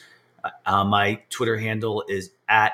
Uh, 0.65 0.85
my 0.85 1.21
Twitter 1.29 1.57
handle 1.57 2.03
is 2.07 2.31
at 2.47 2.71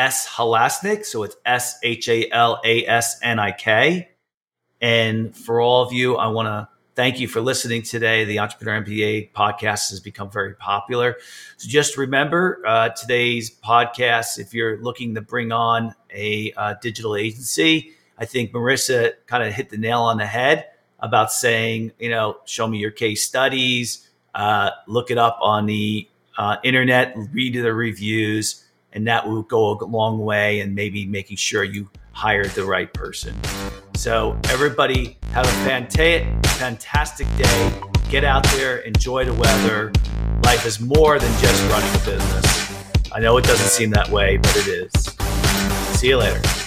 S 0.00 0.26
Halasnik. 0.26 1.04
So 1.04 1.24
it's 1.24 1.36
S 1.44 1.78
H 1.82 2.08
A 2.08 2.30
L 2.32 2.58
A 2.64 2.86
S 2.86 3.20
N 3.22 3.38
I 3.38 3.52
K. 3.52 4.08
And 4.80 5.36
for 5.36 5.60
all 5.60 5.82
of 5.82 5.92
you, 5.92 6.16
I 6.16 6.28
want 6.28 6.46
to 6.46 6.68
thank 6.94 7.20
you 7.20 7.28
for 7.28 7.42
listening 7.42 7.82
today. 7.82 8.24
The 8.24 8.38
Entrepreneur 8.38 8.82
MBA 8.82 9.32
podcast 9.32 9.90
has 9.90 10.00
become 10.00 10.30
very 10.30 10.54
popular. 10.54 11.16
So 11.58 11.68
just 11.68 11.98
remember 11.98 12.62
uh, 12.66 12.88
today's 12.88 13.50
podcast, 13.50 14.38
if 14.38 14.54
you're 14.54 14.78
looking 14.78 15.14
to 15.16 15.20
bring 15.20 15.52
on 15.52 15.94
a 16.14 16.54
uh, 16.56 16.76
digital 16.80 17.14
agency, 17.14 17.92
I 18.16 18.24
think 18.24 18.52
Marissa 18.52 19.12
kind 19.26 19.44
of 19.44 19.52
hit 19.52 19.68
the 19.68 19.76
nail 19.76 20.00
on 20.00 20.16
the 20.16 20.26
head 20.26 20.70
about 21.00 21.30
saying, 21.30 21.92
you 21.98 22.08
know, 22.08 22.38
show 22.46 22.66
me 22.66 22.78
your 22.78 22.90
case 22.90 23.22
studies, 23.22 24.08
uh, 24.34 24.70
look 24.86 25.10
it 25.10 25.18
up 25.18 25.38
on 25.42 25.66
the 25.66 26.08
uh, 26.38 26.56
internet, 26.64 27.14
read 27.32 27.54
the 27.54 27.74
reviews, 27.74 28.64
and 28.92 29.06
that 29.06 29.26
will 29.28 29.42
go 29.42 29.72
a 29.72 29.84
long 29.84 30.18
way 30.18 30.60
and 30.60 30.74
maybe 30.74 31.06
making 31.06 31.36
sure 31.36 31.64
you 31.64 31.88
hire 32.12 32.46
the 32.46 32.64
right 32.64 32.92
person. 32.92 33.34
So, 33.96 34.38
everybody, 34.48 35.16
have 35.32 35.46
a 35.46 35.68
fanta- 35.68 36.46
fantastic 36.46 37.26
day. 37.36 37.72
Get 38.08 38.24
out 38.24 38.44
there, 38.50 38.78
enjoy 38.78 39.24
the 39.24 39.34
weather. 39.34 39.92
Life 40.44 40.66
is 40.66 40.80
more 40.80 41.18
than 41.18 41.40
just 41.40 41.62
running 41.70 41.94
a 41.94 42.04
business. 42.04 43.12
I 43.12 43.20
know 43.20 43.36
it 43.36 43.44
doesn't 43.44 43.68
seem 43.68 43.90
that 43.90 44.08
way, 44.08 44.36
but 44.36 44.56
it 44.56 44.68
is. 44.68 44.92
See 45.98 46.08
you 46.08 46.16
later. 46.16 46.59